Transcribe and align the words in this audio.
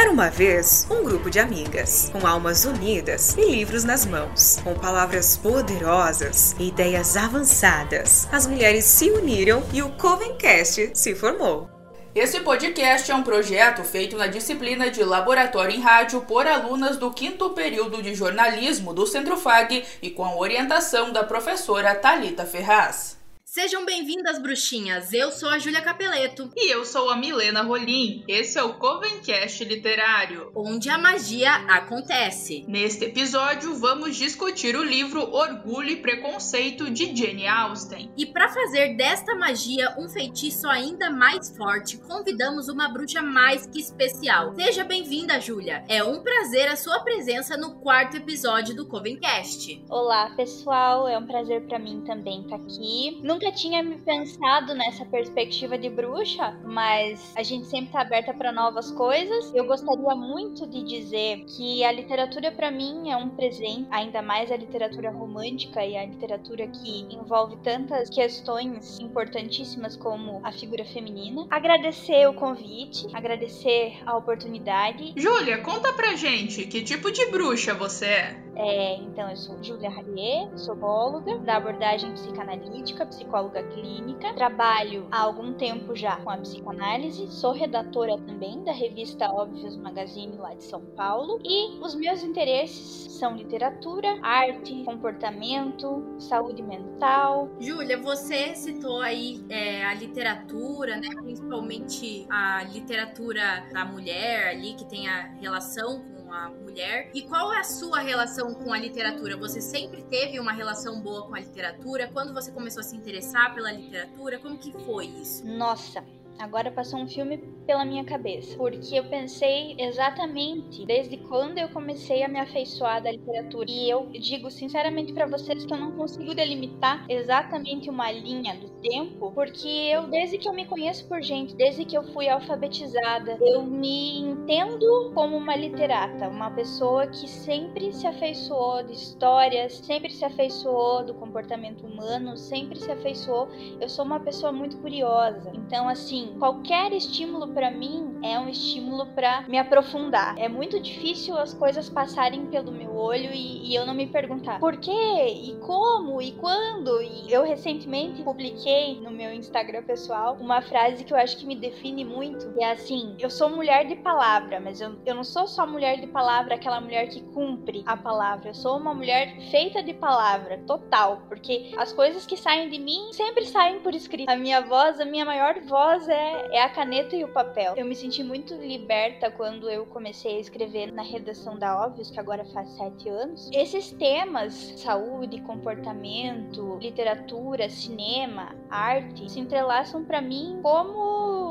Era 0.00 0.10
uma 0.10 0.30
vez 0.30 0.86
um 0.90 1.04
grupo 1.04 1.28
de 1.28 1.38
amigas, 1.38 2.10
com 2.10 2.26
almas 2.26 2.64
unidas 2.64 3.36
e 3.36 3.42
livros 3.42 3.84
nas 3.84 4.06
mãos, 4.06 4.58
com 4.64 4.72
palavras 4.72 5.36
poderosas 5.36 6.56
e 6.58 6.68
ideias 6.68 7.18
avançadas. 7.18 8.26
As 8.32 8.46
mulheres 8.46 8.86
se 8.86 9.10
uniram 9.10 9.62
e 9.74 9.82
o 9.82 9.90
Covencast 9.98 10.92
se 10.94 11.14
formou. 11.14 11.68
Esse 12.14 12.40
podcast 12.40 13.10
é 13.10 13.14
um 13.14 13.22
projeto 13.22 13.84
feito 13.84 14.16
na 14.16 14.26
disciplina 14.26 14.90
de 14.90 15.04
Laboratório 15.04 15.76
em 15.76 15.82
Rádio 15.82 16.22
por 16.22 16.46
alunas 16.46 16.96
do 16.96 17.10
quinto 17.10 17.50
período 17.50 18.02
de 18.02 18.14
jornalismo 18.14 18.94
do 18.94 19.06
Centro 19.06 19.36
FAG 19.36 19.84
e 20.00 20.08
com 20.08 20.24
a 20.24 20.34
orientação 20.34 21.12
da 21.12 21.24
professora 21.24 21.94
Talita 21.94 22.46
Ferraz. 22.46 23.19
Sejam 23.52 23.84
bem-vindas, 23.84 24.40
bruxinhas! 24.40 25.12
Eu 25.12 25.32
sou 25.32 25.48
a 25.48 25.58
Júlia 25.58 25.82
Capeleto. 25.82 26.52
E 26.54 26.72
eu 26.72 26.84
sou 26.84 27.10
a 27.10 27.16
Milena 27.16 27.62
Rolim. 27.62 28.22
Esse 28.28 28.60
é 28.60 28.62
o 28.62 28.74
Covencast 28.74 29.64
Literário, 29.64 30.52
onde 30.54 30.88
a 30.88 30.96
magia 30.96 31.52
acontece. 31.66 32.64
Neste 32.68 33.06
episódio, 33.06 33.74
vamos 33.74 34.14
discutir 34.14 34.76
o 34.76 34.84
livro 34.84 35.22
Orgulho 35.32 35.90
e 35.90 35.96
Preconceito 35.96 36.88
de 36.92 37.06
Jane 37.06 37.48
Austen. 37.48 38.12
E 38.16 38.24
para 38.24 38.48
fazer 38.48 38.94
desta 38.96 39.34
magia 39.34 39.96
um 39.98 40.08
feitiço 40.08 40.68
ainda 40.68 41.10
mais 41.10 41.50
forte, 41.56 41.98
convidamos 41.98 42.68
uma 42.68 42.88
bruxa 42.88 43.20
mais 43.20 43.66
que 43.66 43.80
especial. 43.80 44.54
Seja 44.54 44.84
bem-vinda, 44.84 45.40
Júlia! 45.40 45.84
É 45.88 46.04
um 46.04 46.22
prazer 46.22 46.68
a 46.68 46.76
sua 46.76 47.00
presença 47.00 47.56
no 47.56 47.80
quarto 47.80 48.16
episódio 48.16 48.76
do 48.76 48.86
Covencast. 48.86 49.84
Olá, 49.90 50.30
pessoal! 50.36 51.08
É 51.08 51.18
um 51.18 51.26
prazer 51.26 51.62
para 51.62 51.80
mim 51.80 52.04
também 52.06 52.42
estar 52.42 52.54
aqui 52.54 53.18
nunca 53.40 53.52
tinha 53.52 53.82
me 53.82 53.96
pensado 53.96 54.74
nessa 54.74 55.02
perspectiva 55.06 55.78
de 55.78 55.88
bruxa, 55.88 56.60
mas 56.62 57.32
a 57.34 57.42
gente 57.42 57.66
sempre 57.68 57.90
tá 57.90 58.02
aberta 58.02 58.34
para 58.34 58.52
novas 58.52 58.90
coisas. 58.92 59.50
Eu 59.54 59.64
gostaria 59.64 60.14
muito 60.14 60.68
de 60.68 60.82
dizer 60.82 61.46
que 61.46 61.82
a 61.82 61.90
literatura 61.90 62.52
para 62.52 62.70
mim 62.70 63.10
é 63.10 63.16
um 63.16 63.30
presente, 63.30 63.86
ainda 63.90 64.20
mais 64.20 64.52
a 64.52 64.56
literatura 64.56 65.10
romântica 65.10 65.82
e 65.84 65.96
a 65.96 66.04
literatura 66.04 66.68
que 66.68 67.06
envolve 67.14 67.56
tantas 67.62 68.10
questões 68.10 69.00
importantíssimas 69.00 69.96
como 69.96 70.42
a 70.44 70.52
figura 70.52 70.84
feminina. 70.84 71.46
Agradecer 71.48 72.28
o 72.28 72.34
convite, 72.34 73.06
agradecer 73.14 74.02
a 74.04 74.18
oportunidade. 74.18 75.14
Júlia, 75.16 75.62
conta 75.62 75.94
pra 75.94 76.14
gente 76.14 76.66
que 76.66 76.82
tipo 76.82 77.10
de 77.10 77.24
bruxa 77.30 77.72
você 77.72 78.04
é? 78.04 78.50
É, 78.56 78.96
então, 78.96 79.30
eu 79.30 79.36
sou 79.36 79.62
Júlia 79.62 79.88
Harrier, 79.88 80.50
sou 80.58 80.74
bióloga 80.74 81.38
da 81.38 81.56
abordagem 81.56 82.12
psicanalítica, 82.12 83.06
psicóloga 83.30 83.62
clínica. 83.62 84.34
Trabalho 84.34 85.06
há 85.10 85.20
algum 85.20 85.52
tempo 85.52 85.94
já 85.94 86.16
com 86.16 86.30
a 86.30 86.36
psicanálise. 86.36 87.28
Sou 87.28 87.52
redatora 87.52 88.18
também 88.18 88.64
da 88.64 88.72
revista 88.72 89.30
Óbvios 89.30 89.76
Magazine 89.76 90.36
lá 90.36 90.52
de 90.54 90.64
São 90.64 90.80
Paulo. 90.96 91.38
E 91.44 91.78
os 91.80 91.94
meus 91.94 92.24
interesses 92.24 93.12
são 93.12 93.36
literatura, 93.36 94.18
arte, 94.22 94.82
comportamento, 94.84 96.02
saúde 96.18 96.62
mental. 96.62 97.48
Júlia, 97.60 97.98
você 97.98 98.54
citou 98.56 99.00
aí 99.00 99.44
é, 99.48 99.84
a 99.84 99.94
literatura, 99.94 100.96
né? 100.96 101.08
Principalmente 101.22 102.26
a 102.28 102.64
literatura 102.64 103.68
da 103.72 103.84
mulher 103.84 104.48
ali, 104.48 104.74
que 104.74 104.84
tem 104.84 105.06
a 105.08 105.34
relação 105.40 106.00
com 106.00 106.19
a 106.32 106.48
mulher. 106.48 107.10
E 107.14 107.22
qual 107.22 107.52
é 107.52 107.60
a 107.60 107.64
sua 107.64 108.00
relação 108.00 108.54
com 108.54 108.72
a 108.72 108.78
literatura? 108.78 109.36
Você 109.36 109.60
sempre 109.60 110.02
teve 110.02 110.38
uma 110.38 110.52
relação 110.52 111.00
boa 111.00 111.26
com 111.26 111.34
a 111.34 111.40
literatura? 111.40 112.08
Quando 112.12 112.32
você 112.32 112.50
começou 112.50 112.80
a 112.80 112.84
se 112.84 112.96
interessar 112.96 113.54
pela 113.54 113.72
literatura, 113.72 114.38
como 114.38 114.58
que 114.58 114.72
foi 114.84 115.06
isso? 115.06 115.46
Nossa, 115.46 116.04
Agora 116.40 116.70
passou 116.70 116.98
um 116.98 117.06
filme 117.06 117.36
pela 117.66 117.84
minha 117.84 118.02
cabeça, 118.02 118.56
porque 118.56 118.94
eu 118.94 119.04
pensei 119.04 119.76
exatamente 119.78 120.86
desde 120.86 121.18
quando 121.18 121.58
eu 121.58 121.68
comecei 121.68 122.22
a 122.22 122.28
me 122.28 122.40
afeiçoar 122.40 123.02
da 123.02 123.12
literatura. 123.12 123.66
E 123.68 123.90
eu 123.90 124.06
digo 124.06 124.50
sinceramente 124.50 125.12
para 125.12 125.26
vocês 125.26 125.66
que 125.66 125.72
eu 125.72 125.78
não 125.78 125.92
consigo 125.92 126.34
delimitar 126.34 127.04
exatamente 127.08 127.90
uma 127.90 128.10
linha 128.10 128.56
do 128.56 128.70
tempo, 128.80 129.30
porque 129.32 129.68
eu 129.68 130.08
desde 130.08 130.38
que 130.38 130.48
eu 130.48 130.54
me 130.54 130.64
conheço 130.64 131.06
por 131.06 131.20
gente, 131.22 131.54
desde 131.54 131.84
que 131.84 131.96
eu 131.96 132.02
fui 132.12 132.28
alfabetizada, 132.28 133.36
eu 133.42 133.62
me 133.62 134.20
entendo 134.20 135.12
como 135.14 135.36
uma 135.36 135.54
literata, 135.54 136.26
uma 136.28 136.50
pessoa 136.50 137.06
que 137.06 137.28
sempre 137.28 137.92
se 137.92 138.06
afeiçoou 138.06 138.82
de 138.82 138.94
histórias, 138.94 139.74
sempre 139.74 140.10
se 140.10 140.24
afeiçoou 140.24 141.04
do 141.04 141.12
comportamento 141.14 141.86
humano, 141.86 142.36
sempre 142.36 142.78
se 142.78 142.90
afeiçoou. 142.90 143.48
Eu 143.78 143.88
sou 143.90 144.06
uma 144.06 144.20
pessoa 144.20 144.50
muito 144.50 144.78
curiosa. 144.78 145.52
Então 145.54 145.86
assim, 145.86 146.29
qualquer 146.38 146.92
estímulo 146.92 147.48
para 147.48 147.70
mim 147.70 148.18
é 148.22 148.38
um 148.38 148.48
estímulo 148.48 149.06
para 149.06 149.42
me 149.48 149.58
aprofundar. 149.58 150.36
É 150.38 150.48
muito 150.48 150.78
difícil 150.80 151.36
as 151.36 151.54
coisas 151.54 151.88
passarem 151.88 152.46
pelo 152.46 152.72
meu 152.72 152.94
olho 152.94 153.30
e, 153.32 153.70
e, 153.70 153.74
eu 153.74 153.86
não 153.86 153.94
me 153.94 154.06
perguntar 154.06 154.58
por 154.60 154.76
quê 154.76 154.90
e 154.90 155.56
como 155.60 156.20
e 156.20 156.32
quando. 156.32 157.00
E 157.02 157.32
eu 157.32 157.42
recentemente 157.42 158.22
publiquei 158.22 159.00
no 159.00 159.10
meu 159.10 159.32
Instagram 159.32 159.82
pessoal 159.82 160.36
uma 160.40 160.60
frase 160.60 161.04
que 161.04 161.12
eu 161.12 161.16
acho 161.16 161.36
que 161.36 161.46
me 161.46 161.56
define 161.56 162.04
muito. 162.04 162.52
É 162.58 162.72
assim: 162.72 163.16
eu 163.18 163.30
sou 163.30 163.48
mulher 163.48 163.86
de 163.86 163.96
palavra, 163.96 164.60
mas 164.60 164.80
eu, 164.80 164.96
eu 165.06 165.14
não 165.14 165.24
sou 165.24 165.46
só 165.46 165.66
mulher 165.66 166.00
de 166.00 166.06
palavra, 166.06 166.54
aquela 166.54 166.80
mulher 166.80 167.08
que 167.08 167.20
cumpre 167.20 167.82
a 167.86 167.96
palavra. 167.96 168.50
Eu 168.50 168.54
sou 168.54 168.76
uma 168.76 168.94
mulher 168.94 169.36
feita 169.50 169.82
de 169.82 169.94
palavra, 169.94 170.58
total. 170.66 171.22
Porque 171.28 171.72
as 171.76 171.92
coisas 171.92 172.26
que 172.26 172.36
saem 172.36 172.68
de 172.68 172.78
mim 172.78 173.12
sempre 173.12 173.46
saem 173.46 173.80
por 173.80 173.94
escrito. 173.94 174.28
A 174.28 174.36
minha 174.36 174.60
voz, 174.60 175.00
a 175.00 175.04
minha 175.04 175.24
maior 175.24 175.60
voz 175.60 176.08
é 176.12 176.48
é, 176.50 176.62
a 176.62 176.68
caneta 176.68 177.16
e 177.16 177.24
o 177.24 177.28
papel. 177.28 177.74
Eu 177.76 177.86
me 177.86 177.94
senti 177.94 178.22
muito 178.22 178.54
liberta 178.54 179.30
quando 179.30 179.68
eu 179.68 179.86
comecei 179.86 180.36
a 180.36 180.40
escrever 180.40 180.92
na 180.92 181.02
redação 181.02 181.58
da 181.58 181.84
Óbvios, 181.84 182.10
que 182.10 182.18
agora 182.18 182.44
faz 182.46 182.68
sete 182.70 183.08
anos. 183.08 183.48
Esses 183.52 183.90
temas, 183.92 184.52
saúde, 184.76 185.40
comportamento, 185.42 186.78
literatura, 186.80 187.68
cinema, 187.68 188.54
arte, 188.68 189.30
se 189.30 189.40
entrelaçam 189.40 190.04
para 190.04 190.20
mim 190.20 190.58
como 190.62 191.49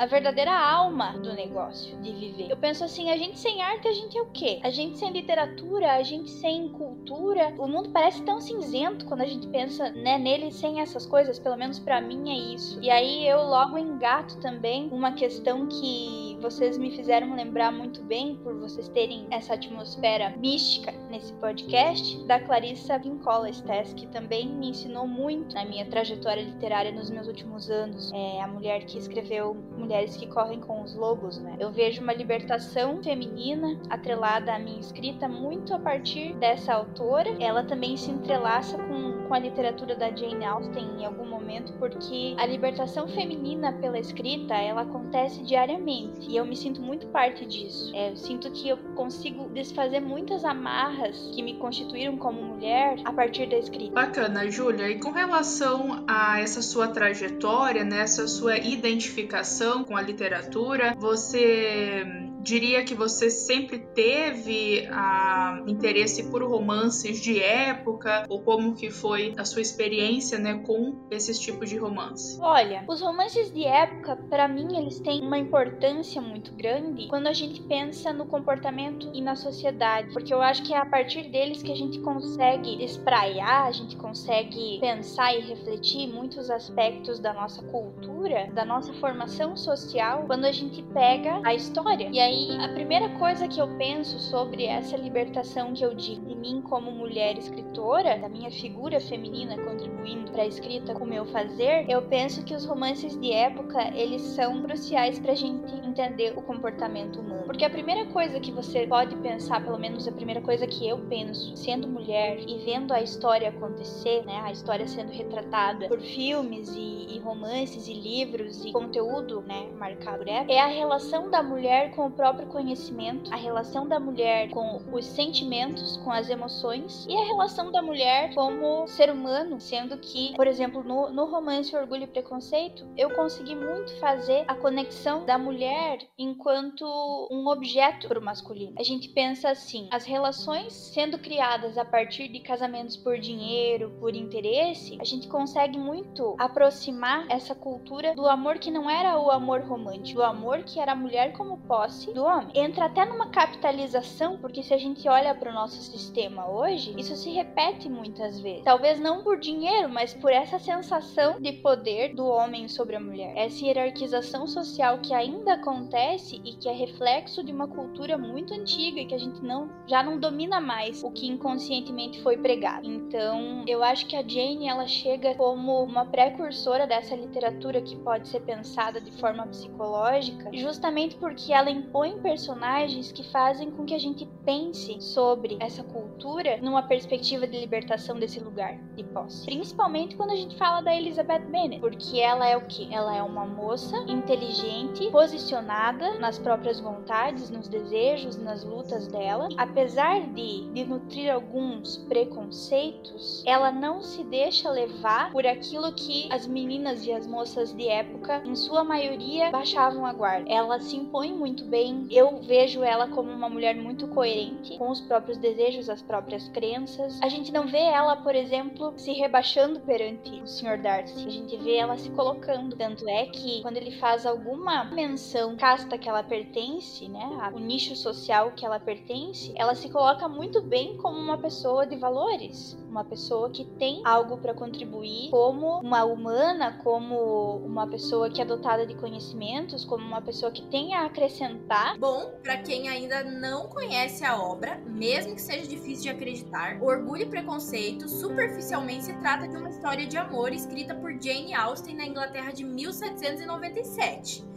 a 0.00 0.06
verdadeira 0.06 0.52
alma 0.52 1.12
do 1.18 1.34
negócio 1.34 1.94
de 1.98 2.10
viver. 2.12 2.50
Eu 2.50 2.56
penso 2.56 2.82
assim, 2.84 3.10
a 3.10 3.16
gente 3.18 3.38
sem 3.38 3.60
arte, 3.60 3.86
a 3.86 3.92
gente 3.92 4.16
é 4.16 4.22
o 4.22 4.26
quê? 4.26 4.58
A 4.62 4.70
gente 4.70 4.98
sem 4.98 5.10
literatura, 5.10 5.92
a 5.92 6.02
gente 6.02 6.30
sem 6.30 6.68
cultura. 6.70 7.54
O 7.58 7.68
mundo 7.68 7.90
parece 7.90 8.22
tão 8.22 8.40
cinzento 8.40 9.04
quando 9.04 9.20
a 9.20 9.26
gente 9.26 9.46
pensa 9.48 9.90
né, 9.90 10.16
nele 10.16 10.50
sem 10.52 10.80
essas 10.80 11.04
coisas, 11.04 11.38
pelo 11.38 11.56
menos 11.56 11.78
para 11.78 12.00
mim 12.00 12.30
é 12.30 12.54
isso. 12.54 12.78
E 12.80 12.90
aí 12.90 13.28
eu 13.28 13.42
logo 13.42 13.76
engato 13.76 14.00
gato 14.10 14.36
também, 14.38 14.88
uma 14.90 15.12
questão 15.12 15.66
que 15.66 16.29
vocês 16.40 16.78
me 16.78 16.90
fizeram 16.90 17.34
lembrar 17.34 17.70
muito 17.70 18.02
bem 18.02 18.36
por 18.36 18.54
vocês 18.54 18.88
terem 18.88 19.26
essa 19.30 19.54
atmosfera 19.54 20.34
mística 20.38 20.92
nesse 21.10 21.32
podcast, 21.34 22.24
da 22.24 22.40
Clarissa 22.40 22.98
Pincola 22.98 23.50
Estes, 23.50 23.92
que 23.92 24.06
também 24.06 24.48
me 24.48 24.70
ensinou 24.70 25.06
muito 25.06 25.54
na 25.54 25.66
minha 25.66 25.84
trajetória 25.84 26.42
literária 26.42 26.92
nos 26.92 27.10
meus 27.10 27.26
últimos 27.26 27.70
anos. 27.70 28.10
É 28.14 28.40
a 28.40 28.46
mulher 28.46 28.84
que 28.86 28.96
escreveu 28.96 29.54
Mulheres 29.76 30.16
que 30.16 30.26
Correm 30.26 30.60
com 30.60 30.82
os 30.82 30.94
Lobos, 30.94 31.38
né? 31.38 31.56
Eu 31.58 31.70
vejo 31.70 32.02
uma 32.02 32.12
libertação 32.12 33.02
feminina 33.02 33.78
atrelada 33.90 34.54
à 34.54 34.58
minha 34.58 34.80
escrita 34.80 35.28
muito 35.28 35.74
a 35.74 35.78
partir 35.78 36.34
dessa 36.36 36.72
autora. 36.72 37.30
Ela 37.38 37.64
também 37.64 37.96
se 37.96 38.10
entrelaça 38.10 38.78
com, 38.78 39.28
com 39.28 39.34
a 39.34 39.38
literatura 39.38 39.94
da 39.94 40.10
Jane 40.10 40.44
Austen 40.44 41.00
em 41.00 41.04
algum 41.04 41.26
momento, 41.26 41.72
porque 41.74 42.34
a 42.38 42.46
libertação 42.46 43.06
feminina 43.08 43.72
pela 43.74 43.98
escrita, 43.98 44.54
ela 44.54 44.82
acontece 44.82 45.42
diariamente 45.42 46.29
e 46.30 46.36
eu 46.36 46.46
me 46.46 46.56
sinto 46.56 46.80
muito 46.80 47.08
parte 47.08 47.44
disso. 47.44 47.90
É, 47.94 48.10
eu 48.12 48.16
sinto 48.16 48.50
que 48.52 48.68
eu 48.68 48.76
consigo 48.94 49.48
desfazer 49.48 50.00
muitas 50.00 50.44
amarras 50.44 51.30
que 51.34 51.42
me 51.42 51.56
constituíram 51.56 52.16
como 52.16 52.40
mulher 52.40 52.98
a 53.04 53.12
partir 53.12 53.46
da 53.48 53.58
escrita. 53.58 53.92
Bacana, 53.92 54.48
Júlia. 54.48 54.88
E 54.88 55.00
com 55.00 55.10
relação 55.10 56.04
a 56.06 56.40
essa 56.40 56.62
sua 56.62 56.86
trajetória, 56.88 57.84
nessa 57.84 58.22
né, 58.22 58.28
sua 58.28 58.58
identificação 58.58 59.82
com 59.82 59.96
a 59.96 60.02
literatura, 60.02 60.94
você 60.96 62.29
diria 62.42 62.84
que 62.84 62.94
você 62.94 63.30
sempre 63.30 63.78
teve 63.78 64.86
a 64.90 65.62
interesse 65.66 66.30
por 66.30 66.42
romances 66.42 67.20
de 67.20 67.40
época 67.40 68.24
ou 68.28 68.42
como 68.42 68.74
que 68.74 68.90
foi 68.90 69.34
a 69.36 69.44
sua 69.44 69.62
experiência, 69.62 70.38
né, 70.38 70.62
com 70.66 71.06
esses 71.10 71.38
tipos 71.38 71.68
de 71.68 71.76
romance? 71.76 72.38
Olha, 72.40 72.84
os 72.88 73.00
romances 73.00 73.52
de 73.52 73.64
época, 73.64 74.16
para 74.28 74.48
mim, 74.48 74.76
eles 74.76 74.98
têm 75.00 75.20
uma 75.20 75.38
importância 75.38 76.20
muito 76.20 76.52
grande 76.52 77.08
quando 77.08 77.26
a 77.26 77.32
gente 77.32 77.60
pensa 77.62 78.12
no 78.12 78.26
comportamento 78.26 79.10
e 79.12 79.20
na 79.20 79.36
sociedade, 79.36 80.12
porque 80.12 80.32
eu 80.32 80.40
acho 80.40 80.62
que 80.62 80.72
é 80.72 80.78
a 80.78 80.86
partir 80.86 81.30
deles 81.30 81.62
que 81.62 81.72
a 81.72 81.76
gente 81.76 81.98
consegue 82.00 82.82
espraiar, 82.84 83.66
a 83.66 83.72
gente 83.72 83.96
consegue 83.96 84.78
pensar 84.80 85.34
e 85.34 85.40
refletir 85.40 86.08
muitos 86.08 86.50
aspectos 86.50 87.18
da 87.18 87.32
nossa 87.32 87.62
cultura, 87.64 88.48
da 88.52 88.64
nossa 88.64 88.92
formação 88.94 89.56
social, 89.56 90.24
quando 90.26 90.44
a 90.44 90.52
gente 90.52 90.82
pega 90.82 91.40
a 91.44 91.54
história. 91.54 92.08
E 92.12 92.20
aí, 92.30 92.56
a 92.60 92.68
primeira 92.68 93.08
coisa 93.10 93.48
que 93.48 93.60
eu 93.60 93.68
penso 93.76 94.18
sobre 94.18 94.64
essa 94.64 94.96
libertação 94.96 95.72
que 95.72 95.84
eu 95.84 95.94
digo 95.94 96.24
de 96.26 96.34
mim 96.34 96.62
como 96.62 96.90
mulher 96.90 97.36
escritora, 97.36 98.18
da 98.18 98.28
minha 98.28 98.50
figura 98.50 99.00
feminina 99.00 99.56
contribuindo 99.58 100.30
para 100.30 100.42
a 100.42 100.46
escrita 100.46 100.94
com 100.94 101.04
o 101.04 101.08
meu 101.08 101.26
fazer, 101.26 101.86
eu 101.88 102.02
penso 102.02 102.44
que 102.44 102.54
os 102.54 102.64
romances 102.64 103.18
de 103.18 103.32
época, 103.32 103.92
eles 103.94 104.22
são 104.22 104.62
cruciais 104.62 105.18
pra 105.18 105.34
gente 105.34 105.74
entender 105.84 106.32
o 106.36 106.42
comportamento 106.42 107.20
humano. 107.20 107.42
Porque 107.44 107.64
a 107.64 107.70
primeira 107.70 108.06
coisa 108.06 108.38
que 108.38 108.52
você 108.52 108.86
pode 108.86 109.16
pensar, 109.16 109.62
pelo 109.64 109.78
menos 109.78 110.06
a 110.06 110.12
primeira 110.12 110.40
coisa 110.40 110.66
que 110.66 110.88
eu 110.88 110.98
penso, 110.98 111.56
sendo 111.56 111.88
mulher 111.88 112.38
e 112.46 112.58
vendo 112.64 112.92
a 112.92 113.02
história 113.02 113.48
acontecer, 113.48 114.24
né, 114.24 114.40
a 114.44 114.52
história 114.52 114.86
sendo 114.86 115.10
retratada 115.10 115.88
por 115.88 116.00
filmes 116.00 116.72
e, 116.76 117.16
e 117.16 117.18
romances 117.18 117.88
e 117.88 117.94
livros 117.94 118.64
e 118.64 118.72
conteúdo, 118.72 119.42
né, 119.42 119.68
marcado 119.76 120.18
por 120.18 120.28
ela, 120.28 120.46
é 120.48 120.60
a 120.60 120.66
relação 120.66 121.30
da 121.30 121.42
mulher 121.42 121.90
com 121.92 122.06
o 122.06 122.10
próprio 122.20 122.46
conhecimento, 122.48 123.32
a 123.32 123.36
relação 123.36 123.88
da 123.88 123.98
mulher 123.98 124.50
com 124.50 124.82
os 124.92 125.06
sentimentos, 125.06 125.96
com 126.04 126.12
as 126.12 126.28
emoções 126.28 127.06
e 127.08 127.16
a 127.16 127.24
relação 127.24 127.72
da 127.72 127.80
mulher 127.80 128.34
como 128.34 128.86
ser 128.86 129.10
humano, 129.10 129.58
sendo 129.58 129.96
que, 129.96 130.34
por 130.36 130.46
exemplo, 130.46 130.84
no, 130.84 131.08
no 131.08 131.24
romance 131.24 131.74
Orgulho 131.74 132.02
e 132.02 132.06
Preconceito, 132.06 132.86
eu 132.94 133.08
consegui 133.14 133.54
muito 133.54 133.98
fazer 133.98 134.44
a 134.46 134.54
conexão 134.54 135.24
da 135.24 135.38
mulher 135.38 135.96
enquanto 136.18 136.84
um 137.30 137.48
objeto 137.48 138.06
para 138.06 138.18
o 138.18 138.22
masculino. 138.22 138.74
A 138.78 138.82
gente 138.82 139.08
pensa 139.08 139.48
assim, 139.48 139.88
as 139.90 140.04
relações 140.04 140.74
sendo 140.74 141.18
criadas 141.18 141.78
a 141.78 141.86
partir 141.86 142.28
de 142.28 142.40
casamentos 142.40 142.98
por 142.98 143.18
dinheiro, 143.18 143.96
por 143.98 144.14
interesse, 144.14 144.98
a 145.00 145.04
gente 145.04 145.26
consegue 145.26 145.78
muito 145.78 146.36
aproximar 146.38 147.24
essa 147.30 147.54
cultura 147.54 148.14
do 148.14 148.28
amor 148.28 148.58
que 148.58 148.70
não 148.70 148.90
era 148.90 149.18
o 149.18 149.30
amor 149.30 149.62
romântico, 149.62 150.20
do 150.20 150.22
amor 150.22 150.64
que 150.64 150.78
era 150.78 150.92
a 150.92 150.94
mulher 150.94 151.32
como 151.32 151.56
posse 151.60 152.09
do 152.10 152.24
homem. 152.24 152.48
Entra 152.54 152.86
até 152.86 153.04
numa 153.04 153.30
capitalização, 153.30 154.38
porque 154.38 154.62
se 154.62 154.74
a 154.74 154.78
gente 154.78 155.08
olha 155.08 155.34
para 155.34 155.50
o 155.50 155.54
nosso 155.54 155.80
sistema 155.82 156.48
hoje, 156.48 156.94
isso 156.98 157.16
se 157.16 157.30
repete 157.30 157.88
muitas 157.88 158.40
vezes. 158.40 158.64
Talvez 158.64 159.00
não 159.00 159.22
por 159.22 159.38
dinheiro, 159.38 159.88
mas 159.88 160.14
por 160.14 160.32
essa 160.32 160.58
sensação 160.58 161.40
de 161.40 161.52
poder 161.54 162.14
do 162.14 162.26
homem 162.26 162.68
sobre 162.68 162.96
a 162.96 163.00
mulher. 163.00 163.32
Essa 163.36 163.64
hierarquização 163.64 164.46
social 164.46 164.98
que 164.98 165.14
ainda 165.14 165.54
acontece 165.54 166.40
e 166.44 166.52
que 166.54 166.68
é 166.68 166.72
reflexo 166.72 167.42
de 167.42 167.52
uma 167.52 167.68
cultura 167.68 168.16
muito 168.18 168.54
antiga 168.54 169.00
e 169.00 169.06
que 169.06 169.14
a 169.14 169.18
gente 169.18 169.42
não 169.42 169.70
já 169.86 170.02
não 170.02 170.18
domina 170.18 170.60
mais 170.60 171.02
o 171.02 171.10
que 171.10 171.26
inconscientemente 171.26 172.22
foi 172.22 172.36
pregado. 172.36 172.86
Então, 172.86 173.64
eu 173.66 173.82
acho 173.82 174.06
que 174.06 174.16
a 174.16 174.22
Jane 174.26 174.68
ela 174.68 174.86
chega 174.86 175.34
como 175.34 175.82
uma 175.82 176.04
precursora 176.04 176.86
dessa 176.86 177.14
literatura 177.14 177.80
que 177.80 177.96
pode 177.96 178.28
ser 178.28 178.40
pensada 178.40 179.00
de 179.00 179.10
forma 179.12 179.46
psicológica, 179.46 180.50
justamente 180.52 181.16
porque 181.16 181.52
ela 181.52 181.70
impõe 181.70 181.99
personagens 182.22 183.12
que 183.12 183.22
fazem 183.30 183.70
com 183.70 183.84
que 183.84 183.94
a 183.94 183.98
gente 183.98 184.26
pense 184.44 185.00
sobre 185.00 185.56
essa 185.60 185.82
cultura 185.82 186.58
numa 186.62 186.82
perspectiva 186.82 187.46
de 187.46 187.58
libertação 187.58 188.18
desse 188.18 188.40
lugar 188.40 188.78
de 188.94 189.04
posse. 189.04 189.44
Principalmente 189.44 190.16
quando 190.16 190.30
a 190.30 190.36
gente 190.36 190.56
fala 190.56 190.80
da 190.80 190.94
Elizabeth 190.94 191.40
Bennet, 191.50 191.80
porque 191.80 192.18
ela 192.18 192.46
é 192.46 192.56
o 192.56 192.66
que? 192.66 192.92
Ela 192.92 193.16
é 193.16 193.22
uma 193.22 193.46
moça 193.46 193.96
inteligente, 194.08 195.10
posicionada 195.10 196.18
nas 196.18 196.38
próprias 196.38 196.80
vontades, 196.80 197.50
nos 197.50 197.68
desejos, 197.68 198.36
nas 198.36 198.64
lutas 198.64 199.06
dela. 199.06 199.48
Apesar 199.56 200.20
de, 200.20 200.70
de 200.72 200.84
nutrir 200.84 201.32
alguns 201.32 201.96
preconceitos, 202.08 203.42
ela 203.46 203.70
não 203.70 204.02
se 204.02 204.24
deixa 204.24 204.70
levar 204.70 205.32
por 205.32 205.46
aquilo 205.46 205.92
que 205.92 206.28
as 206.30 206.46
meninas 206.46 207.04
e 207.04 207.12
as 207.12 207.26
moças 207.26 207.74
de 207.74 207.88
época, 207.88 208.42
em 208.44 208.54
sua 208.54 208.84
maioria, 208.84 209.50
baixavam 209.50 210.06
a 210.06 210.12
guarda. 210.12 210.50
Ela 210.50 210.80
se 210.80 210.96
impõe 210.96 211.32
muito 211.32 211.64
bem. 211.64 211.89
Eu 212.10 212.40
vejo 212.42 212.82
ela 212.82 213.08
como 213.08 213.30
uma 213.30 213.48
mulher 213.48 213.76
muito 213.76 214.08
coerente 214.08 214.76
com 214.78 214.90
os 214.90 215.00
próprios 215.00 215.38
desejos, 215.38 215.88
as 215.88 216.02
próprias 216.02 216.48
crenças. 216.48 217.20
A 217.22 217.28
gente 217.28 217.52
não 217.52 217.66
vê 217.66 217.82
ela, 217.82 218.16
por 218.16 218.34
exemplo, 218.34 218.92
se 218.96 219.12
rebaixando 219.12 219.80
perante 219.80 220.40
o 220.40 220.46
Sr. 220.46 220.80
Darcy. 220.82 221.26
A 221.26 221.30
gente 221.30 221.56
vê 221.56 221.76
ela 221.76 221.96
se 221.96 222.10
colocando. 222.10 222.76
Tanto 222.76 223.08
é 223.08 223.26
que 223.26 223.62
quando 223.62 223.76
ele 223.76 223.92
faz 223.92 224.26
alguma 224.26 224.84
menção 224.84 225.56
casta 225.56 225.98
que 225.98 226.08
ela 226.08 226.22
pertence, 226.22 227.08
né, 227.08 227.52
o 227.54 227.58
nicho 227.58 227.94
social 227.96 228.52
que 228.52 228.64
ela 228.64 228.80
pertence, 228.80 229.52
ela 229.56 229.74
se 229.74 229.88
coloca 229.88 230.28
muito 230.28 230.60
bem 230.62 230.96
como 230.96 231.18
uma 231.18 231.38
pessoa 231.38 231.86
de 231.86 231.96
valores, 231.96 232.76
uma 232.90 233.04
pessoa 233.04 233.48
que 233.50 233.64
tem 233.64 234.02
algo 234.04 234.36
para 234.38 234.52
contribuir 234.52 235.30
como 235.30 235.78
uma 235.80 236.04
humana, 236.04 236.78
como 236.82 237.56
uma 237.64 237.86
pessoa 237.86 238.28
que 238.28 238.42
é 238.42 238.44
dotada 238.44 238.84
de 238.84 238.96
conhecimentos, 238.96 239.84
como 239.84 240.04
uma 240.04 240.20
pessoa 240.20 240.50
que 240.50 240.62
tem 240.62 240.92
a 240.94 241.04
acrescentar. 241.04 241.96
Bom, 241.98 242.32
para 242.42 242.58
quem 242.58 242.88
ainda 242.88 243.22
não 243.22 243.68
conhece 243.68 244.24
a 244.24 244.36
obra, 244.36 244.82
mesmo 244.86 245.36
que 245.36 245.40
seja 245.40 245.66
difícil 245.66 246.02
de 246.02 246.08
acreditar, 246.10 246.82
Orgulho 246.82 247.22
e 247.22 247.26
Preconceito 247.26 248.08
superficialmente 248.08 249.04
se 249.04 249.14
trata 249.20 249.46
de 249.46 249.56
uma 249.56 249.70
história 249.70 250.06
de 250.06 250.16
amor 250.16 250.52
escrita 250.52 250.94
por 250.94 251.12
Jane 251.12 251.54
Austen 251.54 251.94
na 251.94 252.06
Inglaterra 252.06 252.50
de 252.52 252.64
1797 252.64 254.49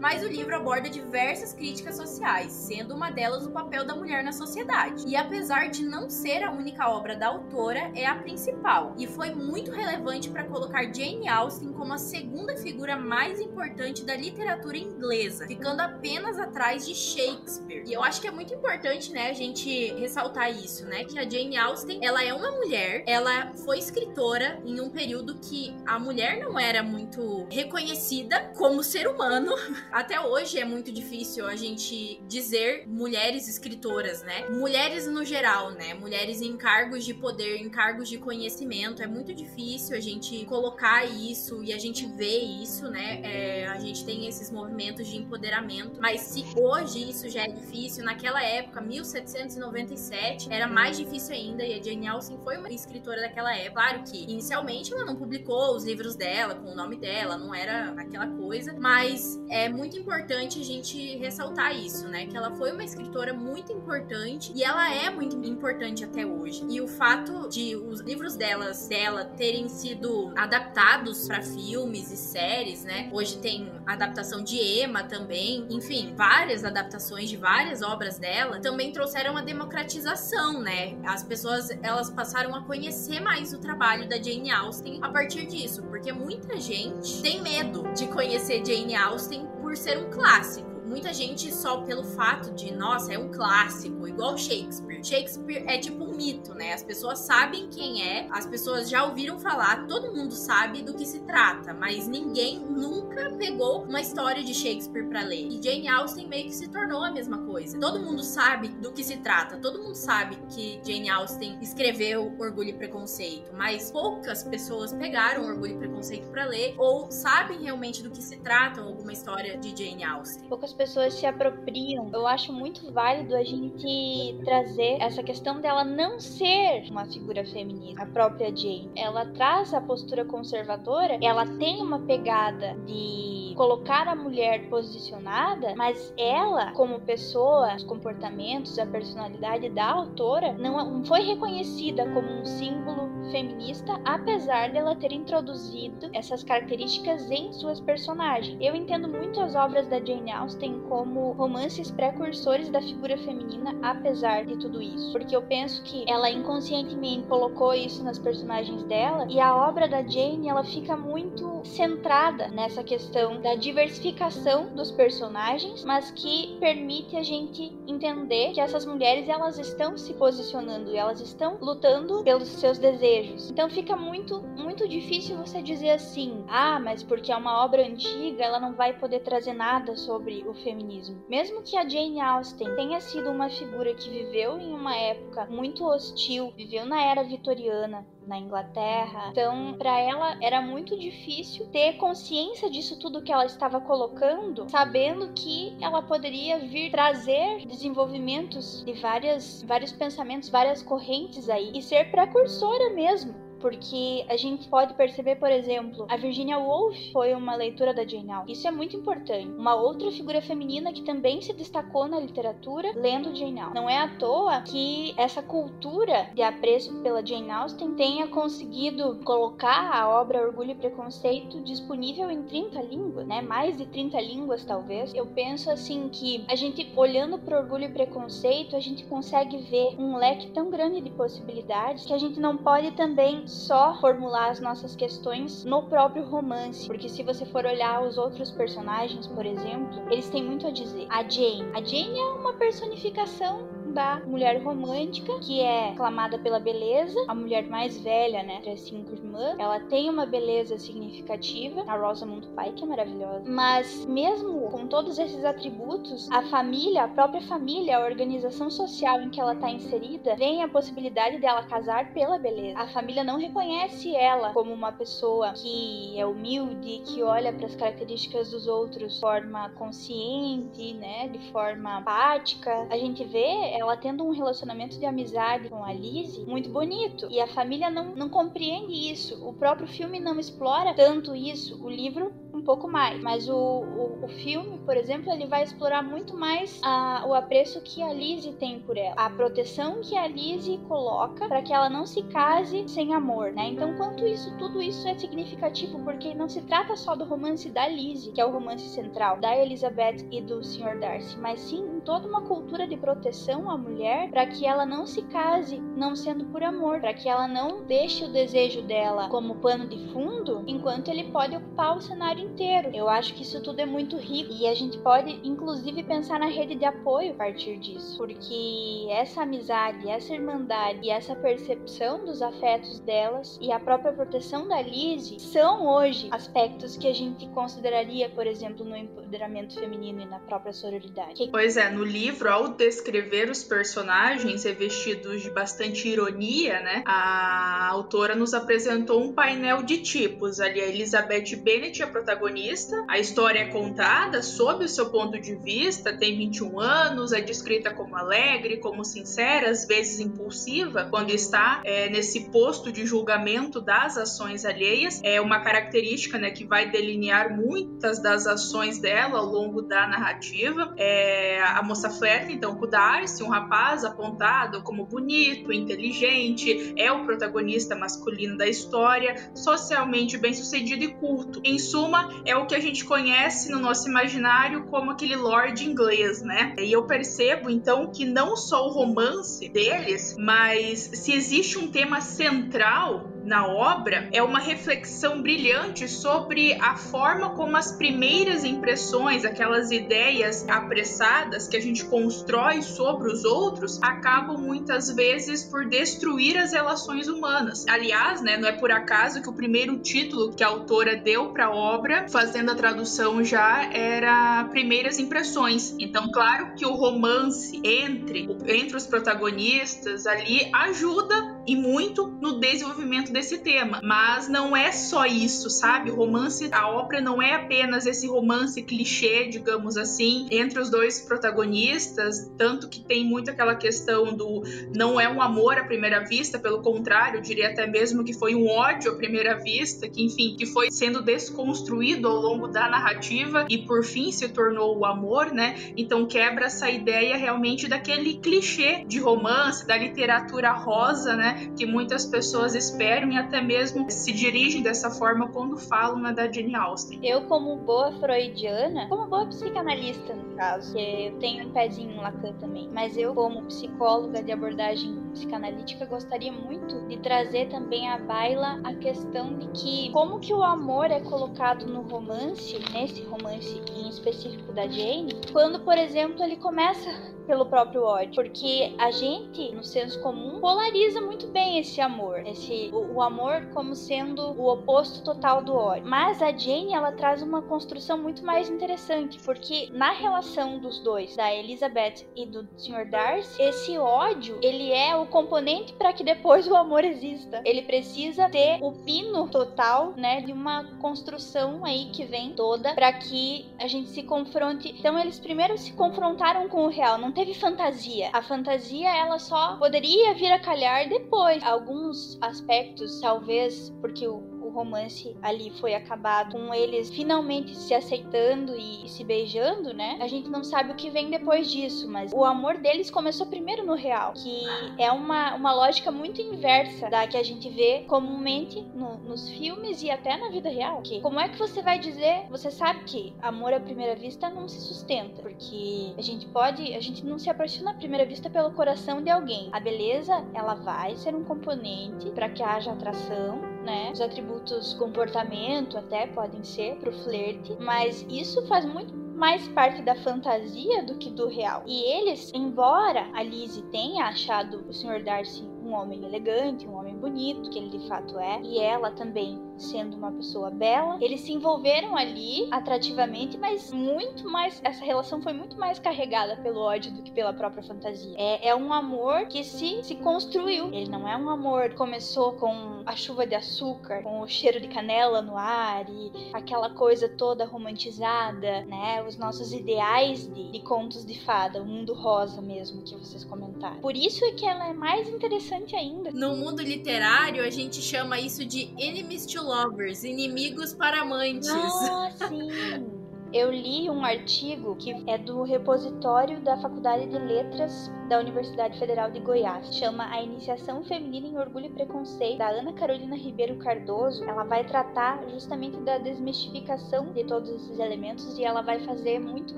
mas 0.00 0.24
o 0.24 0.28
livro 0.28 0.56
aborda 0.56 0.88
diversas 0.88 1.52
críticas 1.52 1.96
sociais, 1.96 2.52
sendo 2.52 2.94
uma 2.94 3.10
delas 3.10 3.46
o 3.46 3.50
papel 3.50 3.84
da 3.84 3.94
mulher 3.94 4.24
na 4.24 4.32
sociedade. 4.32 5.04
E 5.06 5.14
apesar 5.14 5.68
de 5.68 5.84
não 5.84 6.08
ser 6.08 6.42
a 6.42 6.50
única 6.50 6.88
obra 6.88 7.14
da 7.14 7.28
autora, 7.28 7.92
é 7.94 8.06
a 8.06 8.14
principal, 8.14 8.94
e 8.98 9.06
foi 9.06 9.34
muito 9.34 9.70
relevante 9.70 10.30
para 10.30 10.44
colocar 10.44 10.84
Jane 10.84 11.28
Austen 11.28 11.72
como 11.72 11.92
a 11.92 11.98
segunda 11.98 12.56
figura 12.56 12.96
mais 12.96 13.38
importante 13.40 14.04
da 14.04 14.16
literatura 14.16 14.78
inglesa, 14.78 15.46
ficando 15.46 15.80
apenas 15.80 16.38
atrás 16.38 16.86
de 16.86 16.94
Shakespeare. 16.94 17.84
E 17.86 17.92
eu 17.92 18.02
acho 18.02 18.20
que 18.20 18.28
é 18.28 18.30
muito 18.30 18.54
importante, 18.54 19.12
né, 19.12 19.28
a 19.28 19.34
gente 19.34 19.92
ressaltar 19.94 20.50
isso, 20.50 20.86
né, 20.86 21.04
que 21.04 21.18
a 21.18 21.28
Jane 21.28 21.58
Austen, 21.58 22.00
ela 22.02 22.24
é 22.24 22.32
uma 22.32 22.50
mulher, 22.52 23.04
ela 23.06 23.52
foi 23.64 23.78
escritora 23.78 24.60
em 24.64 24.80
um 24.80 24.88
período 24.88 25.38
que 25.40 25.74
a 25.86 25.98
mulher 25.98 26.38
não 26.38 26.58
era 26.58 26.82
muito 26.82 27.46
reconhecida 27.50 28.52
como 28.56 28.82
ser 28.82 29.06
humano. 29.06 29.52
Até 29.92 30.20
hoje 30.20 30.58
é 30.58 30.64
muito 30.64 30.92
difícil 30.92 31.46
a 31.46 31.56
gente 31.56 32.20
dizer 32.28 32.86
mulheres 32.86 33.48
escritoras, 33.48 34.22
né? 34.22 34.48
Mulheres 34.48 35.06
no 35.06 35.24
geral, 35.24 35.72
né? 35.72 35.94
Mulheres 35.94 36.40
em 36.40 36.56
cargos 36.56 37.04
de 37.04 37.12
poder, 37.12 37.56
em 37.56 37.68
cargos 37.68 38.08
de 38.08 38.16
conhecimento. 38.16 39.02
É 39.02 39.06
muito 39.06 39.34
difícil 39.34 39.96
a 39.96 40.00
gente 40.00 40.44
colocar 40.46 41.04
isso 41.04 41.64
e 41.64 41.72
a 41.72 41.78
gente 41.78 42.06
vê 42.06 42.38
isso, 42.38 42.88
né? 42.88 43.20
É, 43.24 43.66
a 43.66 43.78
gente 43.80 44.04
tem 44.04 44.28
esses 44.28 44.50
movimentos 44.50 45.08
de 45.08 45.16
empoderamento. 45.16 46.00
Mas 46.00 46.20
se 46.20 46.44
hoje 46.56 47.10
isso 47.10 47.28
já 47.28 47.42
é 47.42 47.48
difícil, 47.48 48.04
naquela 48.04 48.42
época, 48.42 48.80
1797, 48.80 50.52
era 50.52 50.68
mais 50.68 50.96
difícil 50.96 51.34
ainda. 51.34 51.64
E 51.64 51.78
a 51.78 51.82
Jane 51.82 52.06
Austen 52.06 52.38
foi 52.44 52.58
uma 52.58 52.70
escritora 52.70 53.20
daquela 53.22 53.52
época. 53.56 53.80
Claro 53.80 54.02
que 54.04 54.22
inicialmente 54.22 54.92
ela 54.92 55.04
não 55.04 55.16
publicou 55.16 55.74
os 55.74 55.84
livros 55.84 56.14
dela 56.14 56.54
com 56.54 56.70
o 56.70 56.74
nome 56.74 56.96
dela, 56.96 57.36
não 57.36 57.54
era 57.54 57.92
aquela 57.96 58.28
coisa, 58.28 58.72
mas 58.78 59.40
é 59.48 59.68
muito 59.68 59.79
importante 59.84 60.60
a 60.60 60.64
gente 60.64 61.16
ressaltar 61.16 61.76
isso, 61.76 62.08
né? 62.08 62.26
Que 62.26 62.36
ela 62.36 62.50
foi 62.56 62.72
uma 62.72 62.84
escritora 62.84 63.32
muito 63.32 63.72
importante 63.72 64.52
e 64.54 64.62
ela 64.62 64.92
é 64.92 65.10
muito 65.10 65.36
importante 65.46 66.04
até 66.04 66.24
hoje. 66.26 66.64
E 66.68 66.80
o 66.80 66.88
fato 66.88 67.48
de 67.48 67.76
os 67.76 68.00
livros 68.00 68.36
delas, 68.36 68.88
dela 68.88 69.24
terem 69.24 69.68
sido 69.68 70.32
adaptados 70.36 71.26
para 71.26 71.42
filmes 71.42 72.10
e 72.10 72.16
séries, 72.16 72.84
né? 72.84 73.08
Hoje 73.12 73.38
tem 73.38 73.70
adaptação 73.86 74.42
de 74.42 74.56
Emma 74.56 75.04
também, 75.04 75.66
enfim, 75.70 76.14
várias 76.14 76.64
adaptações 76.64 77.28
de 77.28 77.36
várias 77.36 77.82
obras 77.82 78.18
dela, 78.18 78.60
também 78.60 78.92
trouxeram 78.92 79.36
a 79.36 79.42
democratização, 79.42 80.60
né? 80.60 80.96
As 81.04 81.22
pessoas 81.22 81.70
elas 81.82 82.10
passaram 82.10 82.54
a 82.54 82.62
conhecer 82.62 83.20
mais 83.20 83.52
o 83.52 83.58
trabalho 83.58 84.08
da 84.08 84.16
Jane 84.16 84.50
Austen 84.50 84.98
a 85.02 85.08
partir 85.08 85.46
disso, 85.46 85.82
porque 85.84 86.12
muita 86.12 86.60
gente 86.60 87.20
tem 87.22 87.42
medo 87.42 87.92
de 87.94 88.06
conhecer 88.08 88.64
Jane 88.64 88.94
Austen 88.94 89.46
por 89.60 89.69
ser 89.76 89.98
um 89.98 90.10
clássico. 90.10 90.69
Muita 90.90 91.14
gente 91.14 91.54
só 91.54 91.82
pelo 91.82 92.02
fato 92.02 92.50
de, 92.50 92.72
nossa, 92.74 93.14
é 93.14 93.18
um 93.18 93.30
clássico, 93.30 94.08
igual 94.08 94.36
Shakespeare. 94.36 95.04
Shakespeare 95.04 95.62
é 95.68 95.78
tipo 95.78 96.02
um 96.02 96.16
mito, 96.16 96.52
né? 96.52 96.72
As 96.72 96.82
pessoas 96.82 97.20
sabem 97.20 97.68
quem 97.68 98.02
é, 98.02 98.26
as 98.32 98.44
pessoas 98.44 98.90
já 98.90 99.04
ouviram 99.04 99.38
falar, 99.38 99.86
todo 99.86 100.12
mundo 100.12 100.34
sabe 100.34 100.82
do 100.82 100.92
que 100.92 101.06
se 101.06 101.20
trata, 101.20 101.72
mas 101.72 102.08
ninguém 102.08 102.58
nunca 102.58 103.30
pegou 103.38 103.84
uma 103.84 104.00
história 104.00 104.42
de 104.42 104.52
Shakespeare 104.52 105.06
para 105.06 105.22
ler. 105.22 105.46
E 105.46 105.62
Jane 105.62 105.86
Austen 105.86 106.26
meio 106.26 106.46
que 106.46 106.54
se 106.56 106.66
tornou 106.66 107.04
a 107.04 107.12
mesma 107.12 107.38
coisa. 107.38 107.78
Todo 107.78 108.00
mundo 108.00 108.24
sabe 108.24 108.66
do 108.66 108.90
que 108.90 109.04
se 109.04 109.18
trata, 109.18 109.58
todo 109.58 109.80
mundo 109.80 109.94
sabe 109.94 110.36
que 110.52 110.80
Jane 110.84 111.08
Austen 111.08 111.56
escreveu 111.62 112.34
Orgulho 112.36 112.70
e 112.70 112.72
Preconceito, 112.72 113.52
mas 113.54 113.92
poucas 113.92 114.42
pessoas 114.42 114.92
pegaram 114.92 115.44
Orgulho 115.46 115.74
e 115.74 115.78
Preconceito 115.78 116.26
para 116.32 116.46
ler 116.46 116.74
ou 116.76 117.12
sabem 117.12 117.62
realmente 117.62 118.02
do 118.02 118.10
que 118.10 118.20
se 118.20 118.38
trata 118.38 118.80
alguma 118.80 119.12
história 119.12 119.56
de 119.56 119.68
Jane 119.68 120.02
Austen. 120.02 120.48
Poucas 120.48 120.79
pessoas 120.80 121.12
se 121.12 121.26
apropriam. 121.26 122.08
Eu 122.10 122.26
acho 122.26 122.54
muito 122.54 122.90
válido 122.90 123.36
a 123.36 123.44
gente 123.44 124.34
trazer 124.46 124.96
essa 124.98 125.22
questão 125.22 125.60
dela 125.60 125.84
não 125.84 126.18
ser 126.18 126.88
uma 126.90 127.04
figura 127.04 127.44
feminina. 127.44 128.02
A 128.02 128.06
própria 128.06 128.46
Jane, 128.48 128.90
ela 128.96 129.26
traz 129.26 129.74
a 129.74 129.80
postura 129.82 130.24
conservadora, 130.24 131.18
ela 131.20 131.44
tem 131.58 131.82
uma 131.82 131.98
pegada 131.98 132.74
de 132.86 133.49
colocar 133.54 134.08
a 134.08 134.14
mulher 134.14 134.68
posicionada, 134.68 135.74
mas 135.76 136.12
ela, 136.16 136.72
como 136.72 137.00
pessoa, 137.00 137.74
os 137.74 137.84
comportamentos, 137.84 138.78
a 138.78 138.86
personalidade 138.86 139.68
da 139.70 139.90
autora 139.90 140.52
não 140.52 141.04
foi 141.04 141.20
reconhecida 141.20 142.04
como 142.12 142.28
um 142.28 142.44
símbolo 142.44 143.10
feminista, 143.30 144.00
apesar 144.04 144.70
dela 144.70 144.96
ter 144.96 145.12
introduzido 145.12 146.10
essas 146.12 146.42
características 146.42 147.30
em 147.30 147.52
suas 147.52 147.80
personagens. 147.80 148.56
Eu 148.60 148.74
entendo 148.74 149.08
muito 149.08 149.40
as 149.40 149.54
obras 149.54 149.86
da 149.88 149.98
Jane 149.98 150.32
Austen 150.32 150.80
como 150.88 151.32
romances 151.32 151.90
precursores 151.90 152.70
da 152.70 152.80
figura 152.80 153.16
feminina, 153.18 153.74
apesar 153.82 154.44
de 154.44 154.56
tudo 154.56 154.82
isso, 154.82 155.12
porque 155.12 155.34
eu 155.34 155.42
penso 155.42 155.82
que 155.82 156.04
ela 156.08 156.30
inconscientemente 156.30 157.26
colocou 157.28 157.74
isso 157.74 158.02
nas 158.02 158.18
personagens 158.18 158.82
dela 158.84 159.26
e 159.28 159.40
a 159.40 159.54
obra 159.54 159.88
da 159.88 160.02
Jane 160.02 160.48
ela 160.48 160.64
fica 160.64 160.96
muito 160.96 161.60
centrada 161.64 162.48
nessa 162.48 162.82
questão 162.82 163.39
da 163.42 163.54
diversificação 163.54 164.74
dos 164.74 164.90
personagens, 164.90 165.84
mas 165.84 166.10
que 166.10 166.56
permite 166.60 167.16
a 167.16 167.22
gente 167.22 167.72
entender 167.86 168.52
que 168.52 168.60
essas 168.60 168.84
mulheres 168.84 169.28
elas 169.28 169.58
estão 169.58 169.96
se 169.96 170.12
posicionando, 170.14 170.94
elas 170.94 171.20
estão 171.20 171.58
lutando 171.60 172.22
pelos 172.22 172.48
seus 172.48 172.78
desejos. 172.78 173.50
Então 173.50 173.68
fica 173.68 173.96
muito 173.96 174.42
muito 174.56 174.69
difícil 174.86 175.36
você 175.36 175.62
dizer 175.62 175.90
assim: 175.90 176.44
"Ah, 176.48 176.78
mas 176.80 177.02
porque 177.02 177.32
é 177.32 177.36
uma 177.36 177.64
obra 177.64 177.86
antiga, 177.86 178.44
ela 178.44 178.60
não 178.60 178.74
vai 178.74 178.92
poder 178.92 179.20
trazer 179.20 179.52
nada 179.52 179.96
sobre 179.96 180.44
o 180.46 180.54
feminismo". 180.54 181.22
Mesmo 181.28 181.62
que 181.62 181.76
a 181.76 181.88
Jane 181.88 182.20
Austen 182.20 182.74
tenha 182.76 183.00
sido 183.00 183.30
uma 183.30 183.48
figura 183.50 183.94
que 183.94 184.10
viveu 184.10 184.58
em 184.58 184.72
uma 184.72 184.96
época 184.96 185.46
muito 185.46 185.84
hostil, 185.84 186.52
viveu 186.56 186.86
na 186.86 187.02
era 187.02 187.22
vitoriana, 187.22 188.06
na 188.26 188.38
Inglaterra. 188.38 189.28
Então, 189.30 189.74
para 189.78 189.98
ela 189.98 190.36
era 190.40 190.60
muito 190.60 190.98
difícil 190.98 191.66
ter 191.66 191.94
consciência 191.94 192.70
disso 192.70 192.98
tudo 192.98 193.22
que 193.22 193.32
ela 193.32 193.46
estava 193.46 193.80
colocando, 193.80 194.68
sabendo 194.68 195.32
que 195.32 195.76
ela 195.80 196.02
poderia 196.02 196.58
vir 196.58 196.90
trazer 196.90 197.66
desenvolvimentos 197.66 198.84
de 198.84 198.92
várias, 198.94 199.62
vários 199.62 199.92
pensamentos, 199.92 200.48
várias 200.48 200.82
correntes 200.82 201.48
aí 201.48 201.72
e 201.74 201.82
ser 201.82 202.10
precursora 202.10 202.94
mesmo 202.94 203.49
porque 203.60 204.24
a 204.28 204.36
gente 204.36 204.68
pode 204.68 204.94
perceber, 204.94 205.36
por 205.36 205.50
exemplo, 205.50 206.06
a 206.08 206.16
Virginia 206.16 206.58
Woolf 206.58 206.96
foi 207.12 207.34
uma 207.34 207.54
leitura 207.54 207.92
da 207.94 208.06
Jane 208.06 208.32
Austen. 208.32 208.52
Isso 208.52 208.66
é 208.66 208.70
muito 208.70 208.96
importante. 208.96 209.48
Uma 209.48 209.74
outra 209.74 210.10
figura 210.10 210.40
feminina 210.40 210.92
que 210.92 211.02
também 211.02 211.40
se 211.40 211.52
destacou 211.52 212.08
na 212.08 212.18
literatura 212.18 212.92
lendo 212.94 213.34
Jane 213.34 213.60
Austen. 213.60 213.80
Não 213.80 213.88
é 213.88 213.98
à 213.98 214.08
toa 214.16 214.62
que 214.62 215.14
essa 215.16 215.42
cultura 215.42 216.30
de 216.34 216.42
apreço 216.42 216.94
pela 217.02 217.24
Jane 217.24 217.50
Austen 217.50 217.94
tenha 217.94 218.26
conseguido 218.28 219.20
colocar 219.24 219.90
a 219.92 220.08
obra 220.08 220.46
Orgulho 220.46 220.72
e 220.72 220.74
Preconceito 220.74 221.60
disponível 221.60 222.30
em 222.30 222.42
30 222.44 222.80
línguas, 222.82 223.26
né? 223.26 223.40
Mais 223.42 223.76
de 223.76 223.86
30 223.86 224.20
línguas, 224.20 224.64
talvez. 224.64 225.14
Eu 225.14 225.26
penso 225.26 225.70
assim 225.70 226.08
que 226.08 226.44
a 226.48 226.56
gente 226.56 226.90
olhando 226.96 227.38
para 227.38 227.58
Orgulho 227.58 227.84
e 227.84 227.92
Preconceito, 227.92 228.76
a 228.76 228.80
gente 228.80 229.04
consegue 229.04 229.58
ver 229.58 229.94
um 229.98 230.16
leque 230.16 230.48
tão 230.48 230.70
grande 230.70 231.00
de 231.00 231.10
possibilidades 231.10 232.04
que 232.04 232.12
a 232.12 232.18
gente 232.18 232.40
não 232.40 232.56
pode 232.56 232.92
também 232.92 233.46
só 233.50 234.00
formular 234.00 234.50
as 234.50 234.60
nossas 234.60 234.94
questões 234.94 235.64
no 235.64 235.88
próprio 235.88 236.24
romance, 236.24 236.86
porque 236.86 237.08
se 237.08 237.22
você 237.22 237.44
for 237.44 237.66
olhar 237.66 238.02
os 238.02 238.16
outros 238.16 238.50
personagens, 238.52 239.26
por 239.26 239.44
exemplo, 239.44 239.90
eles 240.10 240.28
têm 240.30 240.42
muito 240.42 240.66
a 240.66 240.70
dizer. 240.70 241.06
A 241.10 241.22
Jane, 241.28 241.70
a 241.74 241.82
Jane 241.82 242.18
é 242.18 242.32
uma 242.40 242.52
personificação 242.54 243.69
da 243.90 244.20
mulher 244.26 244.62
romântica, 244.62 245.38
que 245.40 245.60
é 245.60 245.90
aclamada 245.90 246.38
pela 246.38 246.58
beleza, 246.58 247.18
a 247.28 247.34
mulher 247.34 247.66
mais 247.68 248.00
velha, 248.00 248.42
né, 248.42 248.56
entre 248.56 248.76
cinco 248.76 249.12
irmãs. 249.12 249.58
Ela 249.58 249.80
tem 249.80 250.08
uma 250.08 250.26
beleza 250.26 250.78
significativa, 250.78 251.84
a 251.86 251.96
Rosamund 251.96 252.46
Pike 252.48 252.82
é 252.82 252.86
maravilhosa. 252.86 253.42
Mas 253.46 254.04
mesmo 254.06 254.68
com 254.70 254.86
todos 254.86 255.18
esses 255.18 255.44
atributos, 255.44 256.30
a 256.30 256.42
família, 256.42 257.04
a 257.04 257.08
própria 257.08 257.42
família, 257.42 257.98
a 257.98 258.04
organização 258.04 258.70
social 258.70 259.20
em 259.20 259.30
que 259.30 259.40
ela 259.40 259.54
está 259.54 259.70
inserida, 259.70 260.36
vem 260.36 260.62
a 260.62 260.68
possibilidade 260.68 261.38
dela 261.38 261.62
casar 261.64 262.12
pela 262.12 262.38
beleza. 262.38 262.78
A 262.78 262.88
família 262.88 263.24
não 263.24 263.38
reconhece 263.38 264.14
ela 264.14 264.52
como 264.52 264.72
uma 264.72 264.92
pessoa 264.92 265.52
que 265.52 266.18
é 266.18 266.24
humilde, 266.24 267.02
que 267.06 267.22
olha 267.22 267.52
para 267.52 267.66
as 267.66 267.76
características 267.76 268.50
dos 268.50 268.66
outros 268.66 269.00
de 269.00 269.20
forma 269.20 269.70
consciente, 269.70 270.94
né, 270.94 271.28
de 271.28 271.50
forma 271.50 271.98
apática. 271.98 272.86
A 272.90 272.96
gente 272.96 273.24
vê 273.24 273.79
ela 273.80 273.96
tendo 273.96 274.24
um 274.24 274.30
relacionamento 274.30 274.98
de 274.98 275.06
amizade 275.06 275.68
com 275.68 275.82
a 275.82 275.92
Lizzie 275.92 276.44
muito 276.44 276.68
bonito. 276.68 277.26
E 277.30 277.40
a 277.40 277.46
família 277.46 277.90
não, 277.90 278.14
não 278.14 278.28
compreende 278.28 278.92
isso. 279.10 279.46
O 279.46 279.52
próprio 279.52 279.86
filme 279.86 280.20
não 280.20 280.38
explora 280.38 280.94
tanto 280.94 281.34
isso. 281.34 281.82
O 281.82 281.88
livro 281.88 282.32
um 282.52 282.62
pouco 282.62 282.88
mais. 282.88 283.20
Mas 283.22 283.48
o, 283.48 283.54
o, 283.54 284.24
o, 284.24 284.28
filme, 284.28 284.78
por 284.78 284.96
exemplo, 284.96 285.32
ele 285.32 285.46
vai 285.46 285.62
explorar 285.62 286.02
muito 286.02 286.36
mais 286.36 286.80
a, 286.82 287.24
o 287.26 287.34
apreço 287.34 287.80
que 287.82 288.02
a 288.02 288.12
Lizzie 288.12 288.52
tem 288.52 288.80
por 288.80 288.96
ela. 288.96 289.14
A 289.16 289.30
proteção 289.30 290.00
que 290.00 290.16
a 290.16 290.26
Lizzie 290.26 290.78
coloca 290.88 291.46
para 291.48 291.62
que 291.62 291.72
ela 291.72 291.88
não 291.88 292.06
se 292.06 292.22
case 292.24 292.88
sem 292.88 293.14
amor, 293.14 293.52
né? 293.52 293.68
Então, 293.68 293.96
quanto 293.96 294.26
isso, 294.26 294.56
tudo 294.58 294.80
isso 294.82 295.06
é 295.08 295.16
significativo, 295.16 296.02
porque 296.04 296.34
não 296.34 296.48
se 296.48 296.62
trata 296.62 296.96
só 296.96 297.14
do 297.14 297.24
romance 297.24 297.68
da 297.70 297.86
Lizzie, 297.88 298.32
que 298.32 298.40
é 298.40 298.44
o 298.44 298.52
romance 298.52 298.88
central, 298.88 299.38
da 299.38 299.56
Elizabeth 299.56 300.26
e 300.30 300.40
do 300.40 300.62
Sr. 300.62 300.98
Darcy, 301.00 301.38
mas 301.38 301.60
sim 301.60 301.80
em 301.96 302.00
toda 302.00 302.28
uma 302.28 302.42
cultura 302.42 302.86
de 302.86 302.96
proteção 302.96 303.70
à 303.70 303.76
mulher 303.76 304.30
para 304.30 304.46
que 304.46 304.66
ela 304.66 304.86
não 304.86 305.06
se 305.06 305.22
case 305.22 305.78
não 305.96 306.16
sendo 306.16 306.44
por 306.46 306.62
amor, 306.62 307.00
para 307.00 307.14
que 307.14 307.28
ela 307.28 307.46
não 307.46 307.84
deixe 307.84 308.24
o 308.24 308.32
desejo 308.32 308.82
dela 308.82 309.28
como 309.28 309.56
pano 309.56 309.86
de 309.86 309.98
fundo, 310.08 310.62
enquanto 310.66 311.08
ele 311.08 311.30
pode 311.30 311.56
ocupar 311.56 311.96
o 311.96 312.00
cenário 312.00 312.39
inteiro. 312.40 312.90
Eu 312.94 313.08
acho 313.08 313.34
que 313.34 313.42
isso 313.42 313.62
tudo 313.62 313.80
é 313.80 313.86
muito 313.86 314.16
rico 314.16 314.52
e 314.52 314.66
a 314.66 314.74
gente 314.74 314.98
pode, 314.98 315.40
inclusive, 315.44 316.02
pensar 316.02 316.38
na 316.38 316.46
rede 316.46 316.74
de 316.74 316.84
apoio 316.84 317.32
a 317.32 317.34
partir 317.34 317.76
disso, 317.78 318.16
porque 318.16 319.06
essa 319.10 319.42
amizade, 319.42 320.08
essa 320.08 320.32
irmandade 320.32 321.00
e 321.02 321.10
essa 321.10 321.34
percepção 321.34 322.24
dos 322.24 322.42
afetos 322.42 323.00
delas 323.00 323.58
e 323.60 323.70
a 323.70 323.78
própria 323.78 324.12
proteção 324.12 324.66
da 324.66 324.80
Lizzie 324.80 325.38
são 325.38 325.86
hoje 325.86 326.28
aspectos 326.30 326.96
que 326.96 327.06
a 327.06 327.12
gente 327.12 327.46
consideraria, 327.48 328.28
por 328.30 328.46
exemplo, 328.46 328.84
no 328.84 328.96
empoderamento 328.96 329.78
feminino 329.78 330.22
e 330.22 330.26
na 330.26 330.38
própria 330.38 330.72
sororidade. 330.72 331.48
Pois 331.50 331.76
é, 331.76 331.90
no 331.90 332.04
livro, 332.04 332.50
ao 332.50 332.68
descrever 332.68 333.50
os 333.50 333.62
personagens 333.62 334.64
revestidos 334.64 335.42
de 335.42 335.50
bastante 335.50 336.08
ironia, 336.08 336.80
né, 336.80 337.02
a 337.06 337.88
autora 337.90 338.34
nos 338.34 338.54
apresentou 338.54 339.20
um 339.22 339.32
painel 339.32 339.82
de 339.82 339.98
tipos. 339.98 340.60
Ali 340.60 340.80
a 340.80 340.88
Elizabeth 340.88 341.56
Bennet, 341.62 342.02
a 342.02 342.06
protagonista 342.06 342.29
protagonista. 342.30 343.04
A 343.08 343.18
história 343.18 343.60
é 343.60 343.64
contada 343.66 344.42
sob 344.42 344.84
o 344.84 344.88
seu 344.88 345.10
ponto 345.10 345.40
de 345.40 345.54
vista, 345.56 346.16
tem 346.16 346.36
21 346.36 346.78
anos, 346.78 347.32
é 347.32 347.40
descrita 347.40 347.92
como 347.92 348.16
alegre, 348.16 348.76
como 348.78 349.04
sincera, 349.04 349.70
às 349.70 349.84
vezes 349.84 350.20
impulsiva, 350.20 351.08
quando 351.10 351.30
está 351.30 351.80
é, 351.84 352.08
nesse 352.08 352.50
posto 352.50 352.92
de 352.92 353.04
julgamento 353.04 353.80
das 353.80 354.16
ações 354.16 354.64
alheias. 354.64 355.20
É 355.24 355.40
uma 355.40 355.60
característica 355.60 356.38
né, 356.38 356.50
que 356.50 356.64
vai 356.64 356.90
delinear 356.90 357.56
muitas 357.56 358.22
das 358.22 358.46
ações 358.46 358.98
dela 358.98 359.38
ao 359.38 359.46
longo 359.46 359.82
da 359.82 360.06
narrativa. 360.06 360.94
É, 360.96 361.60
a 361.62 361.82
moça 361.82 362.10
flerta, 362.10 362.52
então, 362.52 362.76
com 362.76 362.86
Darcy, 362.86 363.42
um 363.42 363.48
rapaz 363.48 364.04
apontado 364.04 364.82
como 364.82 365.04
bonito, 365.04 365.72
inteligente, 365.72 366.94
é 366.96 367.10
o 367.10 367.24
protagonista 367.24 367.96
masculino 367.96 368.56
da 368.56 368.68
história, 368.68 369.50
socialmente 369.54 370.38
bem-sucedido 370.38 371.04
e 371.04 371.08
culto. 371.14 371.60
Em 371.64 371.78
suma, 371.78 372.19
é 372.44 372.56
o 372.56 372.66
que 372.66 372.74
a 372.74 372.80
gente 372.80 373.04
conhece 373.04 373.70
no 373.70 373.78
nosso 373.78 374.08
imaginário 374.08 374.84
como 374.86 375.10
aquele 375.10 375.36
lord 375.36 375.84
inglês, 375.84 376.42
né? 376.42 376.74
E 376.78 376.92
eu 376.92 377.04
percebo 377.04 377.70
então 377.70 378.10
que 378.10 378.24
não 378.24 378.56
só 378.56 378.86
o 378.86 378.90
romance 378.90 379.68
deles, 379.68 380.36
mas 380.38 381.10
se 381.14 381.32
existe 381.32 381.78
um 381.78 381.88
tema 381.88 382.20
central 382.20 383.30
na 383.44 383.66
obra 383.66 384.28
é 384.32 384.42
uma 384.42 384.58
reflexão 384.58 385.42
brilhante 385.42 386.08
sobre 386.08 386.74
a 386.74 386.96
forma 386.96 387.50
como 387.50 387.76
as 387.76 387.92
primeiras 387.92 388.64
impressões, 388.64 389.44
aquelas 389.44 389.90
ideias 389.90 390.68
apressadas 390.68 391.66
que 391.66 391.76
a 391.76 391.80
gente 391.80 392.04
constrói 392.04 392.82
sobre 392.82 393.30
os 393.30 393.44
outros, 393.44 394.02
acabam 394.02 394.58
muitas 394.58 395.10
vezes 395.10 395.64
por 395.64 395.88
destruir 395.88 396.56
as 396.56 396.72
relações 396.72 397.28
humanas. 397.28 397.86
Aliás, 397.88 398.40
né, 398.42 398.56
não 398.56 398.68
é 398.68 398.72
por 398.72 398.90
acaso 398.90 399.42
que 399.42 399.48
o 399.48 399.52
primeiro 399.52 399.98
título 399.98 400.52
que 400.52 400.62
a 400.62 400.68
autora 400.68 401.16
deu 401.16 401.52
para 401.52 401.66
a 401.66 401.70
obra, 401.70 402.26
fazendo 402.28 402.70
a 402.70 402.74
tradução 402.74 403.42
já, 403.44 403.90
era 403.92 404.64
Primeiras 404.64 405.18
Impressões. 405.18 405.94
Então, 405.98 406.30
claro 406.32 406.74
que 406.74 406.86
o 406.86 406.94
romance 406.94 407.80
entre, 407.84 408.48
entre 408.66 408.96
os 408.96 409.06
protagonistas 409.06 410.26
ali 410.26 410.70
ajuda 410.72 411.59
e 411.70 411.76
muito 411.76 412.26
no 412.26 412.58
desenvolvimento 412.58 413.32
desse 413.32 413.58
tema. 413.58 414.00
Mas 414.02 414.48
não 414.48 414.76
é 414.76 414.90
só 414.90 415.24
isso, 415.24 415.70
sabe? 415.70 416.10
O 416.10 416.16
romance, 416.16 416.68
a 416.72 416.88
ópera 416.88 417.22
não 417.22 417.40
é 417.40 417.54
apenas 417.54 418.06
esse 418.06 418.26
romance 418.26 418.82
clichê, 418.82 419.46
digamos 419.46 419.96
assim, 419.96 420.48
entre 420.50 420.80
os 420.80 420.90
dois 420.90 421.20
protagonistas, 421.20 422.50
tanto 422.58 422.88
que 422.88 423.00
tem 423.00 423.24
muito 423.24 423.52
aquela 423.52 423.76
questão 423.76 424.34
do 424.34 424.64
não 424.96 425.20
é 425.20 425.28
um 425.28 425.40
amor 425.40 425.78
à 425.78 425.84
primeira 425.84 426.18
vista, 426.24 426.58
pelo 426.58 426.82
contrário, 426.82 427.38
eu 427.38 427.40
diria 427.40 427.68
até 427.68 427.86
mesmo 427.86 428.24
que 428.24 428.32
foi 428.32 428.56
um 428.56 428.66
ódio 428.66 429.12
à 429.12 429.14
primeira 429.14 429.56
vista, 429.56 430.08
que 430.08 430.24
enfim, 430.24 430.56
que 430.56 430.66
foi 430.66 430.90
sendo 430.90 431.22
desconstruído 431.22 432.26
ao 432.26 432.34
longo 432.34 432.66
da 432.66 432.88
narrativa 432.88 433.66
e 433.68 433.78
por 433.78 434.02
fim 434.02 434.32
se 434.32 434.48
tornou 434.48 434.98
o 434.98 435.06
amor, 435.06 435.52
né? 435.52 435.76
Então 435.96 436.26
quebra 436.26 436.66
essa 436.66 436.90
ideia 436.90 437.36
realmente 437.36 437.86
daquele 437.86 438.38
clichê 438.38 439.04
de 439.06 439.20
romance, 439.20 439.86
da 439.86 439.96
literatura 439.96 440.72
rosa, 440.72 441.36
né? 441.36 441.59
Que 441.76 441.86
muitas 441.86 442.24
pessoas 442.24 442.74
esperam 442.74 443.30
e 443.30 443.38
até 443.38 443.60
mesmo 443.60 444.10
se 444.10 444.32
dirigem 444.32 444.82
dessa 444.82 445.10
forma 445.10 445.48
quando 445.48 445.76
falam 445.76 446.18
na 446.18 446.32
da 446.32 446.50
Jane 446.50 446.74
Austen. 446.74 447.20
Eu, 447.22 447.42
como 447.42 447.76
boa 447.76 448.12
freudiana, 448.12 449.08
como 449.08 449.26
boa 449.26 449.46
psicanalista, 449.46 450.34
no 450.34 450.56
caso, 450.56 450.96
eu 450.98 451.32
tenho 451.38 451.68
um 451.68 451.72
pezinho 451.72 452.16
Lacan 452.16 452.52
também, 452.54 452.88
mas 452.92 453.16
eu, 453.16 453.34
como 453.34 453.62
psicóloga 453.62 454.42
de 454.42 454.52
abordagem 454.52 455.29
psicanalítica, 455.30 456.06
gostaria 456.06 456.52
muito 456.52 457.06
de 457.08 457.18
trazer 457.18 457.68
também 457.68 458.08
à 458.08 458.18
baila 458.18 458.80
a 458.84 458.94
questão 458.94 459.58
de 459.58 459.68
que 459.68 460.10
como 460.12 460.40
que 460.40 460.52
o 460.52 460.62
amor 460.62 461.10
é 461.10 461.20
colocado 461.20 461.86
no 461.86 462.02
romance, 462.02 462.78
nesse 462.92 463.22
romance 463.22 463.80
em 463.94 464.08
específico 464.08 464.72
da 464.72 464.86
Jane, 464.86 465.40
quando, 465.52 465.80
por 465.80 465.96
exemplo, 465.96 466.42
ele 466.42 466.56
começa 466.56 467.10
pelo 467.50 467.66
próprio 467.66 468.04
ódio, 468.04 468.32
porque 468.32 468.94
a 468.96 469.10
gente, 469.10 469.74
no 469.74 469.82
senso 469.82 470.22
comum, 470.22 470.60
polariza 470.60 471.20
muito 471.20 471.48
bem 471.48 471.80
esse 471.80 472.00
amor, 472.00 472.46
esse 472.46 472.90
o, 472.92 473.14
o, 473.14 473.22
amor 473.22 473.66
como 473.74 473.96
sendo 473.96 474.52
o 474.52 474.70
oposto 474.70 475.24
total 475.24 475.60
do 475.60 475.74
ódio. 475.74 476.06
Mas 476.06 476.40
a 476.40 476.56
Jane, 476.56 476.94
ela 476.94 477.10
traz 477.10 477.42
uma 477.42 477.60
construção 477.60 478.18
muito 478.18 478.44
mais 478.44 478.70
interessante, 478.70 479.40
porque 479.40 479.88
na 479.92 480.12
relação 480.12 480.78
dos 480.78 481.00
dois, 481.00 481.34
da 481.34 481.52
Elizabeth 481.52 482.24
e 482.36 482.46
do 482.46 482.68
Sr. 482.76 483.10
Darcy, 483.10 483.60
esse 483.60 483.98
ódio, 483.98 484.56
ele 484.62 484.92
é 484.92 485.16
o 485.22 485.26
componente 485.26 485.92
para 485.92 486.12
que 486.12 486.24
depois 486.24 486.66
o 486.66 486.74
amor 486.74 487.04
exista. 487.04 487.62
Ele 487.64 487.82
precisa 487.82 488.48
ter 488.48 488.78
o 488.82 488.92
pino 488.92 489.48
total, 489.48 490.12
né, 490.16 490.40
de 490.40 490.52
uma 490.52 490.84
construção 490.98 491.84
aí 491.84 492.10
que 492.12 492.24
vem 492.24 492.52
toda 492.52 492.94
para 492.94 493.12
que 493.12 493.66
a 493.78 493.86
gente 493.86 494.10
se 494.10 494.22
confronte. 494.22 494.94
Então 494.98 495.18
eles 495.18 495.38
primeiro 495.38 495.76
se 495.78 495.92
confrontaram 495.92 496.68
com 496.68 496.84
o 496.84 496.88
real, 496.88 497.18
não 497.18 497.32
teve 497.32 497.54
fantasia. 497.54 498.30
A 498.32 498.42
fantasia 498.42 499.08
ela 499.08 499.38
só 499.38 499.76
poderia 499.76 500.34
vir 500.34 500.52
a 500.52 500.58
calhar 500.58 501.08
depois. 501.08 501.62
Alguns 501.62 502.38
aspectos, 502.40 503.20
talvez 503.20 503.90
porque 504.00 504.26
o 504.26 504.59
o 504.70 504.72
romance 504.72 505.36
ali 505.42 505.70
foi 505.80 505.94
acabado 505.94 506.52
com 506.52 506.72
eles 506.72 507.10
finalmente 507.10 507.74
se 507.76 507.92
aceitando 507.92 508.74
e 508.78 509.08
se 509.08 509.24
beijando, 509.24 509.92
né? 509.92 510.16
A 510.20 510.28
gente 510.28 510.48
não 510.48 510.62
sabe 510.62 510.92
o 510.92 510.94
que 510.94 511.10
vem 511.10 511.28
depois 511.28 511.70
disso, 511.70 512.08
mas 512.08 512.32
o 512.32 512.44
amor 512.44 512.78
deles 512.78 513.10
começou 513.10 513.46
primeiro 513.46 513.84
no 513.84 513.94
real, 513.94 514.32
que 514.32 514.64
é 514.98 515.10
uma, 515.10 515.54
uma 515.54 515.74
lógica 515.74 516.10
muito 516.10 516.40
inversa 516.40 517.10
da 517.10 517.26
que 517.26 517.36
a 517.36 517.42
gente 517.42 517.68
vê 517.68 518.04
comumente 518.06 518.80
no, 518.94 519.18
nos 519.18 519.48
filmes 519.48 520.02
e 520.02 520.10
até 520.10 520.36
na 520.36 520.48
vida 520.48 520.68
real. 520.68 521.02
Que 521.02 521.20
como 521.20 521.40
é 521.40 521.48
que 521.48 521.58
você 521.58 521.82
vai 521.82 521.98
dizer? 521.98 522.46
Você 522.50 522.70
sabe 522.70 523.04
que 523.04 523.34
amor 523.42 523.72
à 523.72 523.80
primeira 523.80 524.14
vista 524.14 524.48
não 524.48 524.68
se 524.68 524.80
sustenta, 524.80 525.42
porque 525.42 526.14
a 526.16 526.22
gente 526.22 526.46
pode, 526.46 526.94
a 526.94 527.00
gente 527.00 527.24
não 527.24 527.38
se 527.38 527.50
apaixona 527.50 527.90
à 527.90 527.94
primeira 527.94 528.24
vista 528.24 528.48
pelo 528.48 528.70
coração 528.72 529.22
de 529.22 529.30
alguém. 529.30 529.68
A 529.72 529.80
beleza, 529.80 530.44
ela 530.54 530.74
vai 530.74 531.16
ser 531.16 531.34
um 531.34 531.44
componente 531.44 532.30
para 532.30 532.48
que 532.48 532.62
haja 532.62 532.92
atração, 532.92 533.60
né? 533.82 534.10
Os 534.12 534.20
atributos 534.20 534.94
comportamento 534.94 535.96
até 535.96 536.26
podem 536.26 536.62
ser 536.62 536.96
pro 536.96 537.12
flerte, 537.12 537.76
mas 537.80 538.24
isso 538.28 538.66
faz 538.66 538.84
muito 538.84 539.14
mais 539.14 539.66
parte 539.68 540.02
da 540.02 540.14
fantasia 540.16 541.02
do 541.02 541.16
que 541.16 541.30
do 541.30 541.48
real. 541.48 541.82
E 541.86 542.02
eles, 542.12 542.52
embora 542.54 543.26
a 543.32 543.42
Lizzie 543.42 543.82
tenha 543.84 544.26
achado 544.26 544.84
o 544.86 544.92
Sr. 544.92 545.24
Darcy 545.24 545.64
um 545.82 545.94
homem 545.94 546.22
elegante, 546.24 546.86
um 546.86 546.94
homem 546.94 547.16
bonito, 547.16 547.70
que 547.70 547.78
ele 547.78 547.98
de 547.98 548.06
fato 548.06 548.38
é, 548.38 548.60
e 548.62 548.78
ela 548.78 549.10
também 549.12 549.58
sendo 549.80 550.16
uma 550.16 550.30
pessoa 550.32 550.70
bela, 550.70 551.18
eles 551.20 551.40
se 551.40 551.52
envolveram 551.52 552.16
ali 552.16 552.68
atrativamente, 552.70 553.58
mas 553.58 553.92
muito 553.92 554.48
mais. 554.48 554.80
Essa 554.84 555.04
relação 555.04 555.40
foi 555.40 555.52
muito 555.52 555.78
mais 555.78 555.98
carregada 555.98 556.56
pelo 556.56 556.80
ódio 556.80 557.12
do 557.12 557.22
que 557.22 557.30
pela 557.30 557.52
própria 557.52 557.82
fantasia. 557.82 558.34
É, 558.36 558.68
é 558.68 558.76
um 558.76 558.92
amor 558.92 559.46
que 559.46 559.64
se, 559.64 560.02
se 560.02 560.14
construiu. 560.16 560.92
Ele 560.92 561.08
não 561.08 561.28
é 561.28 561.36
um 561.36 561.48
amor 561.48 561.90
que 561.90 561.96
começou 561.96 562.52
com 562.52 563.02
a 563.06 563.16
chuva 563.16 563.46
de 563.46 563.54
açúcar, 563.54 564.22
com 564.22 564.40
o 564.40 564.48
cheiro 564.48 564.80
de 564.80 564.88
canela 564.88 565.42
no 565.42 565.56
ar 565.56 566.08
e 566.08 566.32
aquela 566.52 566.90
coisa 566.90 567.28
toda 567.28 567.64
romantizada, 567.64 568.84
né? 568.84 569.24
Os 569.26 569.36
nossos 569.36 569.72
ideais 569.72 570.52
de, 570.52 570.70
de 570.70 570.80
contos 570.80 571.24
de 571.24 571.38
fada, 571.40 571.82
o 571.82 571.86
mundo 571.86 572.14
rosa 572.14 572.60
mesmo 572.60 573.02
que 573.02 573.16
vocês 573.16 573.44
comentaram. 573.44 574.00
Por 574.00 574.16
isso 574.16 574.44
é 574.44 574.52
que 574.52 574.66
ela 574.66 574.88
é 574.88 574.92
mais 574.92 575.28
interessante 575.28 575.96
ainda. 575.96 576.30
No 576.32 576.56
mundo 576.56 576.82
literário, 576.82 577.64
a 577.64 577.70
gente 577.70 578.00
chama 578.00 578.38
isso 578.38 578.64
de 578.64 578.92
enemies 578.98 579.46
to 579.46 579.69
lovers, 579.70 580.24
inimigos 580.24 580.92
para 580.92 581.20
amantes. 581.20 581.70
Ah, 581.70 582.30
sim. 582.48 583.19
Eu 583.52 583.72
li 583.72 584.08
um 584.08 584.24
artigo 584.24 584.94
que 584.94 585.12
é 585.26 585.36
do 585.36 585.62
repositório 585.62 586.60
da 586.60 586.76
Faculdade 586.76 587.26
de 587.26 587.36
Letras 587.36 588.08
da 588.28 588.38
Universidade 588.38 588.96
Federal 588.96 589.28
de 589.28 589.40
Goiás. 589.40 589.92
Chama 589.96 590.30
A 590.30 590.40
Iniciação 590.40 591.02
Feminina 591.02 591.48
em 591.48 591.58
Orgulho 591.58 591.86
e 591.86 591.90
Preconceito, 591.90 592.58
da 592.58 592.68
Ana 592.68 592.92
Carolina 592.92 593.34
Ribeiro 593.34 593.74
Cardoso. 593.78 594.44
Ela 594.44 594.62
vai 594.62 594.84
tratar 594.84 595.42
justamente 595.48 595.98
da 595.98 596.16
desmistificação 596.18 597.32
de 597.32 597.42
todos 597.42 597.68
esses 597.70 597.98
elementos 597.98 598.56
e 598.56 598.64
ela 598.64 598.82
vai 598.82 599.00
fazer 599.00 599.40
muito 599.40 599.74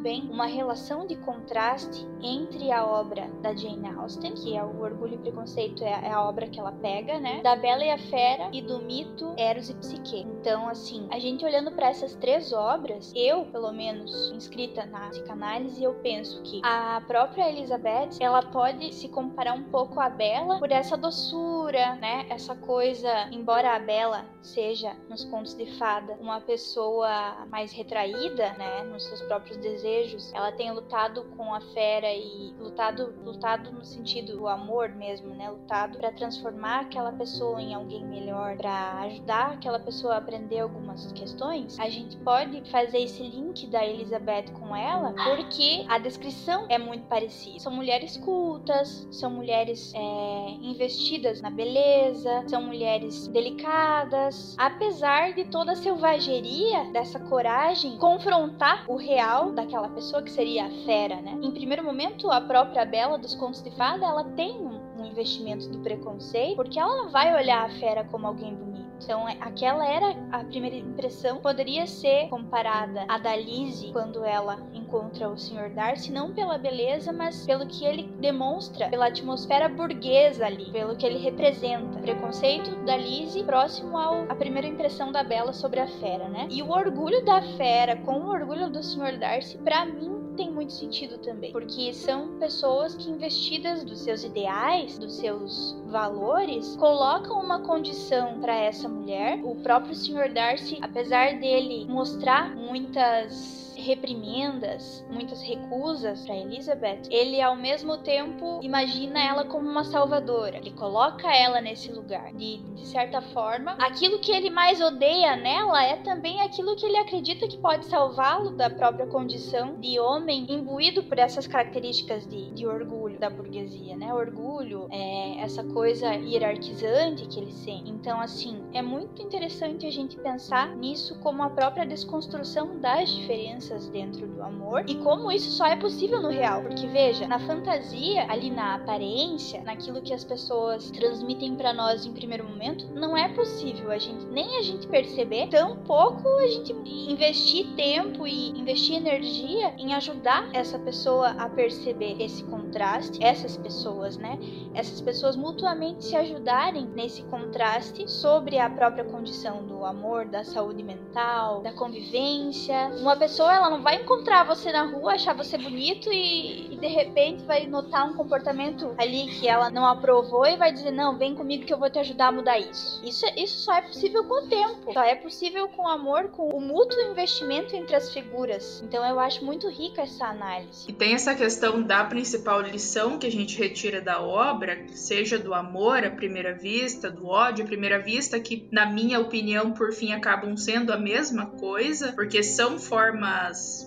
bem 0.00 0.28
uma 0.28 0.46
relação 0.46 1.06
de 1.06 1.14
contraste 1.14 2.04
entre 2.20 2.72
a 2.72 2.84
obra 2.84 3.30
da 3.40 3.54
Jane 3.54 3.88
Austen, 3.96 4.34
que 4.34 4.56
é 4.56 4.64
o 4.64 4.82
Orgulho 4.82 5.14
e 5.14 5.18
Preconceito, 5.18 5.84
é, 5.84 6.08
é 6.08 6.10
a 6.10 6.24
obra 6.24 6.48
que 6.48 6.58
ela 6.58 6.72
pega, 6.72 7.20
né? 7.20 7.40
Da 7.42 7.54
Bela 7.54 7.84
e 7.84 7.90
a 7.92 7.98
Fera 7.98 8.48
e 8.52 8.60
do 8.60 8.80
mito 8.80 9.32
Eros 9.36 9.70
e 9.70 9.74
Psique. 9.74 10.26
Então, 10.40 10.68
assim, 10.68 11.06
a 11.08 11.20
gente 11.20 11.44
olhando 11.44 11.70
para 11.70 11.88
essas 11.88 12.16
três 12.16 12.52
obras, 12.52 13.12
eu, 13.14 13.44
pelo 13.44 13.59
menos 13.72 14.30
inscrita 14.30 14.86
na 14.86 15.10
psicanálise, 15.10 15.84
eu 15.84 15.94
penso 15.94 16.40
que 16.42 16.60
a 16.64 17.02
própria 17.06 17.48
Elizabeth, 17.48 18.16
ela 18.20 18.42
pode 18.42 18.94
se 18.94 19.08
comparar 19.08 19.52
um 19.52 19.64
pouco 19.64 20.00
à 20.00 20.08
Bela 20.08 20.58
por 20.58 20.72
essa 20.72 20.96
doçura, 20.96 21.96
né? 21.96 22.26
Essa 22.30 22.54
coisa, 22.54 23.28
embora 23.30 23.76
a 23.76 23.78
Bela 23.78 24.24
seja 24.42 24.96
nos 25.08 25.24
contos 25.24 25.54
de 25.54 25.66
fada 25.78 26.16
uma 26.20 26.40
pessoa 26.40 27.46
mais 27.50 27.72
retraída, 27.72 28.52
né, 28.54 28.82
nos 28.84 29.04
seus 29.04 29.20
próprios 29.22 29.56
desejos, 29.58 30.32
ela 30.34 30.52
tem 30.52 30.72
lutado 30.72 31.24
com 31.36 31.54
a 31.54 31.60
fera 31.60 32.12
e 32.12 32.54
lutado, 32.58 33.14
lutado 33.24 33.70
no 33.72 33.84
sentido 33.84 34.36
do 34.36 34.48
amor 34.48 34.88
mesmo, 34.90 35.34
né, 35.34 35.50
lutado 35.50 35.98
para 35.98 36.12
transformar 36.12 36.80
aquela 36.80 37.12
pessoa 37.12 37.60
em 37.60 37.74
alguém 37.74 38.04
melhor, 38.04 38.56
para 38.56 39.00
ajudar 39.02 39.52
aquela 39.52 39.78
pessoa 39.78 40.14
a 40.14 40.18
aprender 40.18 40.60
algumas 40.60 41.12
questões. 41.12 41.78
A 41.78 41.88
gente 41.88 42.16
pode 42.18 42.68
fazer 42.70 42.98
esse 42.98 43.22
link 43.22 43.49
da 43.66 43.84
Elizabeth 43.84 44.52
com 44.58 44.74
ela, 44.74 45.12
porque 45.12 45.84
a 45.88 45.98
descrição 45.98 46.66
é 46.68 46.78
muito 46.78 47.06
parecida. 47.06 47.58
São 47.58 47.72
mulheres 47.72 48.16
cultas, 48.16 49.06
são 49.10 49.30
mulheres 49.30 49.92
é, 49.94 50.50
investidas 50.62 51.40
na 51.40 51.50
beleza, 51.50 52.44
são 52.46 52.62
mulheres 52.62 53.26
delicadas. 53.28 54.54
Apesar 54.58 55.34
de 55.34 55.44
toda 55.44 55.72
a 55.72 55.76
selvageria 55.76 56.84
dessa 56.92 57.18
coragem 57.18 57.98
confrontar 57.98 58.84
o 58.88 58.96
real 58.96 59.52
daquela 59.52 59.88
pessoa 59.88 60.22
que 60.22 60.30
seria 60.30 60.66
a 60.66 60.70
fera, 60.84 61.20
né? 61.20 61.38
Em 61.42 61.50
primeiro 61.50 61.84
momento, 61.84 62.30
a 62.30 62.40
própria 62.40 62.84
Bela 62.84 63.18
dos 63.18 63.34
Contos 63.34 63.62
de 63.62 63.70
Fada, 63.72 64.06
ela 64.06 64.24
tem 64.24 64.52
um, 64.60 65.00
um 65.00 65.04
investimento 65.06 65.68
do 65.68 65.78
preconceito, 65.78 66.56
porque 66.56 66.78
ela 66.78 66.96
não 66.96 67.10
vai 67.10 67.34
olhar 67.34 67.64
a 67.64 67.70
fera 67.80 68.04
como 68.04 68.26
alguém 68.26 68.54
bonito 68.54 68.69
então, 69.02 69.28
é, 69.28 69.36
aquela 69.40 69.86
era 69.86 70.14
a 70.30 70.44
primeira 70.44 70.76
impressão. 70.76 71.38
Poderia 71.38 71.86
ser 71.86 72.28
comparada 72.28 73.04
à 73.08 73.18
da 73.18 73.34
Lizzie 73.34 73.92
quando 73.92 74.24
ela 74.24 74.58
encontra 74.74 75.28
o 75.28 75.38
Sr. 75.38 75.70
Darcy, 75.74 76.12
não 76.12 76.32
pela 76.32 76.58
beleza, 76.58 77.12
mas 77.12 77.46
pelo 77.46 77.66
que 77.66 77.84
ele 77.84 78.04
demonstra, 78.20 78.88
pela 78.88 79.06
atmosfera 79.06 79.68
burguesa 79.68 80.46
ali, 80.46 80.70
pelo 80.70 80.96
que 80.96 81.06
ele 81.06 81.18
representa. 81.18 81.98
Preconceito 82.00 82.70
da 82.84 82.96
Lizzie 82.96 83.44
próximo 83.44 83.96
à 83.98 84.34
primeira 84.34 84.68
impressão 84.68 85.10
da 85.10 85.22
Bela 85.22 85.52
sobre 85.52 85.80
a 85.80 85.86
fera, 85.86 86.28
né? 86.28 86.46
E 86.50 86.62
o 86.62 86.70
orgulho 86.70 87.24
da 87.24 87.40
fera 87.56 87.96
com 87.96 88.20
o 88.20 88.28
orgulho 88.28 88.68
do 88.68 88.82
Sr. 88.82 89.18
Darcy, 89.18 89.58
para 89.58 89.86
mim, 89.86 90.29
tem 90.40 90.50
muito 90.50 90.72
sentido 90.72 91.18
também, 91.18 91.52
porque 91.52 91.92
são 91.92 92.38
pessoas 92.38 92.94
que 92.94 93.10
investidas 93.10 93.84
dos 93.84 94.00
seus 94.00 94.24
ideais, 94.24 94.98
dos 94.98 95.16
seus 95.16 95.76
valores, 95.86 96.74
colocam 96.76 97.38
uma 97.38 97.60
condição 97.60 98.40
para 98.40 98.54
essa 98.54 98.88
mulher. 98.88 99.38
O 99.44 99.56
próprio 99.56 99.94
Sr. 99.94 100.32
Darcy, 100.32 100.78
apesar 100.80 101.38
dele 101.38 101.84
mostrar 101.86 102.56
muitas 102.56 103.69
reprimendas, 103.80 105.04
muitas 105.10 105.42
recusas 105.42 106.24
para 106.24 106.36
Elizabeth, 106.36 107.02
ele 107.10 107.40
ao 107.40 107.56
mesmo 107.56 107.98
tempo 107.98 108.60
imagina 108.62 109.22
ela 109.22 109.44
como 109.44 109.68
uma 109.68 109.84
salvadora. 109.84 110.58
Ele 110.58 110.72
coloca 110.72 111.34
ela 111.34 111.60
nesse 111.60 111.90
lugar. 111.92 112.32
De, 112.32 112.58
de 112.58 112.86
certa 112.86 113.20
forma, 113.20 113.72
aquilo 113.72 114.18
que 114.18 114.32
ele 114.32 114.50
mais 114.50 114.80
odeia 114.80 115.36
nela 115.36 115.82
é 115.82 115.96
também 115.96 116.40
aquilo 116.40 116.76
que 116.76 116.86
ele 116.86 116.96
acredita 116.96 117.48
que 117.48 117.58
pode 117.58 117.86
salvá-lo 117.86 118.50
da 118.50 118.70
própria 118.70 119.06
condição 119.06 119.74
de 119.80 119.98
homem 119.98 120.46
imbuído 120.48 121.02
por 121.02 121.18
essas 121.18 121.46
características 121.46 122.26
de, 122.26 122.50
de 122.50 122.66
orgulho 122.66 123.18
da 123.18 123.30
burguesia, 123.30 123.96
né? 123.96 124.12
Orgulho, 124.12 124.86
é, 124.90 125.40
essa 125.40 125.64
coisa 125.64 126.14
hierarquizante 126.14 127.26
que 127.26 127.40
ele 127.40 127.52
sente. 127.52 127.90
Então, 127.90 128.20
assim, 128.20 128.62
é 128.72 128.82
muito 128.82 129.22
interessante 129.22 129.86
a 129.86 129.90
gente 129.90 130.16
pensar 130.16 130.74
nisso 130.76 131.18
como 131.20 131.42
a 131.42 131.50
própria 131.50 131.86
desconstrução 131.86 132.78
das 132.78 133.10
diferenças 133.10 133.69
dentro 133.88 134.26
do 134.26 134.42
amor 134.42 134.84
e 134.86 134.96
como 134.96 135.30
isso 135.30 135.50
só 135.50 135.66
é 135.66 135.76
possível 135.76 136.20
no 136.20 136.28
real. 136.28 136.62
Porque 136.62 136.86
veja, 136.86 137.26
na 137.26 137.38
fantasia, 137.38 138.26
ali 138.28 138.50
na 138.50 138.74
aparência, 138.74 139.62
naquilo 139.62 140.02
que 140.02 140.12
as 140.12 140.24
pessoas 140.24 140.90
transmitem 140.90 141.54
para 141.56 141.72
nós 141.72 142.04
em 142.06 142.12
primeiro 142.12 142.48
momento, 142.48 142.86
não 142.94 143.16
é 143.16 143.28
possível 143.28 143.90
a 143.90 143.98
gente 143.98 144.24
nem 144.26 144.58
a 144.58 144.62
gente 144.62 144.86
perceber, 144.86 145.48
tão 145.48 145.76
pouco 145.76 146.28
a 146.38 146.46
gente 146.46 146.72
investir 146.72 147.66
tempo 147.74 148.26
e 148.26 148.50
investir 148.50 148.96
energia 148.96 149.74
em 149.78 149.94
ajudar 149.94 150.48
essa 150.52 150.78
pessoa 150.78 151.30
a 151.30 151.48
perceber 151.48 152.20
esse 152.20 152.42
contraste, 152.44 153.22
essas 153.22 153.56
pessoas, 153.56 154.16
né? 154.16 154.38
Essas 154.74 155.00
pessoas 155.00 155.36
mutuamente 155.36 156.04
se 156.04 156.16
ajudarem 156.16 156.86
nesse 156.94 157.22
contraste 157.24 158.10
sobre 158.10 158.58
a 158.58 158.68
própria 158.68 159.04
condição 159.04 159.64
do 159.64 159.84
amor, 159.84 160.26
da 160.26 160.44
saúde 160.44 160.82
mental, 160.82 161.60
da 161.60 161.72
convivência. 161.72 162.90
Uma 163.00 163.16
pessoa 163.16 163.59
ela 163.60 163.70
não 163.70 163.82
vai 163.82 163.96
encontrar 163.96 164.44
você 164.44 164.72
na 164.72 164.82
rua, 164.82 165.12
achar 165.12 165.34
você 165.34 165.58
bonito 165.58 166.10
e, 166.12 166.74
e 166.74 166.76
de 166.76 166.86
repente 166.86 167.44
vai 167.44 167.66
notar 167.66 168.08
um 168.08 168.14
comportamento 168.14 168.94
ali 168.98 169.28
que 169.28 169.46
ela 169.46 169.70
não 169.70 169.86
aprovou 169.86 170.46
e 170.46 170.56
vai 170.56 170.72
dizer 170.72 170.90
não, 170.90 171.18
vem 171.18 171.34
comigo 171.34 171.64
que 171.64 171.72
eu 171.72 171.78
vou 171.78 171.90
te 171.90 171.98
ajudar 171.98 172.28
a 172.28 172.32
mudar 172.32 172.58
isso. 172.58 173.00
Isso, 173.04 173.24
isso 173.36 173.64
só 173.64 173.74
é 173.74 173.82
possível 173.82 174.24
com 174.24 174.44
o 174.44 174.48
tempo. 174.48 174.92
Só 174.92 175.02
é 175.02 175.14
possível 175.14 175.68
com 175.68 175.82
o 175.82 175.88
amor, 175.88 176.28
com 176.28 176.48
o 176.48 176.60
mútuo 176.60 177.00
investimento 177.02 177.76
entre 177.76 177.94
as 177.94 178.12
figuras. 178.12 178.82
Então 178.84 179.04
eu 179.04 179.20
acho 179.20 179.44
muito 179.44 179.68
rica 179.68 180.02
essa 180.02 180.26
análise. 180.26 180.86
E 180.88 180.92
tem 180.92 181.14
essa 181.14 181.34
questão 181.34 181.82
da 181.82 182.04
principal 182.04 182.60
lição 182.62 183.18
que 183.18 183.26
a 183.26 183.32
gente 183.32 183.58
retira 183.58 184.00
da 184.00 184.20
obra, 184.20 184.86
seja 184.88 185.38
do 185.38 185.52
amor 185.52 186.04
à 186.04 186.10
primeira 186.10 186.54
vista, 186.54 187.10
do 187.10 187.26
ódio 187.26 187.64
à 187.64 187.66
primeira 187.66 187.98
vista, 187.98 188.40
que 188.40 188.68
na 188.70 188.86
minha 188.86 189.20
opinião, 189.20 189.72
por 189.72 189.92
fim, 189.92 190.12
acabam 190.12 190.56
sendo 190.56 190.92
a 190.92 190.96
mesma 190.96 191.46
coisa, 191.46 192.12
porque 192.12 192.42
são 192.42 192.78
formas 192.78 193.39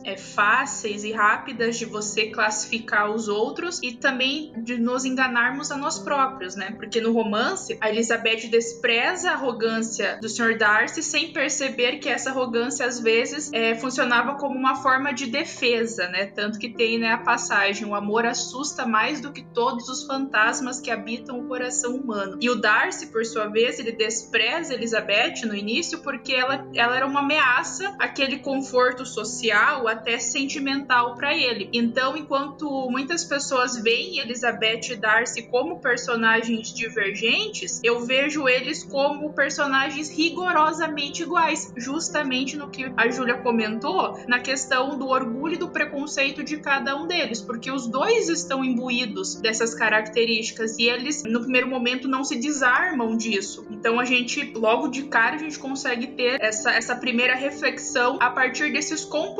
é, 0.03 0.17
fáceis 0.17 1.03
e 1.03 1.11
rápidas 1.11 1.77
de 1.77 1.85
você 1.85 2.27
classificar 2.27 3.11
os 3.11 3.27
outros 3.27 3.79
e 3.81 3.93
também 3.93 4.53
de 4.57 4.77
nos 4.77 5.05
enganarmos 5.05 5.71
a 5.71 5.77
nós 5.77 5.99
próprios, 5.99 6.55
né? 6.55 6.71
Porque 6.71 6.99
no 6.99 7.13
romance, 7.13 7.77
a 7.79 7.89
Elizabeth 7.89 8.47
despreza 8.49 9.31
a 9.31 9.33
arrogância 9.33 10.17
do 10.21 10.29
Sr. 10.29 10.57
Darcy 10.57 11.03
sem 11.03 11.31
perceber 11.31 11.97
que 11.97 12.09
essa 12.09 12.29
arrogância 12.29 12.85
às 12.85 12.99
vezes 12.99 13.51
é, 13.53 13.75
funcionava 13.75 14.35
como 14.35 14.57
uma 14.57 14.75
forma 14.75 15.13
de 15.13 15.27
defesa, 15.27 16.07
né? 16.09 16.25
Tanto 16.25 16.59
que 16.59 16.69
tem 16.69 16.97
né, 16.99 17.11
a 17.11 17.17
passagem: 17.17 17.85
o 17.85 17.95
amor 17.95 18.25
assusta 18.25 18.85
mais 18.85 19.21
do 19.21 19.31
que 19.31 19.43
todos 19.43 19.87
os 19.89 20.03
fantasmas 20.03 20.79
que 20.79 20.91
habitam 20.91 21.39
o 21.39 21.47
coração 21.47 21.95
humano. 21.95 22.37
E 22.41 22.49
o 22.49 22.55
Darcy, 22.55 23.07
por 23.07 23.25
sua 23.25 23.47
vez, 23.47 23.79
ele 23.79 23.91
despreza 23.91 24.73
Elizabeth 24.73 25.45
no 25.45 25.55
início 25.55 25.99
porque 25.99 26.33
ela, 26.33 26.67
ela 26.73 26.95
era 26.95 27.05
uma 27.05 27.21
ameaça 27.21 27.95
àquele 27.99 28.39
conforto 28.39 29.05
social, 29.05 29.42
até 29.51 30.19
sentimental 30.19 31.15
para 31.15 31.35
ele. 31.35 31.69
Então, 31.73 32.15
enquanto 32.15 32.89
muitas 32.89 33.23
pessoas 33.23 33.77
veem 33.77 34.19
Elizabeth 34.19 34.91
e 34.91 34.95
Darcy 34.95 35.43
como 35.43 35.79
personagens 35.79 36.73
divergentes, 36.73 37.79
eu 37.83 38.05
vejo 38.05 38.47
eles 38.47 38.83
como 38.83 39.33
personagens 39.33 40.09
rigorosamente 40.09 41.23
iguais, 41.23 41.73
justamente 41.75 42.55
no 42.55 42.69
que 42.69 42.91
a 42.95 43.09
Júlia 43.09 43.37
comentou, 43.37 44.19
na 44.27 44.39
questão 44.39 44.97
do 44.97 45.07
orgulho 45.07 45.55
e 45.55 45.57
do 45.57 45.69
preconceito 45.69 46.43
de 46.43 46.57
cada 46.57 46.95
um 46.95 47.07
deles, 47.07 47.41
porque 47.41 47.71
os 47.71 47.87
dois 47.87 48.29
estão 48.29 48.63
imbuídos 48.63 49.35
dessas 49.35 49.73
características 49.73 50.77
e 50.77 50.83
eles, 50.83 51.23
no 51.23 51.41
primeiro 51.41 51.67
momento, 51.67 52.07
não 52.07 52.23
se 52.23 52.35
desarmam 52.35 53.15
disso. 53.17 53.65
Então, 53.69 53.99
a 53.99 54.05
gente, 54.05 54.53
logo 54.55 54.87
de 54.87 55.03
cara, 55.03 55.35
a 55.35 55.39
gente 55.39 55.59
consegue 55.59 56.07
ter 56.07 56.41
essa, 56.41 56.71
essa 56.71 56.95
primeira 56.95 57.35
reflexão 57.35 58.17
a 58.19 58.29
partir 58.29 58.71
desses 58.71 59.03
comportamentos. 59.03 59.32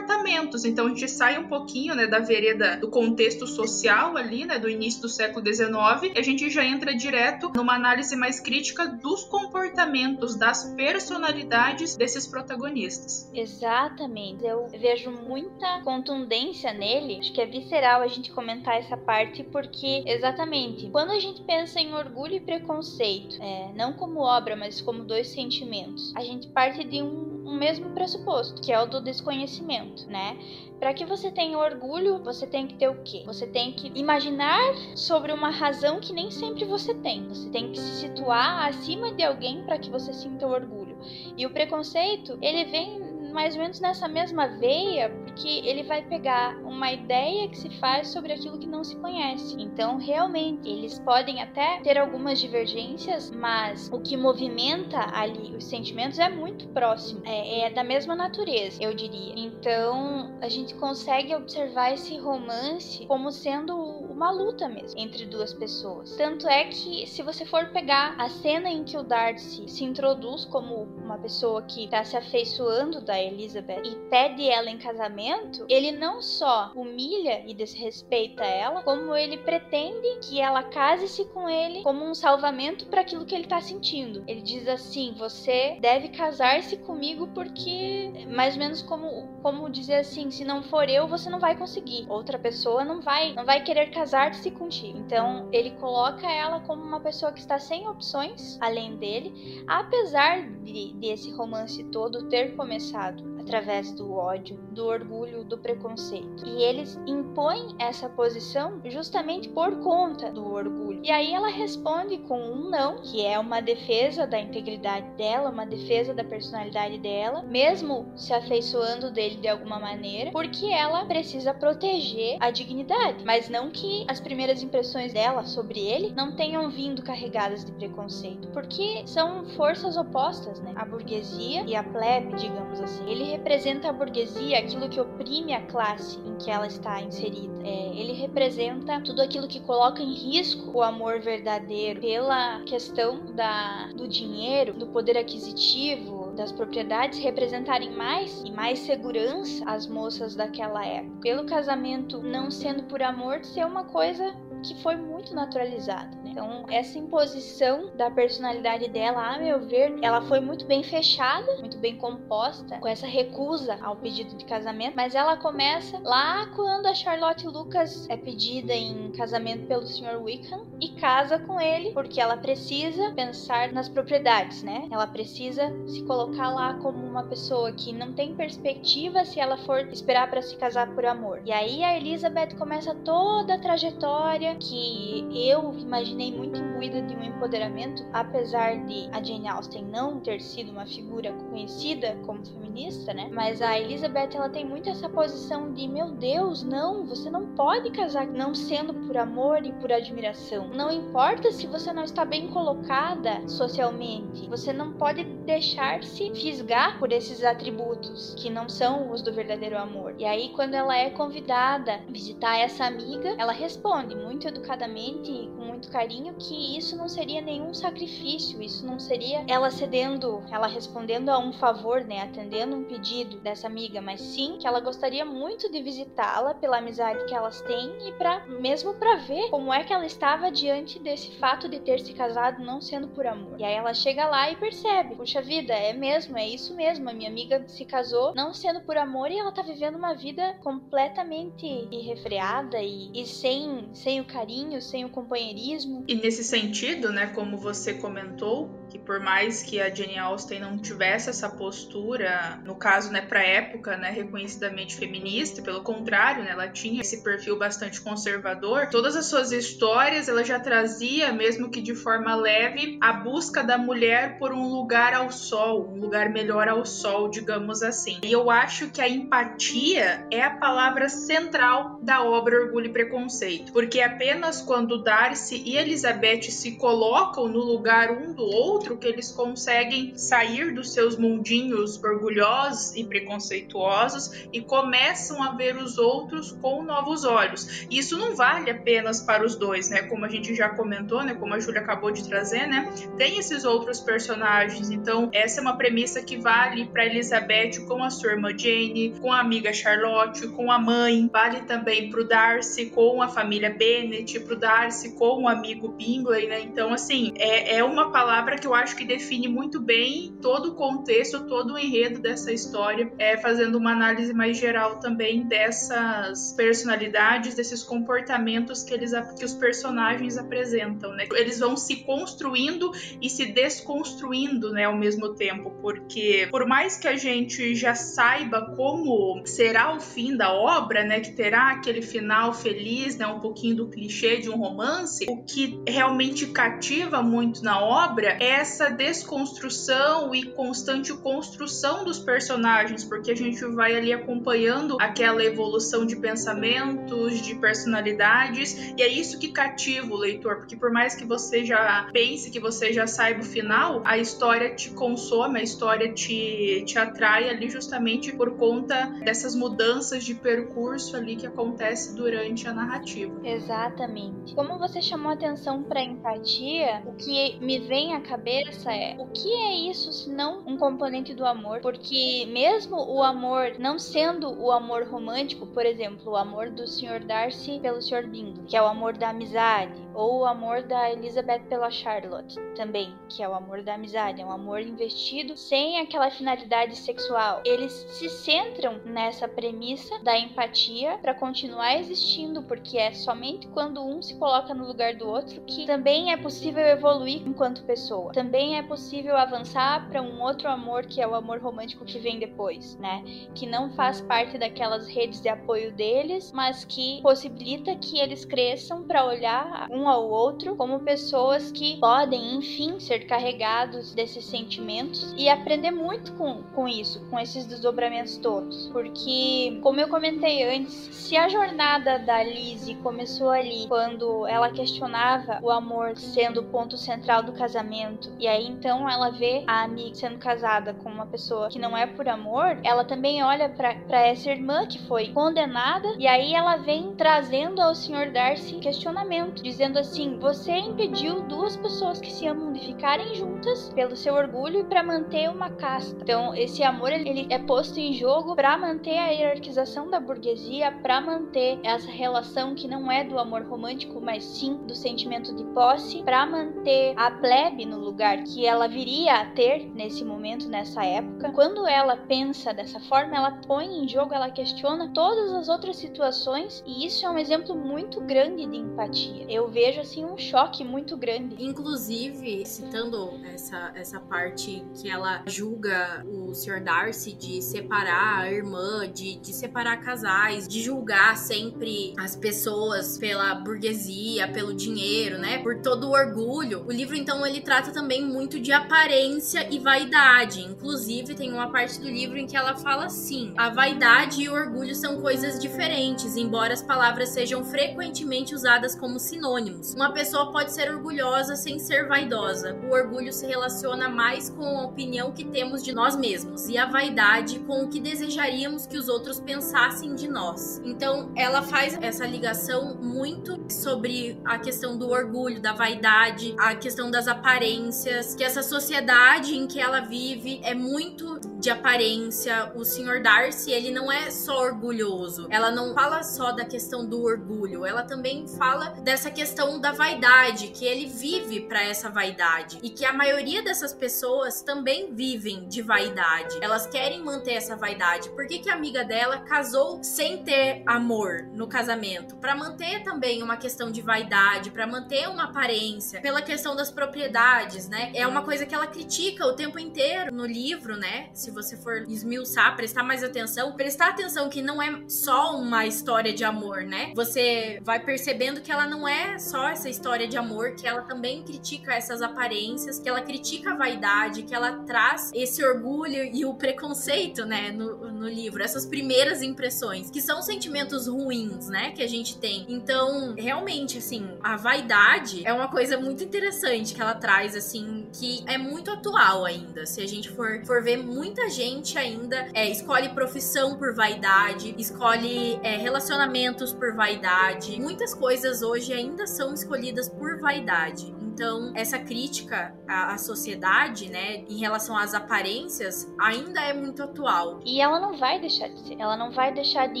Então, 0.64 0.86
a 0.86 0.88
gente 0.88 1.08
sai 1.08 1.38
um 1.38 1.48
pouquinho 1.48 1.94
né, 1.94 2.06
da 2.06 2.18
vereda 2.18 2.76
do 2.76 2.88
contexto 2.88 3.46
social 3.46 4.16
ali, 4.16 4.44
né, 4.44 4.58
do 4.58 4.68
início 4.68 5.02
do 5.02 5.08
século 5.08 5.44
XIX, 5.44 6.14
e 6.14 6.18
a 6.18 6.22
gente 6.22 6.48
já 6.50 6.64
entra 6.64 6.94
direto 6.94 7.50
numa 7.54 7.74
análise 7.74 8.16
mais 8.16 8.40
crítica 8.40 8.86
dos 8.86 9.24
comportamentos, 9.24 10.36
das 10.36 10.64
personalidades 10.74 11.96
desses 11.96 12.26
protagonistas. 12.26 13.30
Exatamente. 13.34 14.44
Eu 14.44 14.68
vejo 14.68 15.10
muita 15.10 15.80
contundência 15.82 16.72
nele. 16.72 17.18
Acho 17.18 17.32
que 17.32 17.40
é 17.40 17.46
visceral 17.46 18.02
a 18.02 18.08
gente 18.08 18.30
comentar 18.32 18.76
essa 18.76 18.96
parte, 18.96 19.42
porque, 19.44 20.02
exatamente, 20.06 20.88
quando 20.90 21.10
a 21.10 21.18
gente 21.18 21.42
pensa 21.42 21.80
em 21.80 21.94
orgulho 21.94 22.34
e 22.34 22.40
preconceito, 22.40 23.36
é, 23.40 23.72
não 23.74 23.92
como 23.92 24.20
obra, 24.20 24.56
mas 24.56 24.80
como 24.80 25.04
dois 25.04 25.28
sentimentos, 25.28 26.12
a 26.16 26.22
gente 26.22 26.48
parte 26.48 26.84
de 26.84 27.02
um, 27.02 27.44
um 27.46 27.58
mesmo 27.58 27.90
pressuposto, 27.90 28.60
que 28.60 28.72
é 28.72 28.80
o 28.80 28.86
do 28.86 29.00
desconhecimento, 29.00 29.69
né? 30.08 30.36
Para 30.78 30.92
que 30.94 31.04
você 31.04 31.30
tenha 31.30 31.58
orgulho, 31.58 32.22
você 32.22 32.46
tem 32.46 32.66
que 32.66 32.74
ter 32.74 32.88
o 32.88 33.02
quê? 33.02 33.22
Você 33.26 33.46
tem 33.46 33.72
que 33.72 33.92
imaginar 33.94 34.60
sobre 34.96 35.32
uma 35.32 35.50
razão 35.50 36.00
que 36.00 36.12
nem 36.12 36.30
sempre 36.30 36.64
você 36.64 36.94
tem. 36.94 37.28
Você 37.28 37.48
tem 37.50 37.70
que 37.70 37.78
se 37.78 38.00
situar 38.00 38.68
acima 38.68 39.12
de 39.12 39.22
alguém 39.22 39.62
para 39.62 39.78
que 39.78 39.90
você 39.90 40.12
sinta 40.12 40.46
orgulho. 40.46 40.98
E 41.36 41.46
o 41.46 41.50
preconceito, 41.50 42.38
ele 42.40 42.64
vem 42.64 43.09
mais 43.30 43.54
ou 43.54 43.62
menos 43.62 43.80
nessa 43.80 44.08
mesma 44.08 44.46
veia, 44.58 45.10
porque 45.10 45.48
ele 45.64 45.82
vai 45.84 46.02
pegar 46.02 46.56
uma 46.58 46.92
ideia 46.92 47.48
que 47.48 47.56
se 47.56 47.70
faz 47.78 48.08
sobre 48.08 48.32
aquilo 48.32 48.58
que 48.58 48.66
não 48.66 48.84
se 48.84 48.96
conhece. 48.96 49.56
Então, 49.58 49.96
realmente, 49.96 50.68
eles 50.68 50.98
podem 50.98 51.42
até 51.42 51.80
ter 51.80 51.98
algumas 51.98 52.40
divergências, 52.40 53.30
mas 53.30 53.88
o 53.92 54.00
que 54.00 54.16
movimenta 54.16 54.98
ali 55.14 55.54
os 55.56 55.64
sentimentos 55.64 56.18
é 56.18 56.28
muito 56.28 56.68
próximo, 56.68 57.22
é, 57.24 57.60
é 57.66 57.70
da 57.70 57.84
mesma 57.84 58.14
natureza, 58.14 58.82
eu 58.82 58.94
diria. 58.94 59.34
Então, 59.36 60.38
a 60.40 60.48
gente 60.48 60.74
consegue 60.74 61.34
observar 61.34 61.92
esse 61.92 62.16
romance 62.18 63.06
como 63.06 63.30
sendo 63.30 63.76
uma 63.76 64.30
luta 64.30 64.68
mesmo 64.68 64.98
entre 64.98 65.26
duas 65.26 65.52
pessoas. 65.52 66.16
Tanto 66.16 66.48
é 66.48 66.64
que, 66.64 67.06
se 67.06 67.22
você 67.22 67.44
for 67.44 67.66
pegar 67.70 68.14
a 68.18 68.28
cena 68.28 68.68
em 68.68 68.84
que 68.84 68.96
o 68.96 69.02
Darcy 69.02 69.68
se 69.68 69.84
introduz 69.84 70.44
como 70.44 70.82
uma 70.82 71.18
pessoa 71.18 71.62
que 71.62 71.84
está 71.84 72.04
se 72.04 72.16
afeiçoando 72.16 73.00
da 73.00 73.19
Elizabeth 73.22 73.82
e 73.84 73.94
pede 74.08 74.48
ela 74.48 74.70
em 74.70 74.78
casamento, 74.78 75.66
ele 75.68 75.92
não 75.92 76.20
só 76.22 76.72
humilha 76.74 77.42
e 77.46 77.54
desrespeita 77.54 78.44
ela, 78.44 78.82
como 78.82 79.14
ele 79.14 79.38
pretende 79.38 80.18
que 80.22 80.40
ela 80.40 80.62
case-se 80.62 81.24
com 81.26 81.48
ele 81.48 81.82
como 81.82 82.04
um 82.04 82.14
salvamento 82.14 82.86
para 82.86 83.00
aquilo 83.00 83.24
que 83.24 83.34
ele 83.34 83.44
está 83.44 83.60
sentindo. 83.60 84.24
Ele 84.26 84.42
diz 84.42 84.66
assim: 84.68 85.14
"Você 85.18 85.76
deve 85.80 86.08
casar-se 86.08 86.76
comigo 86.78 87.28
porque 87.28 88.12
mais 88.28 88.54
ou 88.54 88.60
menos 88.60 88.82
como 88.82 89.28
como 89.42 89.70
dizer 89.70 89.96
assim, 89.96 90.30
se 90.30 90.44
não 90.44 90.62
for 90.62 90.88
eu, 90.88 91.08
você 91.08 91.30
não 91.30 91.40
vai 91.40 91.56
conseguir. 91.56 92.06
Outra 92.08 92.38
pessoa 92.38 92.84
não 92.84 93.00
vai 93.00 93.32
não 93.32 93.44
vai 93.44 93.62
querer 93.62 93.90
casar-se 93.90 94.50
contigo". 94.50 94.98
Então, 94.98 95.48
ele 95.52 95.70
coloca 95.72 96.30
ela 96.30 96.60
como 96.60 96.82
uma 96.82 97.00
pessoa 97.00 97.32
que 97.32 97.40
está 97.40 97.58
sem 97.58 97.88
opções 97.88 98.58
além 98.60 98.96
dele, 98.96 99.64
apesar 99.66 100.48
de, 100.62 100.94
desse 100.94 101.30
romance 101.32 101.82
todo 101.84 102.28
ter 102.28 102.56
começado 102.56 103.09
pecado 103.12 103.39
através 103.50 103.90
do 103.92 104.14
ódio, 104.14 104.56
do 104.70 104.86
orgulho, 104.86 105.42
do 105.42 105.58
preconceito. 105.58 106.46
E 106.46 106.62
eles 106.62 106.96
impõem 107.04 107.74
essa 107.80 108.08
posição 108.08 108.80
justamente 108.84 109.48
por 109.48 109.80
conta 109.80 110.30
do 110.30 110.46
orgulho. 110.52 111.00
E 111.02 111.10
aí 111.10 111.34
ela 111.34 111.48
responde 111.48 112.18
com 112.18 112.38
um 112.38 112.70
não, 112.70 113.02
que 113.02 113.26
é 113.26 113.36
uma 113.38 113.60
defesa 113.60 114.24
da 114.24 114.38
integridade 114.38 115.10
dela, 115.16 115.50
uma 115.50 115.66
defesa 115.66 116.14
da 116.14 116.22
personalidade 116.22 116.98
dela, 116.98 117.42
mesmo 117.42 118.12
se 118.14 118.32
afeiçoando 118.32 119.10
dele 119.10 119.36
de 119.36 119.48
alguma 119.48 119.80
maneira, 119.80 120.30
porque 120.30 120.66
ela 120.66 121.04
precisa 121.06 121.52
proteger 121.52 122.36
a 122.38 122.52
dignidade, 122.52 123.24
mas 123.24 123.48
não 123.48 123.70
que 123.70 124.04
as 124.06 124.20
primeiras 124.20 124.62
impressões 124.62 125.12
dela 125.12 125.44
sobre 125.44 125.80
ele 125.80 126.12
não 126.14 126.36
tenham 126.36 126.70
vindo 126.70 127.02
carregadas 127.02 127.64
de 127.64 127.72
preconceito, 127.72 128.48
porque 128.52 129.02
são 129.06 129.44
forças 129.56 129.96
opostas, 129.96 130.60
né? 130.60 130.72
A 130.76 130.84
burguesia 130.84 131.64
e 131.66 131.74
a 131.74 131.82
plebe, 131.82 132.36
digamos 132.36 132.80
assim. 132.80 133.10
Ele 133.10 133.39
representa 133.40 133.88
a 133.88 133.92
burguesia, 133.92 134.58
aquilo 134.58 134.88
que 134.88 135.00
oprime 135.00 135.54
a 135.54 135.62
classe 135.62 136.18
em 136.26 136.36
que 136.36 136.50
ela 136.50 136.66
está 136.66 137.00
inserida. 137.00 137.62
É, 137.64 137.96
ele 137.96 138.12
representa 138.12 139.00
tudo 139.00 139.22
aquilo 139.22 139.48
que 139.48 139.60
coloca 139.60 140.02
em 140.02 140.12
risco 140.12 140.70
o 140.78 140.82
amor 140.82 141.20
verdadeiro 141.20 142.00
pela 142.00 142.60
questão 142.64 143.34
da, 143.34 143.88
do 143.94 144.06
dinheiro, 144.06 144.74
do 144.74 144.86
poder 144.86 145.16
aquisitivo, 145.16 146.32
das 146.36 146.52
propriedades 146.52 147.18
representarem 147.18 147.90
mais 147.90 148.42
e 148.44 148.50
mais 148.52 148.80
segurança 148.80 149.64
às 149.66 149.86
moças 149.86 150.36
daquela 150.36 150.84
época. 150.86 151.20
Pelo 151.22 151.44
casamento 151.46 152.22
não 152.22 152.50
sendo 152.50 152.82
por 152.84 153.02
amor 153.02 153.42
ser 153.44 153.64
uma 153.64 153.84
coisa 153.84 154.34
que 154.62 154.80
foi 154.82 154.96
muito 154.96 155.34
naturalizada. 155.34 156.19
Então, 156.30 156.64
essa 156.70 156.96
imposição 156.98 157.90
da 157.96 158.10
personalidade 158.10 158.88
dela, 158.88 159.34
a 159.34 159.38
meu 159.38 159.60
ver, 159.66 159.98
ela 160.00 160.22
foi 160.22 160.40
muito 160.40 160.64
bem 160.64 160.82
fechada, 160.82 161.56
muito 161.58 161.76
bem 161.78 161.96
composta, 161.96 162.78
com 162.78 162.86
essa 162.86 163.06
recusa 163.06 163.78
ao 163.82 163.96
pedido 163.96 164.36
de 164.36 164.44
casamento, 164.44 164.94
mas 164.94 165.14
ela 165.14 165.36
começa 165.36 165.98
lá 166.04 166.46
quando 166.54 166.86
a 166.86 166.94
Charlotte 166.94 167.46
Lucas 167.46 168.08
é 168.08 168.16
pedida 168.16 168.72
em 168.72 169.10
casamento 169.12 169.66
pelo 169.66 169.86
Sr. 169.86 170.22
Wickham 170.22 170.66
e 170.80 170.90
casa 171.00 171.38
com 171.38 171.60
ele, 171.60 171.92
porque 171.92 172.20
ela 172.20 172.36
precisa 172.36 173.10
pensar 173.12 173.72
nas 173.72 173.88
propriedades, 173.88 174.62
né? 174.62 174.86
Ela 174.90 175.06
precisa 175.06 175.74
se 175.86 176.02
colocar 176.04 176.50
lá 176.50 176.74
como 176.74 177.04
uma 177.04 177.24
pessoa 177.24 177.72
que 177.72 177.92
não 177.92 178.12
tem 178.12 178.34
perspectiva 178.34 179.24
se 179.24 179.40
ela 179.40 179.56
for 179.56 179.80
esperar 179.88 180.30
para 180.30 180.42
se 180.42 180.56
casar 180.56 180.94
por 180.94 181.04
amor. 181.04 181.42
E 181.44 181.52
aí 181.52 181.82
a 181.82 181.96
Elizabeth 181.96 182.56
começa 182.56 182.94
toda 182.94 183.54
a 183.54 183.58
trajetória 183.58 184.54
que 184.56 185.26
eu 185.48 185.74
imaginei 185.78 186.19
muito 186.28 186.60
imbuída 186.60 187.00
de 187.00 187.14
um 187.14 187.22
empoderamento, 187.22 188.04
apesar 188.12 188.84
de 188.84 189.08
a 189.12 189.22
Jane 189.22 189.48
Austen 189.48 189.84
não 189.84 190.20
ter 190.20 190.40
sido 190.40 190.70
uma 190.70 190.84
figura 190.84 191.32
conhecida 191.32 192.18
como 192.26 192.44
feminista, 192.44 193.14
né? 193.14 193.30
Mas 193.32 193.62
a 193.62 193.78
Elizabeth 193.78 194.30
ela 194.34 194.48
tem 194.48 194.64
muito 194.64 194.90
essa 194.90 195.08
posição 195.08 195.72
de 195.72 195.88
meu 195.88 196.10
Deus, 196.10 196.62
não, 196.62 197.06
você 197.06 197.30
não 197.30 197.46
pode 197.54 197.90
casar 197.90 198.26
não 198.26 198.54
sendo 198.54 198.92
por 198.92 199.16
amor 199.16 199.64
e 199.64 199.72
por 199.72 199.90
admiração. 199.90 200.68
Não 200.68 200.90
importa 200.90 201.50
se 201.50 201.66
você 201.66 201.92
não 201.92 202.04
está 202.04 202.24
bem 202.24 202.48
colocada 202.48 203.48
socialmente, 203.48 204.48
você 204.48 204.72
não 204.72 204.92
pode 204.92 205.24
deixar-se 205.24 206.30
fisgar 206.34 206.98
por 206.98 207.12
esses 207.12 207.42
atributos 207.42 208.34
que 208.34 208.50
não 208.50 208.68
são 208.68 209.10
os 209.10 209.22
do 209.22 209.32
verdadeiro 209.32 209.78
amor. 209.78 210.14
E 210.18 210.24
aí 210.24 210.50
quando 210.50 210.74
ela 210.74 210.96
é 210.96 211.08
convidada 211.10 211.94
a 211.94 212.10
visitar 212.10 212.58
essa 212.58 212.84
amiga, 212.84 213.34
ela 213.38 213.52
responde 213.52 214.14
muito 214.14 214.46
educadamente 214.46 215.30
e 215.30 215.48
com 215.48 215.64
muito 215.64 215.90
carinho 215.90 216.09
que 216.40 216.76
isso 216.76 216.96
não 216.96 217.08
seria 217.08 217.40
nenhum 217.40 217.72
sacrifício, 217.72 218.62
isso 218.62 218.84
não 218.84 218.98
seria 218.98 219.44
ela 219.46 219.70
cedendo, 219.70 220.42
ela 220.50 220.66
respondendo 220.66 221.28
a 221.28 221.38
um 221.38 221.52
favor, 221.52 222.02
né, 222.04 222.22
atendendo 222.22 222.76
um 222.76 222.84
pedido 222.84 223.38
dessa 223.40 223.66
amiga, 223.66 224.00
mas 224.00 224.20
sim 224.20 224.58
que 224.58 224.66
ela 224.66 224.80
gostaria 224.80 225.24
muito 225.24 225.70
de 225.70 225.82
visitá-la 225.82 226.54
pela 226.54 226.78
amizade 226.78 227.24
que 227.26 227.34
elas 227.34 227.60
têm 227.62 228.08
e 228.08 228.12
para 228.12 228.46
mesmo 228.46 228.94
para 228.94 229.16
ver 229.16 229.50
como 229.50 229.72
é 229.72 229.84
que 229.84 229.92
ela 229.92 230.06
estava 230.06 230.50
diante 230.50 230.98
desse 230.98 231.36
fato 231.38 231.68
de 231.68 231.78
ter 231.78 232.00
se 232.00 232.12
casado 232.12 232.62
não 232.62 232.80
sendo 232.80 233.08
por 233.08 233.26
amor. 233.26 233.60
E 233.60 233.64
aí 233.64 233.74
ela 233.74 233.94
chega 233.94 234.26
lá 234.26 234.50
e 234.50 234.56
percebe, 234.56 235.14
puxa 235.14 235.40
vida, 235.40 235.72
é 235.72 235.92
mesmo, 235.92 236.36
é 236.36 236.48
isso 236.48 236.74
mesmo, 236.74 237.08
a 237.08 237.12
minha 237.12 237.30
amiga 237.30 237.66
se 237.68 237.84
casou 237.84 238.34
não 238.34 238.52
sendo 238.52 238.80
por 238.80 238.96
amor 238.96 239.30
e 239.30 239.38
ela 239.38 239.52
tá 239.52 239.62
vivendo 239.62 239.96
uma 239.96 240.14
vida 240.14 240.54
completamente 240.62 241.66
irrefreada 241.90 242.80
e, 242.82 243.10
e 243.14 243.26
sem 243.26 243.88
sem 243.92 244.20
o 244.20 244.24
carinho, 244.24 244.80
sem 244.80 245.04
o 245.04 245.10
companheirismo. 245.10 245.99
E 246.06 246.14
nesse 246.14 246.42
sentido, 246.42 247.12
né, 247.12 247.26
como 247.28 247.56
você 247.56 247.94
comentou, 247.94 248.70
que 248.90 248.98
por 248.98 249.20
mais 249.20 249.62
que 249.62 249.80
a 249.80 249.88
Jane 249.94 250.18
Austen 250.18 250.60
não 250.60 250.76
tivesse 250.76 251.30
essa 251.30 251.48
postura, 251.48 252.60
no 252.64 252.74
caso, 252.74 253.12
né, 253.12 253.22
para 253.22 253.42
época, 253.42 253.96
né, 253.96 254.10
reconhecidamente 254.10 254.96
feminista, 254.96 255.62
pelo 255.62 255.82
contrário, 255.82 256.42
né, 256.42 256.50
ela 256.50 256.68
tinha 256.68 257.00
esse 257.00 257.22
perfil 257.22 257.56
bastante 257.56 258.00
conservador. 258.00 258.88
Todas 258.88 259.14
as 259.16 259.26
suas 259.26 259.52
histórias, 259.52 260.28
ela 260.28 260.44
já 260.44 260.58
trazia, 260.58 261.32
mesmo 261.32 261.70
que 261.70 261.80
de 261.80 261.94
forma 261.94 262.34
leve, 262.34 262.98
a 263.00 263.12
busca 263.12 263.62
da 263.62 263.78
mulher 263.78 264.38
por 264.38 264.52
um 264.52 264.68
lugar 264.68 265.14
ao 265.14 265.30
sol, 265.30 265.88
um 265.88 266.00
lugar 266.00 266.28
melhor 266.30 266.68
ao 266.68 266.84
sol, 266.84 267.28
digamos 267.28 267.82
assim. 267.82 268.18
E 268.24 268.32
eu 268.32 268.50
acho 268.50 268.90
que 268.90 269.00
a 269.00 269.08
empatia 269.08 270.26
é 270.30 270.42
a 270.42 270.50
palavra 270.50 271.08
central 271.08 272.00
da 272.02 272.22
obra 272.22 272.60
Orgulho 272.60 272.86
e 272.86 272.92
Preconceito, 272.92 273.72
porque 273.72 274.00
apenas 274.00 274.60
quando 274.60 275.02
Darcy 275.02 275.62
e 275.64 275.76
Elizabeth 275.76 276.50
se 276.50 276.72
colocam 276.72 277.46
no 277.46 277.60
lugar 277.60 278.10
um 278.10 278.32
do 278.32 278.42
outro 278.42 278.79
que 278.80 279.06
eles 279.06 279.32
conseguem 279.32 280.16
sair 280.16 280.72
dos 280.74 280.92
seus 280.92 281.16
mundinhos 281.16 282.02
orgulhosos 282.02 282.94
e 282.96 283.04
preconceituosos 283.04 284.48
e 284.52 284.60
começam 284.60 285.42
a 285.42 285.52
ver 285.52 285.76
os 285.76 285.98
outros 285.98 286.52
com 286.52 286.82
novos 286.82 287.24
olhos. 287.24 287.86
Isso 287.90 288.18
não 288.18 288.34
vale 288.34 288.70
apenas 288.70 289.20
para 289.20 289.44
os 289.44 289.56
dois, 289.56 289.88
né? 289.88 290.02
Como 290.02 290.24
a 290.24 290.28
gente 290.28 290.54
já 290.54 290.68
comentou, 290.68 291.22
né? 291.22 291.34
Como 291.34 291.54
a 291.54 291.60
Júlia 291.60 291.80
acabou 291.80 292.10
de 292.10 292.26
trazer, 292.28 292.66
né? 292.66 292.92
Tem 293.16 293.38
esses 293.38 293.64
outros 293.64 294.00
personagens. 294.00 294.90
Então, 294.90 295.28
essa 295.32 295.60
é 295.60 295.62
uma 295.62 295.76
premissa 295.76 296.22
que 296.22 296.36
vale 296.36 296.86
para 296.86 297.06
Elizabeth 297.06 297.86
com 297.86 298.02
a 298.02 298.10
sua 298.10 298.32
irmã 298.32 298.56
Jane, 298.56 299.14
com 299.20 299.32
a 299.32 299.40
amiga 299.40 299.72
Charlotte, 299.72 300.48
com 300.48 300.70
a 300.70 300.78
mãe. 300.78 301.28
Vale 301.32 301.60
também 301.62 302.10
para 302.10 302.20
o 302.20 302.24
Darcy 302.24 302.86
com 302.86 303.22
a 303.22 303.28
família 303.28 303.70
Bennet, 303.70 304.40
pro 304.40 304.56
Darcy 304.56 305.12
com 305.12 305.42
o 305.42 305.48
amigo 305.48 305.88
Bingley, 305.88 306.46
né? 306.46 306.60
Então, 306.60 306.92
assim, 306.92 307.32
é, 307.36 307.76
é 307.76 307.84
uma 307.84 308.10
palavra 308.10 308.56
que 308.56 308.66
eu 308.70 308.74
acho 308.74 308.94
que 308.96 309.04
define 309.04 309.48
muito 309.48 309.80
bem 309.80 310.32
todo 310.40 310.70
o 310.70 310.74
contexto, 310.74 311.46
todo 311.46 311.74
o 311.74 311.78
enredo 311.78 312.20
dessa 312.20 312.52
história, 312.52 313.12
é, 313.18 313.36
fazendo 313.36 313.76
uma 313.76 313.92
análise 313.92 314.32
mais 314.32 314.56
geral 314.56 315.00
também 315.00 315.42
dessas 315.42 316.52
personalidades, 316.52 317.54
desses 317.54 317.82
comportamentos 317.82 318.84
que, 318.84 318.94
eles, 318.94 319.10
que 319.36 319.44
os 319.44 319.54
personagens 319.54 320.38
apresentam, 320.38 321.12
né? 321.12 321.26
Eles 321.32 321.58
vão 321.58 321.76
se 321.76 321.96
construindo 322.04 322.92
e 323.20 323.28
se 323.28 323.46
desconstruindo, 323.46 324.70
né, 324.72 324.84
ao 324.84 324.96
mesmo 324.96 325.34
tempo, 325.34 325.72
porque 325.82 326.46
por 326.50 326.66
mais 326.66 326.96
que 326.96 327.08
a 327.08 327.16
gente 327.16 327.74
já 327.74 327.94
saiba 327.94 328.74
como 328.76 329.42
será 329.44 329.94
o 329.94 330.00
fim 330.00 330.36
da 330.36 330.52
obra, 330.52 331.04
né, 331.04 331.20
que 331.20 331.32
terá 331.32 331.72
aquele 331.72 332.02
final 332.02 332.52
feliz, 332.52 333.16
né, 333.16 333.26
um 333.26 333.40
pouquinho 333.40 333.76
do 333.76 333.88
clichê 333.88 334.36
de 334.36 334.48
um 334.48 334.56
romance, 334.56 335.26
o 335.28 335.42
que 335.42 335.82
realmente 335.88 336.46
cativa 336.46 337.22
muito 337.22 337.64
na 337.64 337.80
obra 337.82 338.36
é 338.40 338.59
essa 338.60 338.90
desconstrução 338.90 340.34
e 340.34 340.42
constante 340.52 341.14
construção 341.14 342.04
dos 342.04 342.18
personagens, 342.18 343.02
porque 343.02 343.30
a 343.30 343.34
gente 343.34 343.64
vai 343.74 343.96
ali 343.96 344.12
acompanhando 344.12 344.98
aquela 345.00 345.42
evolução 345.42 346.04
de 346.04 346.16
pensamentos, 346.16 347.40
de 347.40 347.54
personalidades, 347.54 348.92
e 348.98 349.02
é 349.02 349.08
isso 349.08 349.38
que 349.38 349.48
cativa 349.48 350.12
o 350.12 350.18
leitor, 350.18 350.56
porque 350.56 350.76
por 350.76 350.92
mais 350.92 351.14
que 351.14 351.24
você 351.24 351.64
já 351.64 352.10
pense 352.12 352.50
que 352.50 352.60
você 352.60 352.92
já 352.92 353.06
saiba 353.06 353.40
o 353.40 353.44
final, 353.44 354.02
a 354.04 354.18
história 354.18 354.74
te 354.74 354.90
consome, 354.90 355.60
a 355.60 355.62
história 355.62 356.12
te, 356.12 356.84
te 356.86 356.98
atrai 356.98 357.48
ali 357.48 357.70
justamente 357.70 358.30
por 358.30 358.58
conta 358.58 359.06
dessas 359.24 359.54
mudanças 359.54 360.22
de 360.22 360.34
percurso 360.34 361.16
ali 361.16 361.34
que 361.34 361.46
acontece 361.46 362.14
durante 362.14 362.68
a 362.68 362.74
narrativa. 362.74 363.40
Exatamente. 363.42 364.54
Como 364.54 364.78
você 364.78 365.00
chamou 365.00 365.32
atenção 365.32 365.82
para 365.82 366.02
empatia, 366.02 367.02
o 367.06 367.14
que 367.14 367.58
me 367.60 367.78
vem 367.78 368.14
à 368.14 368.20
cabeça 368.20 368.49
é 368.50 369.16
o 369.18 369.26
que 369.26 369.52
é 369.52 369.74
isso 369.74 370.12
se 370.12 370.30
não 370.30 370.60
um 370.66 370.76
componente 370.76 371.34
do 371.34 371.46
amor? 371.46 371.80
Porque 371.80 372.46
mesmo 372.46 372.96
o 372.96 373.22
amor 373.22 373.76
não 373.78 373.98
sendo 373.98 374.50
o 374.60 374.70
amor 374.72 375.04
romântico, 375.04 375.66
por 375.66 375.86
exemplo, 375.86 376.32
o 376.32 376.36
amor 376.36 376.70
do 376.70 376.86
Sr. 376.86 377.24
Darcy 377.24 377.78
pelo 377.80 378.02
Sr. 378.02 378.26
Bingley, 378.26 378.64
que 378.66 378.76
é 378.76 378.82
o 378.82 378.86
amor 378.86 379.16
da 379.16 379.30
amizade, 379.30 379.92
ou 380.20 380.40
o 380.40 380.44
amor 380.44 380.82
da 380.82 381.10
Elizabeth 381.10 381.62
pela 381.66 381.90
Charlotte, 381.90 382.54
também, 382.76 383.14
que 383.26 383.42
é 383.42 383.48
o 383.48 383.54
amor 383.54 383.82
da 383.82 383.94
amizade, 383.94 384.42
é 384.42 384.44
um 384.44 384.52
amor 384.52 384.82
investido 384.82 385.56
sem 385.56 385.98
aquela 385.98 386.30
finalidade 386.30 386.94
sexual. 386.94 387.62
Eles 387.64 387.90
se 388.10 388.28
centram 388.28 389.00
nessa 389.06 389.48
premissa 389.48 390.18
da 390.22 390.38
empatia 390.38 391.16
para 391.22 391.32
continuar 391.32 391.96
existindo, 391.96 392.62
porque 392.64 392.98
é 392.98 393.14
somente 393.14 393.66
quando 393.68 394.04
um 394.04 394.20
se 394.20 394.38
coloca 394.38 394.74
no 394.74 394.86
lugar 394.86 395.14
do 395.14 395.26
outro 395.26 395.62
que 395.62 395.86
também 395.86 396.30
é 396.30 396.36
possível 396.36 396.84
evoluir 396.84 397.40
enquanto 397.46 397.82
pessoa. 397.84 398.32
Também 398.32 398.76
é 398.76 398.82
possível 398.82 399.38
avançar 399.38 400.06
para 400.10 400.20
um 400.20 400.42
outro 400.42 400.68
amor 400.68 401.06
que 401.06 401.22
é 401.22 401.26
o 401.26 401.34
amor 401.34 401.60
romântico 401.60 402.04
que 402.04 402.18
vem 402.18 402.38
depois, 402.38 402.94
né? 402.98 403.24
Que 403.54 403.66
não 403.66 403.90
faz 403.92 404.20
parte 404.20 404.58
daquelas 404.58 405.08
redes 405.08 405.40
de 405.40 405.48
apoio 405.48 405.92
deles, 405.92 406.52
mas 406.52 406.84
que 406.84 407.22
possibilita 407.22 407.96
que 407.96 408.18
eles 408.18 408.44
cresçam 408.44 409.02
para 409.02 409.24
olhar 409.24 409.88
um 409.90 410.09
ao 410.10 410.28
outro 410.28 410.76
como 410.76 411.00
pessoas 411.00 411.70
que 411.70 411.98
podem, 411.98 412.56
enfim, 412.56 412.98
ser 412.98 413.20
carregados 413.26 414.12
desses 414.14 414.44
sentimentos 414.44 415.34
e 415.36 415.48
aprender 415.48 415.90
muito 415.90 416.32
com, 416.32 416.62
com 416.74 416.88
isso, 416.88 417.20
com 417.30 417.38
esses 417.38 417.66
desdobramentos 417.66 418.36
todos. 418.38 418.88
Porque, 418.88 419.78
como 419.82 420.00
eu 420.00 420.08
comentei 420.08 420.62
antes, 420.76 420.94
se 420.94 421.36
a 421.36 421.48
jornada 421.48 422.18
da 422.18 422.42
Lizzie 422.42 422.96
começou 422.96 423.50
ali 423.50 423.86
quando 423.88 424.46
ela 424.46 424.70
questionava 424.70 425.60
o 425.62 425.70
amor 425.70 426.16
sendo 426.16 426.60
o 426.60 426.64
ponto 426.64 426.96
central 426.96 427.42
do 427.42 427.52
casamento, 427.52 428.30
e 428.38 428.46
aí 428.46 428.66
então 428.66 429.08
ela 429.08 429.30
vê 429.30 429.62
a 429.66 429.82
amiga 429.82 430.14
sendo 430.14 430.38
casada 430.38 430.94
com 430.94 431.08
uma 431.08 431.26
pessoa 431.26 431.68
que 431.68 431.78
não 431.78 431.96
é 431.96 432.06
por 432.06 432.28
amor, 432.28 432.78
ela 432.82 433.04
também 433.04 433.42
olha 433.42 433.68
para 433.68 434.26
essa 434.26 434.50
irmã 434.50 434.86
que 434.86 434.98
foi 435.06 435.28
condenada, 435.28 436.14
e 436.18 436.26
aí 436.26 436.54
ela 436.54 436.76
vem 436.76 437.14
trazendo 437.14 437.80
ao 437.80 437.94
Sr. 437.94 438.30
Darcy 438.32 438.76
questionamento, 438.76 439.62
dizendo 439.62 439.89
dizendo 439.90 439.98
assim: 439.98 440.38
você 440.38 440.72
impediu 440.72 441.42
duas 441.42 441.76
pessoas 441.76 442.20
que 442.20 442.32
se 442.32 442.46
amam 442.46 442.72
de 442.72 442.80
ficarem 442.80 443.34
juntas 443.34 443.92
pelo 443.92 444.16
seu 444.16 444.34
orgulho 444.34 444.80
e 444.80 444.84
para 444.84 445.02
manter 445.02 445.50
uma 445.50 445.70
casta. 445.70 446.16
Então, 446.22 446.54
esse 446.54 446.82
amor 446.82 447.12
ele 447.12 447.46
é 447.50 447.58
posto 447.58 447.98
em 447.98 448.12
jogo 448.12 448.54
para 448.54 448.76
manter 448.78 449.18
a 449.18 449.28
hierarquização 449.28 450.08
da 450.08 450.20
burguesia, 450.20 450.92
para 451.02 451.20
manter 451.20 451.78
essa 451.82 452.10
relação 452.10 452.74
que 452.74 452.86
não 452.86 453.10
é 453.10 453.24
do 453.24 453.38
amor 453.38 453.62
romântico, 453.62 454.20
mas 454.20 454.44
sim 454.44 454.76
do 454.86 454.94
sentimento 454.94 455.54
de 455.54 455.64
posse, 455.72 456.22
para 456.22 456.46
manter 456.46 457.14
a 457.16 457.30
plebe 457.30 457.84
no 457.84 457.98
lugar 457.98 458.42
que 458.44 458.66
ela 458.66 458.86
viria 458.86 459.40
a 459.40 459.46
ter 459.46 459.90
nesse 459.94 460.24
momento, 460.24 460.68
nessa 460.68 461.04
época. 461.04 461.52
Quando 461.52 461.86
ela 461.86 462.16
pensa 462.16 462.72
dessa 462.72 463.00
forma, 463.00 463.36
ela 463.36 463.60
põe 463.66 463.86
em 463.86 464.08
jogo, 464.08 464.34
ela 464.34 464.50
questiona 464.50 465.10
todas 465.12 465.52
as 465.52 465.68
outras 465.68 465.96
situações 465.96 466.82
e 466.86 467.06
isso 467.06 467.26
é 467.26 467.30
um 467.30 467.38
exemplo 467.38 467.74
muito 467.74 468.20
grande 468.20 468.66
de 468.66 468.76
empatia. 468.76 469.46
Eu 469.48 469.68
vejo 469.68 469.79
assim 469.88 470.24
um 470.24 470.36
choque 470.36 470.84
muito 470.84 471.16
grande. 471.16 471.56
Inclusive, 471.58 472.66
citando 472.66 473.40
essa, 473.44 473.92
essa 473.94 474.20
parte 474.20 474.84
que 474.94 475.08
ela 475.08 475.42
julga 475.46 476.24
o 476.26 476.54
Sr. 476.54 476.82
Darcy 476.82 477.32
de 477.32 477.62
separar 477.62 478.40
a 478.40 478.52
irmã, 478.52 479.10
de, 479.10 479.36
de 479.36 479.52
separar 479.52 479.98
casais, 479.98 480.68
de 480.68 480.82
julgar 480.82 481.36
sempre 481.36 482.14
as 482.18 482.36
pessoas 482.36 483.16
pela 483.18 483.54
burguesia, 483.54 484.48
pelo 484.48 484.74
dinheiro, 484.74 485.38
né? 485.38 485.58
Por 485.58 485.80
todo 485.80 486.08
o 486.08 486.12
orgulho. 486.12 486.84
O 486.86 486.92
livro, 486.92 487.16
então, 487.16 487.46
ele 487.46 487.60
trata 487.60 487.92
também 487.92 488.24
muito 488.24 488.60
de 488.60 488.72
aparência 488.72 489.66
e 489.70 489.78
vaidade. 489.78 490.60
Inclusive, 490.60 491.34
tem 491.34 491.52
uma 491.52 491.70
parte 491.70 492.00
do 492.00 492.08
livro 492.08 492.36
em 492.36 492.46
que 492.46 492.56
ela 492.56 492.76
fala 492.76 493.06
assim: 493.06 493.52
a 493.56 493.70
vaidade 493.70 494.42
e 494.42 494.48
o 494.48 494.54
orgulho 494.54 494.94
são 494.94 495.20
coisas 495.20 495.58
diferentes, 495.58 496.36
embora 496.36 496.74
as 496.74 496.82
palavras 496.82 497.30
sejam 497.30 497.64
frequentemente 497.64 498.54
usadas 498.54 498.94
como 498.94 499.18
sinônimos. 499.18 499.69
Uma 499.94 500.12
pessoa 500.12 500.50
pode 500.50 500.72
ser 500.72 500.90
orgulhosa 500.90 501.56
sem 501.56 501.78
ser 501.78 502.08
vaidosa. 502.08 502.76
O 502.88 502.92
orgulho 502.92 503.32
se 503.32 503.46
relaciona 503.46 504.08
mais 504.08 504.50
com 504.50 504.64
a 504.64 504.84
opinião 504.84 505.32
que 505.32 505.44
temos 505.44 505.82
de 505.82 505.92
nós 505.92 506.16
mesmos 506.16 506.68
e 506.68 506.78
a 506.78 506.86
vaidade 506.86 507.58
com 507.60 507.84
o 507.84 507.88
que 507.88 508.00
desejaríamos 508.00 508.86
que 508.86 508.96
os 508.96 509.08
outros 509.08 509.40
pensassem 509.40 510.14
de 510.14 510.28
nós. 510.28 510.80
Então, 510.84 511.30
ela 511.36 511.62
faz 511.62 511.96
essa 512.00 512.26
ligação 512.26 512.96
muito 512.96 513.60
sobre 513.68 514.40
a 514.44 514.58
questão 514.58 514.96
do 514.96 515.10
orgulho, 515.10 515.60
da 515.60 515.72
vaidade, 515.72 516.54
a 516.58 516.74
questão 516.74 517.10
das 517.10 517.28
aparências, 517.28 518.34
que 518.34 518.44
essa 518.44 518.62
sociedade 518.62 519.56
em 519.56 519.66
que 519.66 519.80
ela 519.80 520.00
vive 520.00 520.60
é 520.64 520.74
muito 520.74 521.38
de 521.58 521.70
aparência. 521.70 522.72
O 522.74 522.84
Sr. 522.84 523.22
Darcy, 523.22 523.70
ele 523.70 523.90
não 523.90 524.10
é 524.10 524.30
só 524.30 524.58
orgulhoso. 524.60 525.46
Ela 525.50 525.70
não 525.70 525.94
fala 525.94 526.22
só 526.22 526.52
da 526.52 526.64
questão 526.64 527.06
do 527.06 527.22
orgulho, 527.22 527.84
ela 527.84 528.02
também 528.02 528.46
fala 528.48 528.90
dessa 529.02 529.30
questão 529.30 529.59
da 529.60 529.92
vaidade, 529.92 530.68
que 530.68 530.86
ele 530.86 531.06
vive 531.06 531.60
para 531.60 531.82
essa 531.82 532.08
vaidade 532.08 532.78
e 532.82 532.88
que 532.88 533.04
a 533.04 533.12
maioria 533.12 533.62
dessas 533.62 533.92
pessoas 533.92 534.62
também 534.62 535.12
vivem 535.12 535.68
de 535.68 535.82
vaidade. 535.82 536.56
Elas 536.62 536.86
querem 536.86 537.22
manter 537.22 537.52
essa 537.52 537.76
vaidade. 537.76 538.30
Por 538.30 538.46
que, 538.46 538.58
que 538.58 538.70
a 538.70 538.74
amiga 538.74 539.04
dela 539.04 539.40
casou 539.40 540.02
sem 540.02 540.42
ter 540.42 540.82
amor 540.86 541.42
no 541.52 541.66
casamento? 541.66 542.36
Para 542.36 542.54
manter 542.54 543.02
também 543.02 543.42
uma 543.42 543.58
questão 543.58 543.90
de 543.90 544.00
vaidade, 544.00 544.70
para 544.70 544.86
manter 544.86 545.28
uma 545.28 545.44
aparência, 545.44 546.22
pela 546.22 546.40
questão 546.40 546.74
das 546.74 546.90
propriedades, 546.90 547.86
né? 547.86 548.12
É 548.14 548.26
uma 548.26 548.42
coisa 548.42 548.64
que 548.64 548.74
ela 548.74 548.86
critica 548.86 549.44
o 549.44 549.52
tempo 549.52 549.78
inteiro 549.78 550.32
no 550.32 550.46
livro, 550.46 550.96
né? 550.96 551.28
Se 551.34 551.50
você 551.50 551.76
for 551.76 552.06
esmiuçar, 552.08 552.74
prestar 552.76 553.02
mais 553.02 553.22
atenção, 553.22 553.72
prestar 553.72 554.08
atenção 554.08 554.48
que 554.48 554.62
não 554.62 554.80
é 554.80 555.06
só 555.06 555.54
uma 555.54 555.84
história 555.84 556.32
de 556.32 556.44
amor, 556.44 556.82
né? 556.82 557.12
Você 557.14 557.78
vai 557.82 558.00
percebendo 558.00 558.62
que 558.62 558.72
ela 558.72 558.86
não 558.86 559.06
é 559.06 559.38
só 559.50 559.68
essa 559.68 559.88
história 559.88 560.28
de 560.28 560.36
amor, 560.36 560.76
que 560.76 560.86
ela 560.86 561.02
também 561.02 561.42
critica 561.42 561.92
essas 561.92 562.22
aparências, 562.22 563.00
que 563.00 563.08
ela 563.08 563.20
critica 563.20 563.72
a 563.72 563.76
vaidade, 563.76 564.44
que 564.44 564.54
ela 564.54 564.84
traz 564.84 565.32
esse 565.34 565.64
orgulho 565.64 566.24
e 566.24 566.44
o 566.44 566.54
preconceito, 566.54 567.44
né, 567.44 567.72
no, 567.72 568.12
no 568.12 568.28
livro, 568.28 568.62
essas 568.62 568.86
primeiras 568.86 569.42
impressões, 569.42 570.08
que 570.08 570.20
são 570.20 570.40
sentimentos 570.40 571.08
ruins, 571.08 571.68
né, 571.68 571.90
que 571.90 572.02
a 572.02 572.08
gente 572.08 572.38
tem. 572.38 572.64
Então, 572.68 573.34
realmente, 573.36 573.98
assim, 573.98 574.38
a 574.40 574.56
vaidade 574.56 575.44
é 575.44 575.52
uma 575.52 575.68
coisa 575.68 575.98
muito 575.98 576.22
interessante 576.22 576.94
que 576.94 577.02
ela 577.02 577.14
traz, 577.14 577.56
assim, 577.56 578.06
que 578.12 578.44
é 578.46 578.56
muito 578.56 578.90
atual 578.90 579.44
ainda. 579.44 579.84
Se 579.84 580.00
a 580.00 580.06
gente 580.06 580.30
for, 580.30 580.64
for 580.64 580.80
ver, 580.80 580.96
muita 580.98 581.48
gente 581.50 581.98
ainda 581.98 582.48
é, 582.54 582.70
escolhe 582.70 583.08
profissão 583.08 583.76
por 583.76 583.94
vaidade, 583.94 584.74
escolhe 584.78 585.58
é, 585.64 585.76
relacionamentos 585.76 586.72
por 586.72 586.94
vaidade. 586.94 587.80
Muitas 587.80 588.14
coisas 588.14 588.62
hoje 588.62 588.92
ainda 588.92 589.26
são 589.26 589.39
escolhidas 589.54 590.08
por 590.08 590.38
vaidade. 590.38 591.14
Então, 591.40 591.72
essa 591.74 591.98
crítica 591.98 592.74
à, 592.86 593.14
à, 593.14 593.16
sociedade, 593.16 594.10
né, 594.10 594.44
em 594.46 594.58
relação 594.58 594.94
às 594.94 595.14
aparências, 595.14 596.06
ainda 596.20 596.60
é 596.60 596.74
muito 596.74 597.02
atual. 597.02 597.60
E 597.64 597.80
ela 597.80 597.98
não 597.98 598.18
vai 598.18 598.38
deixar 598.38 598.68
de 598.68 598.78
ser, 598.80 599.00
ela 599.00 599.16
não 599.16 599.30
vai 599.30 599.50
deixar 599.50 599.86
de 599.86 600.00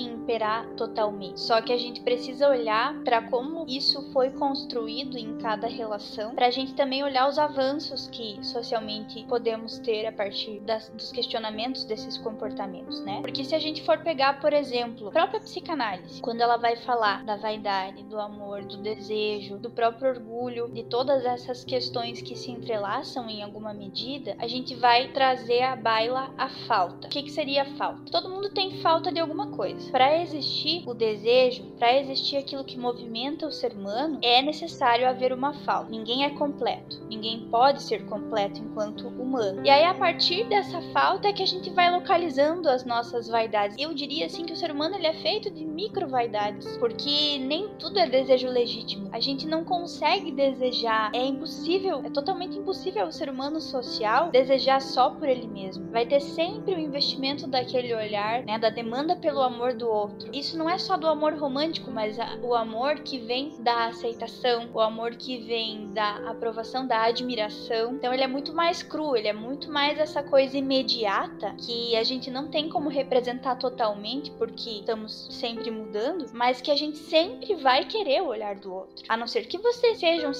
imperar 0.00 0.66
totalmente. 0.74 1.40
Só 1.40 1.62
que 1.62 1.72
a 1.72 1.78
gente 1.78 2.02
precisa 2.02 2.46
olhar 2.46 2.94
para 3.04 3.22
como 3.22 3.64
isso 3.66 4.12
foi 4.12 4.28
construído 4.32 5.16
em 5.16 5.38
cada 5.38 5.66
relação, 5.66 6.34
para 6.34 6.46
a 6.46 6.50
gente 6.50 6.74
também 6.74 7.02
olhar 7.02 7.26
os 7.26 7.38
avanços 7.38 8.06
que 8.08 8.38
socialmente 8.44 9.24
podemos 9.24 9.78
ter 9.78 10.04
a 10.06 10.12
partir 10.12 10.60
das, 10.60 10.90
dos 10.90 11.10
questionamentos 11.10 11.86
desses 11.86 12.18
comportamentos, 12.18 13.00
né? 13.00 13.22
Porque 13.22 13.46
se 13.46 13.54
a 13.54 13.58
gente 13.58 13.82
for 13.86 13.96
pegar, 14.00 14.42
por 14.42 14.52
exemplo, 14.52 15.08
a 15.08 15.12
própria 15.12 15.40
psicanálise, 15.40 16.20
quando 16.20 16.42
ela 16.42 16.58
vai 16.58 16.76
falar 16.76 17.24
da 17.24 17.38
vaidade, 17.38 18.02
do 18.02 18.20
amor, 18.20 18.62
do 18.62 18.76
desejo, 18.76 19.56
do 19.56 19.70
próprio 19.70 20.10
orgulho, 20.10 20.68
de 20.68 20.84
todas 20.84 21.29
essas 21.30 21.64
questões 21.64 22.20
que 22.20 22.36
se 22.36 22.50
entrelaçam 22.50 23.28
em 23.28 23.42
alguma 23.42 23.72
medida, 23.72 24.34
a 24.38 24.46
gente 24.46 24.74
vai 24.74 25.08
trazer 25.08 25.62
à 25.62 25.76
baila 25.76 26.32
a 26.36 26.48
falta. 26.48 27.06
O 27.06 27.10
que, 27.10 27.22
que 27.22 27.30
seria 27.30 27.62
a 27.62 27.76
falta? 27.76 28.10
Todo 28.10 28.28
mundo 28.28 28.50
tem 28.50 28.80
falta 28.80 29.12
de 29.12 29.20
alguma 29.20 29.48
coisa. 29.48 29.90
Para 29.90 30.20
existir 30.20 30.82
o 30.86 30.94
desejo, 30.94 31.64
para 31.78 31.98
existir 31.98 32.36
aquilo 32.36 32.64
que 32.64 32.78
movimenta 32.78 33.46
o 33.46 33.52
ser 33.52 33.72
humano, 33.72 34.18
é 34.22 34.42
necessário 34.42 35.08
haver 35.08 35.32
uma 35.32 35.52
falta. 35.52 35.90
Ninguém 35.90 36.24
é 36.24 36.30
completo. 36.30 37.00
Ninguém 37.08 37.48
pode 37.50 37.82
ser 37.82 38.06
completo 38.06 38.60
enquanto 38.60 39.08
humano. 39.08 39.64
E 39.64 39.70
aí, 39.70 39.84
a 39.84 39.94
partir 39.94 40.44
dessa 40.44 40.80
falta, 40.92 41.28
é 41.28 41.32
que 41.32 41.42
a 41.42 41.46
gente 41.46 41.70
vai 41.70 41.90
localizando 41.90 42.68
as 42.68 42.84
nossas 42.84 43.28
vaidades. 43.28 43.76
Eu 43.78 43.94
diria 43.94 44.26
assim 44.26 44.44
que 44.44 44.52
o 44.52 44.56
ser 44.56 44.70
humano 44.70 44.96
ele 44.96 45.06
é 45.06 45.14
feito 45.14 45.50
de 45.50 45.64
micro 45.64 46.08
vaidades, 46.08 46.76
porque 46.78 47.38
nem 47.38 47.68
tudo 47.78 47.98
é 47.98 48.08
desejo 48.08 48.48
legítimo. 48.48 49.08
A 49.12 49.20
gente 49.20 49.46
não 49.46 49.64
consegue 49.64 50.30
desejar 50.30 51.09
é 51.12 51.24
impossível, 51.24 52.02
é 52.04 52.10
totalmente 52.10 52.58
impossível 52.58 53.06
o 53.06 53.12
ser 53.12 53.28
humano 53.28 53.60
social 53.60 54.30
desejar 54.30 54.80
só 54.80 55.10
por 55.10 55.28
ele 55.28 55.46
mesmo. 55.46 55.90
Vai 55.90 56.06
ter 56.06 56.20
sempre 56.20 56.74
o 56.74 56.78
investimento 56.78 57.46
daquele 57.46 57.94
olhar, 57.94 58.42
né, 58.44 58.58
da 58.58 58.70
demanda 58.70 59.16
pelo 59.16 59.40
amor 59.40 59.74
do 59.74 59.88
outro. 59.88 60.30
Isso 60.32 60.56
não 60.58 60.68
é 60.68 60.78
só 60.78 60.96
do 60.96 61.06
amor 61.06 61.34
romântico, 61.34 61.90
mas 61.90 62.18
a, 62.18 62.36
o 62.42 62.54
amor 62.54 63.00
que 63.00 63.18
vem 63.18 63.54
da 63.60 63.86
aceitação, 63.86 64.68
o 64.72 64.80
amor 64.80 65.12
que 65.12 65.38
vem 65.38 65.92
da 65.92 66.30
aprovação, 66.30 66.86
da 66.86 67.02
admiração. 67.02 67.94
Então 67.94 68.12
ele 68.12 68.22
é 68.22 68.28
muito 68.28 68.52
mais 68.52 68.82
cru, 68.82 69.16
ele 69.16 69.28
é 69.28 69.32
muito 69.32 69.70
mais 69.70 69.98
essa 69.98 70.22
coisa 70.22 70.56
imediata 70.56 71.54
que 71.58 71.96
a 71.96 72.04
gente 72.04 72.30
não 72.30 72.48
tem 72.48 72.68
como 72.68 72.88
representar 72.88 73.56
totalmente 73.56 74.30
porque 74.32 74.70
estamos 74.70 75.28
sempre 75.30 75.70
mudando, 75.70 76.26
mas 76.32 76.60
que 76.60 76.70
a 76.70 76.76
gente 76.76 76.98
sempre 76.98 77.54
vai 77.54 77.84
querer 77.84 78.22
o 78.22 78.28
olhar 78.28 78.54
do 78.56 78.72
outro. 78.72 79.04
A 79.08 79.16
não 79.16 79.26
ser 79.26 79.46
que 79.46 79.58
você 79.58 79.94
seja 79.94 80.28
um 80.28 80.34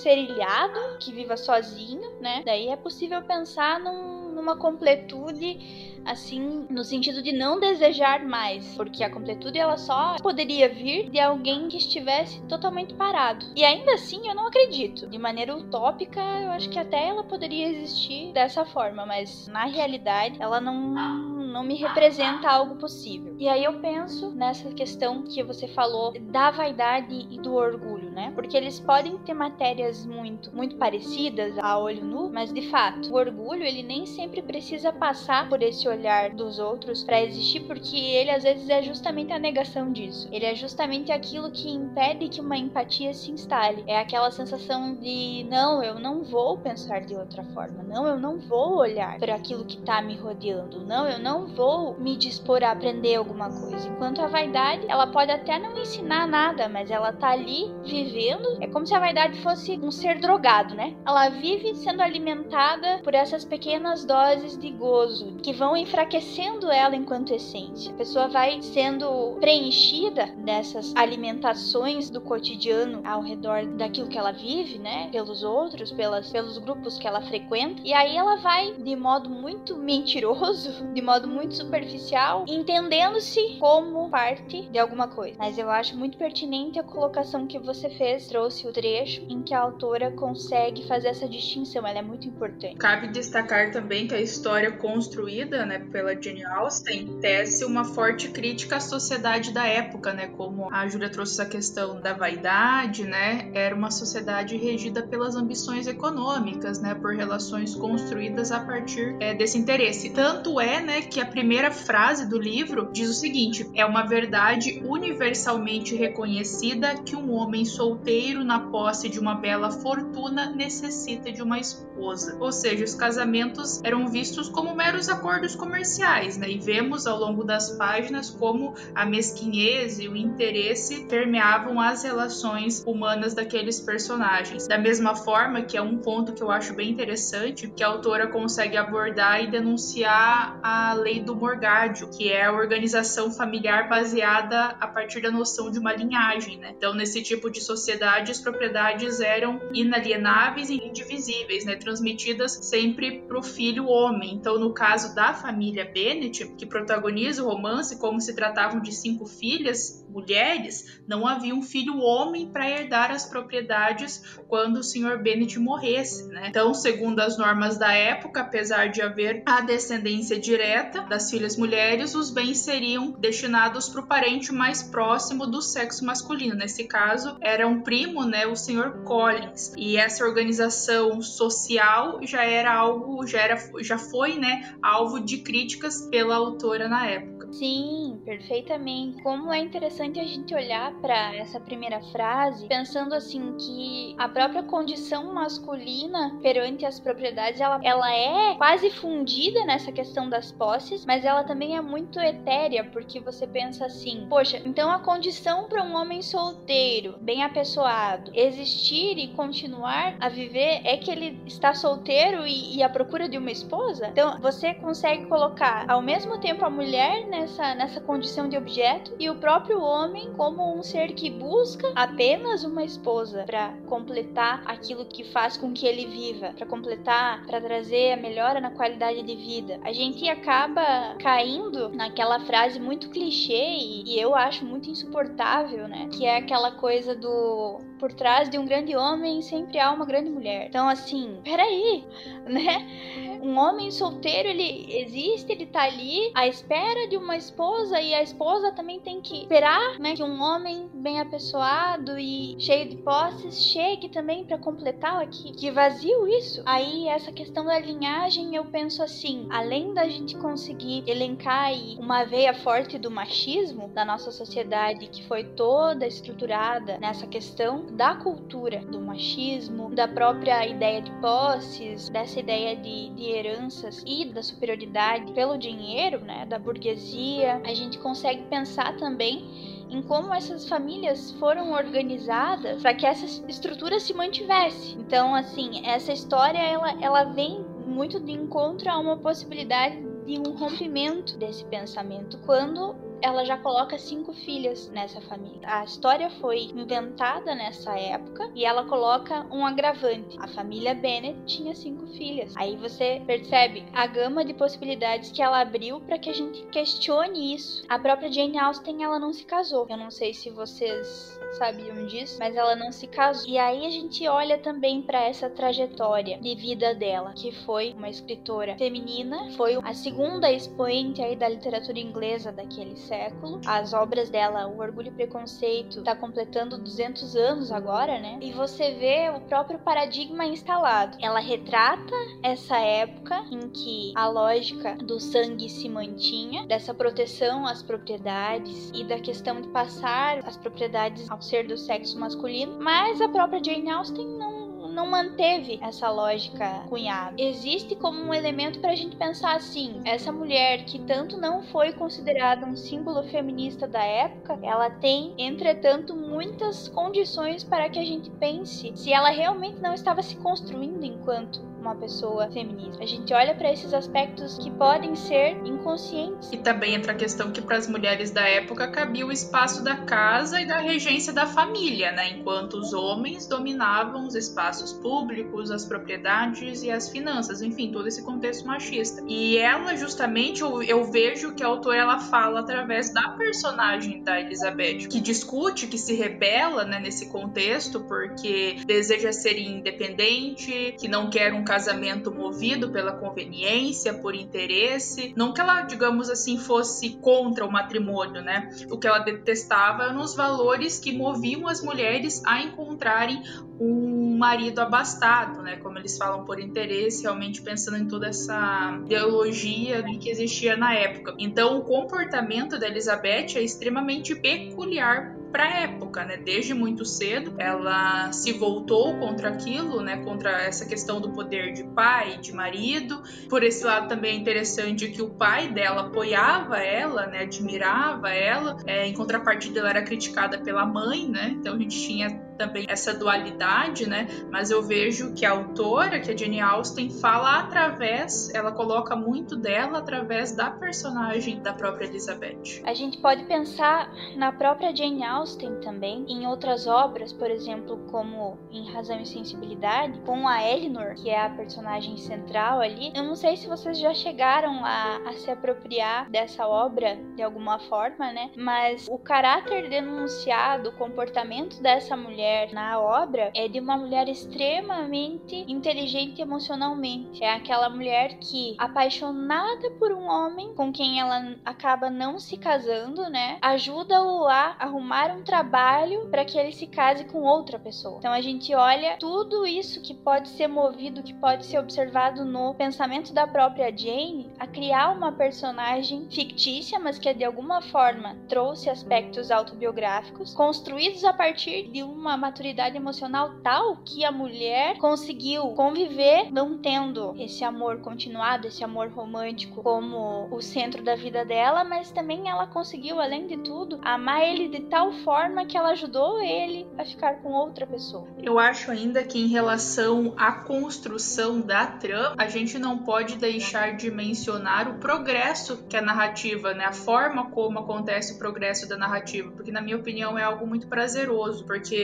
que 0.98 1.12
viva 1.12 1.36
sozinho, 1.36 2.20
né? 2.20 2.42
Daí 2.44 2.68
é 2.68 2.76
possível 2.76 3.22
pensar 3.22 3.80
num, 3.80 4.32
numa 4.32 4.56
completude 4.56 5.99
assim, 6.04 6.66
no 6.70 6.84
sentido 6.84 7.22
de 7.22 7.32
não 7.32 7.60
desejar 7.60 8.24
mais, 8.24 8.74
porque 8.74 9.04
a 9.04 9.10
completude 9.10 9.58
ela 9.58 9.76
só 9.76 10.16
poderia 10.22 10.68
vir 10.68 11.10
de 11.10 11.18
alguém 11.18 11.68
que 11.68 11.76
estivesse 11.76 12.40
totalmente 12.42 12.94
parado. 12.94 13.46
E 13.56 13.64
ainda 13.64 13.94
assim, 13.94 14.26
eu 14.28 14.34
não 14.34 14.46
acredito. 14.46 15.06
De 15.06 15.18
maneira 15.18 15.56
utópica, 15.56 16.20
eu 16.20 16.50
acho 16.50 16.68
que 16.68 16.78
até 16.78 17.08
ela 17.08 17.24
poderia 17.24 17.68
existir 17.68 18.32
dessa 18.32 18.64
forma, 18.64 19.06
mas 19.06 19.48
na 19.48 19.64
realidade, 19.64 20.36
ela 20.40 20.60
não 20.60 21.40
não 21.50 21.64
me 21.64 21.74
representa 21.74 22.48
algo 22.48 22.76
possível. 22.76 23.34
E 23.38 23.48
aí 23.48 23.64
eu 23.64 23.80
penso 23.80 24.30
nessa 24.30 24.70
questão 24.70 25.22
que 25.22 25.42
você 25.42 25.66
falou 25.68 26.12
da 26.20 26.50
vaidade 26.50 27.26
e 27.30 27.38
do 27.38 27.54
orgulho, 27.54 28.10
né? 28.10 28.30
Porque 28.34 28.56
eles 28.56 28.78
podem 28.78 29.18
ter 29.18 29.34
matérias 29.34 30.06
muito 30.06 30.54
muito 30.54 30.76
parecidas 30.76 31.58
a 31.58 31.78
olho 31.78 32.04
nu, 32.04 32.30
mas 32.30 32.52
de 32.52 32.62
fato, 32.70 33.10
o 33.10 33.16
orgulho 33.16 33.62
ele 33.62 33.82
nem 33.82 34.06
sempre 34.06 34.42
precisa 34.42 34.92
passar 34.92 35.48
por 35.48 35.62
esse 35.62 35.88
olhar 35.90 36.30
dos 36.30 36.58
outros 36.58 37.02
para 37.04 37.22
existir, 37.22 37.60
porque 37.60 37.96
ele 37.96 38.30
às 38.30 38.42
vezes 38.42 38.68
é 38.68 38.82
justamente 38.82 39.32
a 39.32 39.38
negação 39.38 39.92
disso. 39.92 40.28
Ele 40.32 40.44
é 40.44 40.54
justamente 40.54 41.12
aquilo 41.12 41.50
que 41.50 41.68
impede 41.68 42.28
que 42.28 42.40
uma 42.40 42.56
empatia 42.56 43.12
se 43.12 43.30
instale. 43.30 43.84
É 43.86 43.98
aquela 43.98 44.30
sensação 44.30 44.94
de 44.94 45.46
não, 45.50 45.82
eu 45.82 45.98
não 45.98 46.22
vou 46.22 46.58
pensar 46.58 47.00
de 47.00 47.14
outra 47.14 47.42
forma. 47.54 47.82
Não, 47.82 48.06
eu 48.06 48.18
não 48.18 48.38
vou 48.38 48.78
olhar 48.78 49.18
para 49.18 49.34
aquilo 49.34 49.64
que 49.64 49.78
tá 49.78 50.00
me 50.00 50.16
rodeando. 50.16 50.84
Não, 50.84 51.08
eu 51.08 51.18
não 51.18 51.46
vou 51.46 51.98
me 51.98 52.16
dispor 52.16 52.62
a 52.62 52.72
aprender 52.72 53.16
alguma 53.16 53.48
coisa. 53.50 53.88
Enquanto 53.88 54.20
a 54.20 54.28
vaidade, 54.28 54.86
ela 54.88 55.06
pode 55.06 55.30
até 55.30 55.58
não 55.58 55.76
ensinar 55.78 56.26
nada, 56.26 56.68
mas 56.68 56.90
ela 56.90 57.12
tá 57.12 57.30
ali 57.30 57.72
vivendo. 57.84 58.58
É 58.60 58.66
como 58.66 58.86
se 58.86 58.94
a 58.94 59.00
vaidade 59.00 59.40
fosse 59.42 59.78
um 59.82 59.90
ser 59.90 60.18
drogado, 60.20 60.74
né? 60.74 60.96
Ela 61.06 61.28
vive 61.28 61.74
sendo 61.74 62.02
alimentada 62.02 63.00
por 63.02 63.14
essas 63.14 63.44
pequenas 63.44 64.04
doses 64.04 64.56
de 64.58 64.70
gozo 64.70 65.36
que 65.42 65.52
vão 65.52 65.76
enfraquecendo 65.80 66.70
ela 66.70 66.94
enquanto 66.94 67.34
essência. 67.34 67.92
A 67.92 67.96
pessoa 67.96 68.28
vai 68.28 68.60
sendo 68.62 69.36
preenchida 69.40 70.26
dessas 70.38 70.94
alimentações 70.94 72.10
do 72.10 72.20
cotidiano 72.20 73.00
ao 73.04 73.22
redor 73.22 73.66
daquilo 73.76 74.08
que 74.08 74.18
ela 74.18 74.32
vive, 74.32 74.78
né? 74.78 75.08
Pelos 75.10 75.42
outros, 75.42 75.90
pelas, 75.92 76.30
pelos 76.30 76.58
grupos 76.58 76.98
que 76.98 77.06
ela 77.06 77.22
frequenta. 77.22 77.80
E 77.84 77.92
aí 77.92 78.16
ela 78.16 78.36
vai, 78.36 78.72
de 78.74 78.96
modo 78.96 79.28
muito 79.28 79.76
mentiroso, 79.76 80.86
de 80.92 81.02
modo 81.02 81.26
muito 81.26 81.54
superficial, 81.54 82.44
entendendo-se 82.46 83.56
como 83.58 84.08
parte 84.10 84.62
de 84.62 84.78
alguma 84.78 85.08
coisa. 85.08 85.36
Mas 85.38 85.58
eu 85.58 85.70
acho 85.70 85.96
muito 85.96 86.18
pertinente 86.18 86.78
a 86.78 86.82
colocação 86.82 87.46
que 87.46 87.58
você 87.58 87.88
fez, 87.90 88.26
trouxe 88.28 88.66
o 88.66 88.72
trecho 88.72 89.22
em 89.28 89.42
que 89.42 89.54
a 89.54 89.60
autora 89.60 90.10
consegue 90.12 90.86
fazer 90.86 91.08
essa 91.08 91.28
distinção. 91.28 91.86
Ela 91.86 92.00
é 92.00 92.02
muito 92.02 92.28
importante. 92.28 92.76
Cabe 92.76 93.08
destacar 93.08 93.70
também 93.70 94.06
que 94.06 94.14
a 94.14 94.20
história 94.20 94.70
construída, 94.72 95.64
né, 95.70 95.78
pela 95.78 96.20
Jane 96.20 96.44
Austen 96.44 97.20
tece 97.20 97.64
uma 97.64 97.84
forte 97.84 98.28
crítica 98.30 98.76
à 98.76 98.80
sociedade 98.80 99.52
da 99.52 99.64
época, 99.64 100.12
né? 100.12 100.26
Como 100.26 100.68
a 100.72 100.88
Júlia 100.88 101.08
trouxe 101.08 101.34
essa 101.34 101.46
questão 101.48 102.00
da 102.00 102.12
vaidade, 102.12 103.04
né? 103.04 103.48
Era 103.54 103.74
uma 103.74 103.90
sociedade 103.92 104.56
regida 104.56 105.00
pelas 105.00 105.36
ambições 105.36 105.86
econômicas, 105.86 106.80
né? 106.80 106.92
Por 106.94 107.14
relações 107.14 107.76
construídas 107.76 108.50
a 108.50 108.58
partir 108.58 109.16
é, 109.20 109.32
desse 109.32 109.58
interesse. 109.58 110.10
Tanto 110.10 110.60
é, 110.60 110.80
né, 110.80 111.02
que 111.02 111.20
a 111.20 111.26
primeira 111.26 111.70
frase 111.70 112.28
do 112.28 112.38
livro 112.38 112.90
diz 112.92 113.08
o 113.08 113.14
seguinte: 113.14 113.70
é 113.74 113.86
uma 113.86 114.02
verdade 114.02 114.82
universalmente 114.84 115.94
reconhecida 115.94 116.96
que 116.96 117.14
um 117.14 117.30
homem 117.30 117.64
solteiro 117.64 118.42
na 118.42 118.58
posse 118.58 119.08
de 119.08 119.20
uma 119.20 119.36
bela 119.36 119.70
fortuna 119.70 120.50
necessita 120.50 121.30
de 121.30 121.42
uma 121.42 121.60
esposa. 121.60 122.36
Ou 122.40 122.50
seja, 122.50 122.84
os 122.84 122.94
casamentos 122.94 123.80
eram 123.84 124.08
vistos 124.08 124.48
como 124.48 124.74
meros 124.74 125.08
acordos 125.08 125.54
comerciais, 125.60 126.38
né? 126.38 126.50
E 126.50 126.58
vemos 126.58 127.06
ao 127.06 127.18
longo 127.18 127.44
das 127.44 127.70
páginas 127.72 128.30
como 128.30 128.74
a 128.94 129.04
mesquinhez 129.04 130.00
e 130.00 130.08
o 130.08 130.16
interesse 130.16 131.04
permeavam 131.04 131.78
as 131.78 132.02
relações 132.02 132.82
humanas 132.86 133.34
daqueles 133.34 133.78
personagens. 133.78 134.66
Da 134.66 134.78
mesma 134.78 135.14
forma 135.14 135.62
que 135.62 135.76
é 135.76 135.82
um 135.82 135.98
ponto 135.98 136.32
que 136.32 136.42
eu 136.42 136.50
acho 136.50 136.72
bem 136.72 136.90
interessante, 136.90 137.68
que 137.68 137.84
a 137.84 137.88
autora 137.88 138.26
consegue 138.26 138.76
abordar 138.76 139.44
e 139.44 139.50
denunciar 139.50 140.58
a 140.62 140.94
lei 140.94 141.20
do 141.20 141.36
morgádio, 141.36 142.08
que 142.08 142.32
é 142.32 142.46
a 142.46 142.52
organização 142.52 143.30
familiar 143.30 143.88
baseada 143.88 144.76
a 144.80 144.86
partir 144.86 145.20
da 145.20 145.30
noção 145.30 145.70
de 145.70 145.78
uma 145.78 145.92
linhagem, 145.92 146.56
né? 146.56 146.72
Então, 146.76 146.94
nesse 146.94 147.22
tipo 147.22 147.50
de 147.50 147.60
sociedade, 147.60 148.32
as 148.32 148.40
propriedades 148.40 149.20
eram 149.20 149.60
inalienáveis 149.74 150.70
e 150.70 150.76
indivisíveis, 150.76 151.66
né? 151.66 151.76
Transmitidas 151.76 152.58
sempre 152.62 153.20
para 153.28 153.38
o 153.38 153.42
filho 153.42 153.86
homem. 153.86 154.34
Então, 154.34 154.58
no 154.58 154.72
caso 154.72 155.14
da 155.14 155.34
família 155.34 155.49
Bennett, 155.52 156.46
que 156.56 156.66
protagoniza 156.66 157.42
o 157.42 157.48
romance, 157.48 157.98
como 157.98 158.20
se 158.20 158.34
tratavam 158.34 158.80
de 158.80 158.92
cinco 158.92 159.26
filhas, 159.26 160.04
mulheres, 160.08 161.00
não 161.06 161.26
havia 161.26 161.54
um 161.54 161.62
filho 161.62 161.98
homem 161.98 162.50
para 162.50 162.68
herdar 162.68 163.10
as 163.10 163.26
propriedades 163.26 164.22
quando 164.48 164.78
o 164.78 164.82
Sr. 164.82 165.18
Bennet 165.22 165.58
morresse, 165.58 166.26
né? 166.28 166.48
Então, 166.48 166.74
segundo 166.74 167.20
as 167.20 167.38
normas 167.38 167.78
da 167.78 167.92
época, 167.92 168.40
apesar 168.40 168.88
de 168.88 169.00
haver 169.00 169.42
a 169.46 169.60
descendência 169.60 170.38
direta 170.38 171.02
das 171.02 171.30
filhas 171.30 171.56
mulheres, 171.56 172.14
os 172.14 172.30
bens 172.30 172.58
seriam 172.58 173.12
destinados 173.12 173.88
para 173.88 174.00
o 174.00 174.06
parente 174.06 174.52
mais 174.52 174.82
próximo 174.82 175.46
do 175.46 175.62
sexo 175.62 176.04
masculino. 176.04 176.54
Nesse 176.54 176.84
caso, 176.84 177.36
era 177.40 177.66
um 177.66 177.80
primo, 177.82 178.24
né, 178.24 178.46
o 178.46 178.56
Sr. 178.56 179.02
Collins. 179.04 179.72
E 179.76 179.96
essa 179.96 180.24
organização 180.24 181.20
social 181.22 182.20
já 182.22 182.44
era 182.44 182.74
algo, 182.74 183.26
já 183.26 183.40
era, 183.40 183.56
já 183.80 183.98
foi, 183.98 184.36
né, 184.36 184.74
alvo 184.82 185.20
de 185.20 185.38
críticas 185.40 186.08
pela 186.10 186.36
autora 186.36 186.88
na 186.88 187.06
época. 187.06 187.40
Sim, 187.52 188.20
perfeitamente. 188.24 189.22
Como 189.22 189.52
é 189.52 189.58
interessante 189.58 190.20
a 190.20 190.24
gente 190.24 190.54
olhar 190.54 190.92
para 191.00 191.34
essa 191.34 191.58
primeira 191.58 192.00
frase 192.12 192.66
pensando 192.68 193.14
assim 193.14 193.56
que 193.56 194.14
a 194.18 194.28
própria 194.28 194.62
condição 194.62 195.32
masculina 195.34 196.38
perante 196.40 196.86
as 196.86 197.00
propriedades 197.00 197.60
ela, 197.60 197.80
ela 197.82 198.14
é 198.14 198.54
quase 198.54 198.90
fundida 198.90 199.64
nessa 199.64 199.90
questão 199.90 200.28
das 200.28 200.52
posses, 200.52 201.04
mas 201.04 201.24
ela 201.24 201.42
também 201.42 201.76
é 201.76 201.80
muito 201.80 202.20
etérea 202.20 202.84
porque 202.84 203.18
você 203.18 203.46
pensa 203.46 203.86
assim, 203.86 204.26
poxa, 204.28 204.62
então 204.64 204.90
a 204.90 205.00
condição 205.00 205.68
para 205.68 205.82
um 205.82 205.94
homem 205.94 206.22
solteiro, 206.22 207.16
bem 207.20 207.42
apessoado, 207.42 208.30
existir 208.34 209.18
e 209.18 209.28
continuar 209.28 210.16
a 210.20 210.28
viver 210.28 210.82
é 210.84 210.96
que 210.96 211.10
ele 211.10 211.40
está 211.46 211.74
solteiro 211.74 212.46
e, 212.46 212.76
e 212.76 212.82
à 212.82 212.88
procura 212.88 213.28
de 213.28 213.38
uma 213.38 213.50
esposa. 213.50 214.08
Então 214.08 214.40
você 214.40 214.74
consegue 214.74 215.26
colocar 215.30 215.84
ao 215.88 216.02
mesmo 216.02 216.38
tempo 216.40 216.64
a 216.64 216.68
mulher 216.68 217.24
nessa, 217.28 217.72
nessa 217.76 218.00
condição 218.00 218.48
de 218.48 218.56
objeto 218.56 219.14
e 219.16 219.30
o 219.30 219.36
próprio 219.36 219.80
homem 219.80 220.32
como 220.32 220.76
um 220.76 220.82
ser 220.82 221.14
que 221.14 221.30
busca 221.30 221.92
apenas 221.94 222.64
uma 222.64 222.82
esposa 222.82 223.44
para 223.44 223.72
completar 223.86 224.62
aquilo 224.66 225.06
que 225.06 225.22
faz 225.22 225.56
com 225.56 225.72
que 225.72 225.86
ele 225.86 226.06
viva, 226.06 226.52
para 226.56 226.66
completar, 226.66 227.46
para 227.46 227.60
trazer 227.60 228.14
a 228.14 228.16
melhora 228.16 228.60
na 228.60 228.72
qualidade 228.72 229.22
de 229.22 229.36
vida. 229.36 229.78
A 229.84 229.92
gente 229.92 230.28
acaba 230.28 231.14
caindo 231.20 231.90
naquela 231.90 232.40
frase 232.40 232.80
muito 232.80 233.08
clichê 233.08 233.76
e, 233.78 234.02
e 234.06 234.20
eu 234.20 234.34
acho 234.34 234.64
muito 234.64 234.90
insuportável, 234.90 235.86
né? 235.86 236.08
Que 236.12 236.26
é 236.26 236.38
aquela 236.38 236.72
coisa 236.72 237.14
do 237.14 237.78
por 238.00 238.12
trás 238.14 238.48
de 238.48 238.58
um 238.58 238.64
grande 238.64 238.96
homem 238.96 239.42
sempre 239.42 239.78
há 239.78 239.92
uma 239.92 240.06
grande 240.06 240.30
mulher. 240.30 240.66
Então, 240.68 240.88
assim, 240.88 241.38
peraí, 241.44 242.02
né? 242.48 243.38
Um 243.42 243.56
homem 243.58 243.90
solteiro, 243.90 244.48
ele 244.48 245.04
existe, 245.10 245.50
ele 245.52 245.66
tá 245.66 245.82
ali 245.82 246.30
à 246.34 246.46
espera 246.46 247.08
de 247.08 247.16
uma 247.16 247.36
esposa 247.36 248.00
e 248.00 248.14
a 248.14 248.22
esposa 248.22 248.72
também 248.72 249.00
tem 249.00 249.20
que 249.20 249.42
esperar, 249.42 249.98
né, 249.98 250.14
que 250.14 250.22
um 250.22 250.40
homem 250.40 250.88
bem 250.94 251.20
apessoado 251.20 252.18
e 252.18 252.56
cheio 252.58 252.88
de 252.88 252.96
posses 252.98 253.64
chegue 253.64 254.08
também 254.08 254.44
para 254.44 254.58
completá-la. 254.58 255.26
Que, 255.26 255.52
que 255.52 255.70
vazio 255.70 256.28
isso! 256.28 256.62
Aí, 256.64 257.08
essa 257.08 257.32
questão 257.32 257.64
da 257.64 257.78
linhagem, 257.78 258.54
eu 258.54 258.64
penso 258.66 259.02
assim, 259.02 259.46
além 259.50 259.92
da 259.92 260.08
gente 260.08 260.36
conseguir 260.36 261.02
elencar 261.06 261.72
uma 261.98 262.24
veia 262.24 262.54
forte 262.54 262.98
do 262.98 263.10
machismo 263.10 263.88
da 263.88 264.04
nossa 264.04 264.30
sociedade 264.30 265.08
que 265.08 265.26
foi 265.26 265.44
toda 265.44 266.06
estruturada 266.06 266.98
nessa 266.98 267.26
questão 267.26 267.86
da 267.96 268.14
cultura 268.14 268.80
do 268.80 269.00
machismo, 269.00 269.90
da 269.90 270.06
própria 270.06 270.66
ideia 270.66 271.02
de 271.02 271.10
posses, 271.20 272.08
dessa 272.08 272.38
ideia 272.40 272.76
de, 272.76 273.10
de 273.10 273.24
heranças 273.24 274.02
e 274.06 274.24
da 274.24 274.42
superioridade 274.42 274.99
pelo 275.34 275.56
dinheiro, 275.56 276.20
né, 276.20 276.46
da 276.46 276.58
burguesia, 276.58 277.60
a 277.64 277.74
gente 277.74 277.98
consegue 277.98 278.42
pensar 278.44 278.96
também 278.96 279.86
em 279.90 280.00
como 280.02 280.32
essas 280.32 280.68
famílias 280.68 281.32
foram 281.32 281.72
organizadas 281.72 282.80
para 282.80 282.94
que 282.94 283.04
essa 283.04 283.26
estrutura 283.48 283.98
se 283.98 284.14
mantivesse. 284.14 284.96
Então, 284.98 285.34
assim, 285.34 285.84
essa 285.84 286.12
história 286.12 286.58
ela, 286.58 286.96
ela 287.02 287.24
vem 287.24 287.64
muito 287.86 288.20
de 288.20 288.32
encontro 288.32 288.88
a 288.88 288.98
uma 288.98 289.16
possibilidade 289.16 290.00
de 290.24 290.38
um 290.38 290.54
rompimento 290.56 291.36
desse 291.36 291.64
pensamento 291.64 292.38
quando 292.46 293.09
ela 293.22 293.44
já 293.44 293.56
coloca 293.56 293.98
cinco 293.98 294.32
filhas 294.32 294.88
nessa 294.90 295.20
família. 295.22 295.60
A 295.62 295.84
história 295.84 296.30
foi 296.30 296.70
inventada 296.74 297.54
nessa 297.54 297.98
época 297.98 298.50
e 298.54 298.64
ela 298.64 298.84
coloca 298.84 299.46
um 299.50 299.64
agravante. 299.66 300.36
A 300.40 300.48
família 300.48 300.94
Bennett 300.94 301.38
tinha 301.46 301.74
cinco 301.74 302.06
filhas. 302.08 302.54
Aí 302.56 302.76
você 302.76 303.22
percebe 303.26 303.84
a 303.92 304.06
gama 304.06 304.44
de 304.44 304.54
possibilidades 304.54 305.32
que 305.32 305.42
ela 305.42 305.60
abriu 305.60 306.00
para 306.00 306.18
que 306.18 306.30
a 306.30 306.34
gente 306.34 306.62
questione 306.66 307.54
isso. 307.54 307.84
A 307.88 307.98
própria 307.98 308.30
Jane 308.30 308.58
Austen 308.58 309.02
ela 309.02 309.18
não 309.18 309.32
se 309.32 309.44
casou. 309.44 309.86
Eu 309.88 309.96
não 309.96 310.10
sei 310.10 310.34
se 310.34 310.50
vocês 310.50 311.39
sabiam 311.56 312.06
disso, 312.06 312.36
mas 312.38 312.56
ela 312.56 312.76
não 312.76 312.92
se 312.92 313.06
casou. 313.06 313.48
E 313.48 313.58
aí 313.58 313.86
a 313.86 313.90
gente 313.90 314.26
olha 314.28 314.58
também 314.58 315.02
para 315.02 315.22
essa 315.22 315.48
trajetória 315.48 316.38
de 316.38 316.54
vida 316.54 316.94
dela, 316.94 317.32
que 317.34 317.52
foi 317.52 317.94
uma 317.96 318.08
escritora 318.08 318.76
feminina, 318.76 319.50
foi 319.56 319.78
a 319.82 319.94
segunda 319.94 320.50
expoente 320.50 321.22
aí 321.22 321.36
da 321.36 321.48
literatura 321.48 321.98
inglesa 321.98 322.52
daquele 322.52 322.96
século. 322.96 323.60
As 323.66 323.92
obras 323.92 324.30
dela, 324.30 324.66
O 324.66 324.80
Orgulho 324.80 325.08
e 325.08 325.12
Preconceito, 325.12 326.00
está 326.00 326.14
completando 326.14 326.78
200 326.78 327.36
anos 327.36 327.72
agora, 327.72 328.18
né? 328.18 328.38
E 328.40 328.52
você 328.52 328.92
vê 328.92 329.30
o 329.30 329.40
próprio 329.40 329.78
paradigma 329.78 330.44
instalado. 330.44 331.16
Ela 331.20 331.40
retrata 331.40 332.14
essa 332.42 332.78
época 332.78 333.44
em 333.50 333.68
que 333.68 334.12
a 334.14 334.28
lógica 334.28 334.96
do 334.96 335.18
sangue 335.18 335.68
se 335.68 335.88
mantinha, 335.88 336.66
dessa 336.66 336.94
proteção 336.94 337.66
às 337.66 337.82
propriedades 337.82 338.90
e 338.94 339.04
da 339.04 339.18
questão 339.18 339.60
de 339.60 339.68
passar 339.68 340.38
as 340.46 340.56
propriedades 340.56 341.30
ao 341.30 341.39
ser 341.40 341.66
do 341.66 341.76
sexo 341.76 342.18
masculino, 342.18 342.78
mas 342.80 343.20
a 343.20 343.28
própria 343.28 343.62
Jane 343.62 343.90
Austen 343.90 344.26
não 344.26 344.60
não, 344.90 345.06
manteve 345.06 345.78
essa 345.80 346.10
lógica 346.10 346.84
cunhada. 346.88 347.36
Existe 347.38 347.94
como 347.94 348.20
um 348.20 348.34
elemento 348.34 348.80
para 348.80 348.90
a 348.90 348.96
gente 348.96 349.16
pensar 349.16 349.56
assim: 349.56 350.00
essa 350.04 350.32
mulher 350.32 350.84
que 350.84 350.98
tanto 350.98 351.36
não 351.36 351.62
foi 351.62 351.92
considerada 351.92 352.66
um 352.66 352.76
símbolo 352.76 353.22
feminista 353.24 353.86
da 353.86 354.02
época, 354.02 354.58
ela 354.62 354.90
tem, 354.90 355.34
entretanto, 355.38 356.14
muitas 356.14 356.88
condições 356.88 357.64
para 357.64 357.88
que 357.88 357.98
a 357.98 358.04
gente 358.04 358.30
pense 358.30 358.92
se 358.96 359.12
ela 359.12 359.30
realmente 359.30 359.80
não 359.80 359.94
estava 359.94 360.22
se 360.22 360.36
construindo 360.36 361.04
enquanto 361.04 361.69
uma 361.80 361.94
pessoa 361.94 362.50
feminista. 362.50 363.02
A 363.02 363.06
gente 363.06 363.32
olha 363.32 363.54
para 363.54 363.72
esses 363.72 363.92
aspectos 363.94 364.58
que 364.58 364.70
podem 364.70 365.16
ser 365.16 365.56
inconscientes. 365.64 366.52
E 366.52 366.58
também 366.58 366.94
entra 366.94 367.12
a 367.12 367.14
questão 367.14 367.50
que 367.50 367.62
para 367.62 367.76
as 367.76 367.88
mulheres 367.88 368.30
da 368.30 368.42
época 368.42 368.88
cabia 368.88 369.26
o 369.26 369.32
espaço 369.32 369.82
da 369.82 369.96
casa 369.96 370.60
e 370.60 370.66
da 370.66 370.78
regência 370.78 371.32
da 371.32 371.46
família, 371.46 372.12
né? 372.12 372.30
Enquanto 372.30 372.74
os 372.74 372.92
homens 372.92 373.46
dominavam 373.46 374.26
os 374.26 374.34
espaços 374.34 374.92
públicos, 374.92 375.70
as 375.70 375.84
propriedades 375.84 376.82
e 376.82 376.90
as 376.90 377.08
finanças, 377.08 377.62
enfim, 377.62 377.90
todo 377.90 378.06
esse 378.06 378.22
contexto 378.22 378.66
machista. 378.66 379.22
E 379.26 379.56
ela 379.56 379.96
justamente 379.96 380.60
eu, 380.60 380.82
eu 380.82 381.04
vejo 381.04 381.54
que 381.54 381.62
a 381.62 381.66
autora 381.66 381.98
ela 381.98 382.18
fala 382.18 382.60
através 382.60 383.12
da 383.12 383.30
personagem 383.30 384.22
da 384.22 384.40
Elizabeth, 384.40 385.08
que 385.08 385.20
discute, 385.20 385.86
que 385.86 385.98
se 385.98 386.14
rebela, 386.14 386.84
né, 386.84 387.00
nesse 387.00 387.28
contexto 387.30 388.00
porque 388.00 388.76
deseja 388.86 389.32
ser 389.32 389.58
independente, 389.58 390.94
que 390.98 391.08
não 391.08 391.30
quer 391.30 391.52
um 391.52 391.64
casamento 391.70 392.34
movido 392.34 392.90
pela 392.90 393.12
conveniência, 393.12 394.12
por 394.12 394.34
interesse. 394.34 395.32
Não 395.36 395.52
que 395.52 395.60
ela, 395.60 395.82
digamos 395.82 396.28
assim, 396.28 396.58
fosse 396.58 397.10
contra 397.10 397.64
o 397.64 397.70
matrimônio, 397.70 398.42
né? 398.42 398.70
O 398.90 398.98
que 398.98 399.06
ela 399.06 399.20
detestava 399.20 400.02
eram 400.02 400.20
os 400.20 400.34
valores 400.34 400.98
que 400.98 401.16
moviam 401.16 401.68
as 401.68 401.80
mulheres 401.80 402.42
a 402.44 402.60
encontrarem 402.60 403.40
um 403.80 404.36
marido 404.36 404.80
abastado, 404.80 405.62
né? 405.62 405.76
Como 405.76 405.96
eles 405.96 406.18
falam 406.18 406.44
por 406.44 406.58
interesse, 406.58 407.22
realmente 407.22 407.62
pensando 407.62 407.98
em 407.98 408.08
toda 408.08 408.26
essa 408.26 408.98
ideologia 409.04 410.02
que 410.18 410.28
existia 410.28 410.76
na 410.76 410.92
época. 410.92 411.36
Então, 411.38 411.78
o 411.78 411.82
comportamento 411.82 412.80
da 412.80 412.88
Elizabeth 412.88 413.54
é 413.54 413.62
extremamente 413.62 414.34
peculiar 414.34 415.39
para 415.50 415.64
a 415.64 415.80
época, 415.80 416.24
né? 416.24 416.36
Desde 416.36 416.74
muito 416.74 417.04
cedo, 417.04 417.54
ela 417.58 418.32
se 418.32 418.52
voltou 418.52 419.18
contra 419.18 419.50
aquilo, 419.50 420.00
né? 420.00 420.18
Contra 420.24 420.50
essa 420.62 420.86
questão 420.86 421.20
do 421.20 421.30
poder 421.30 421.72
de 421.72 421.84
pai, 421.84 422.38
de 422.38 422.52
marido. 422.52 423.22
Por 423.48 423.62
esse 423.62 423.84
lado 423.84 424.08
também 424.08 424.36
é 424.36 424.38
interessante 424.38 425.08
que 425.08 425.22
o 425.22 425.30
pai 425.30 425.68
dela 425.68 426.02
apoiava 426.02 426.78
ela, 426.78 427.26
né? 427.26 427.42
Admirava 427.42 428.30
ela. 428.30 428.76
É, 428.86 429.06
em 429.06 429.12
contrapartida, 429.12 429.80
ela 429.80 429.90
era 429.90 430.02
criticada 430.02 430.58
pela 430.58 430.86
mãe, 430.86 431.28
né? 431.28 431.54
Então 431.58 431.74
a 431.74 431.78
gente 431.78 432.00
tinha 432.00 432.49
também 432.60 432.84
essa 432.90 433.14
dualidade, 433.14 434.06
né? 434.06 434.28
Mas 434.50 434.70
eu 434.70 434.82
vejo 434.82 435.32
que 435.32 435.46
a 435.46 435.52
autora, 435.52 436.20
que 436.20 436.30
a 436.30 436.36
Jane 436.36 436.60
Austen, 436.60 437.08
fala 437.08 437.60
através, 437.60 438.52
ela 438.54 438.70
coloca 438.70 439.16
muito 439.16 439.56
dela 439.56 439.98
através 439.98 440.52
da 440.52 440.70
personagem 440.70 441.62
da 441.62 441.72
própria 441.72 442.04
Elizabeth. 442.04 442.82
A 442.84 442.92
gente 442.92 443.16
pode 443.16 443.44
pensar 443.44 444.12
na 444.36 444.52
própria 444.52 444.94
Jane 444.94 445.24
Austen 445.24 445.80
também, 445.80 446.26
em 446.28 446.46
outras 446.46 446.86
obras, 446.86 447.32
por 447.32 447.50
exemplo, 447.50 447.98
como 448.10 448.58
em 448.70 448.92
Razão 448.92 449.18
e 449.18 449.26
Sensibilidade, 449.26 450.20
com 450.20 450.46
a 450.46 450.62
Eleanor, 450.62 451.14
que 451.14 451.30
é 451.30 451.46
a 451.46 451.48
personagem 451.48 452.18
central 452.18 452.82
ali. 452.82 453.10
Eu 453.14 453.22
não 453.22 453.36
sei 453.36 453.56
se 453.56 453.66
vocês 453.66 453.98
já 453.98 454.12
chegaram 454.12 454.84
a, 454.84 455.16
a 455.26 455.32
se 455.32 455.50
apropriar 455.50 456.28
dessa 456.28 456.66
obra 456.66 457.16
de 457.34 457.42
alguma 457.42 457.78
forma, 457.78 458.30
né? 458.32 458.50
Mas 458.54 459.08
o 459.08 459.18
caráter 459.18 459.88
denunciado, 459.88 460.90
o 460.90 460.92
comportamento 460.92 461.80
dessa 461.80 462.14
mulher 462.14 462.49
mulher 462.50 462.72
na 462.72 463.00
obra 463.00 463.52
é 463.54 463.68
de 463.68 463.78
uma 463.78 463.96
mulher 463.96 464.28
extremamente 464.28 465.64
inteligente 465.68 466.42
emocionalmente. 466.42 467.44
É 467.44 467.54
aquela 467.54 467.88
mulher 467.88 468.38
que, 468.38 468.74
apaixonada 468.76 469.90
por 469.92 470.10
um 470.10 470.28
homem 470.28 470.74
com 470.74 470.92
quem 470.92 471.20
ela 471.20 471.54
acaba 471.64 472.10
não 472.10 472.40
se 472.40 472.56
casando, 472.56 473.30
né, 473.30 473.58
ajuda-o 473.62 474.48
a 474.48 474.74
arrumar 474.80 475.30
um 475.30 475.44
trabalho 475.44 476.28
para 476.28 476.44
que 476.44 476.58
ele 476.58 476.72
se 476.72 476.88
case 476.88 477.24
com 477.24 477.42
outra 477.42 477.78
pessoa. 477.78 478.18
Então 478.18 478.32
a 478.32 478.40
gente 478.40 478.74
olha 478.74 479.16
tudo 479.18 479.64
isso 479.64 480.02
que 480.02 480.14
pode 480.14 480.48
ser 480.48 480.66
movido, 480.66 481.22
que 481.22 481.34
pode 481.34 481.66
ser 481.66 481.78
observado 481.78 482.44
no 482.44 482.74
pensamento 482.74 483.32
da 483.32 483.46
própria 483.46 483.96
Jane, 483.96 484.50
a 484.58 484.66
criar 484.66 485.10
uma 485.16 485.30
personagem 485.30 486.28
fictícia, 486.28 486.98
mas 486.98 487.18
que 487.18 487.32
de 487.32 487.44
alguma 487.44 487.80
forma 487.80 488.36
trouxe 488.48 488.90
aspectos 488.90 489.52
autobiográficos, 489.52 490.52
construídos 490.52 491.24
a 491.24 491.32
partir 491.32 491.88
de 491.88 492.02
uma 492.02 492.29
maturidade 492.36 492.96
emocional 492.96 493.54
tal 493.62 493.96
que 494.04 494.24
a 494.24 494.32
mulher 494.32 494.98
conseguiu 494.98 495.68
conviver 495.70 496.50
não 496.52 496.78
tendo 496.78 497.34
esse 497.38 497.64
amor 497.64 497.98
continuado, 498.00 498.66
esse 498.66 498.82
amor 498.84 499.08
romântico 499.08 499.82
como 499.82 500.48
o 500.50 500.60
centro 500.60 501.02
da 501.02 501.14
vida 501.14 501.44
dela, 501.44 501.84
mas 501.84 502.10
também 502.10 502.48
ela 502.48 502.66
conseguiu, 502.66 503.20
além 503.20 503.46
de 503.46 503.58
tudo, 503.58 504.00
amar 504.02 504.42
ele 504.42 504.68
de 504.68 504.80
tal 504.80 505.12
forma 505.12 505.64
que 505.64 505.76
ela 505.76 505.90
ajudou 505.90 506.40
ele 506.40 506.86
a 506.98 507.04
ficar 507.04 507.34
com 507.42 507.52
outra 507.52 507.86
pessoa. 507.86 508.26
Eu 508.42 508.58
acho 508.58 508.90
ainda 508.90 509.22
que 509.22 509.38
em 509.38 509.48
relação 509.48 510.34
à 510.36 510.52
construção 510.52 511.60
da 511.60 511.86
trama, 511.86 512.34
a 512.38 512.48
gente 512.48 512.78
não 512.78 512.98
pode 512.98 513.36
deixar 513.36 513.96
de 513.96 514.10
mencionar 514.10 514.88
o 514.88 514.94
progresso 514.94 515.84
que 515.88 515.96
a 515.96 516.02
narrativa, 516.02 516.74
né, 516.74 516.84
a 516.84 516.92
forma 516.92 517.50
como 517.50 517.78
acontece 517.78 518.34
o 518.34 518.38
progresso 518.38 518.88
da 518.88 518.96
narrativa, 518.96 519.50
porque 519.50 519.72
na 519.72 519.80
minha 519.80 519.96
opinião 519.96 520.38
é 520.38 520.42
algo 520.42 520.66
muito 520.66 520.86
prazeroso, 520.86 521.64
porque 521.64 521.96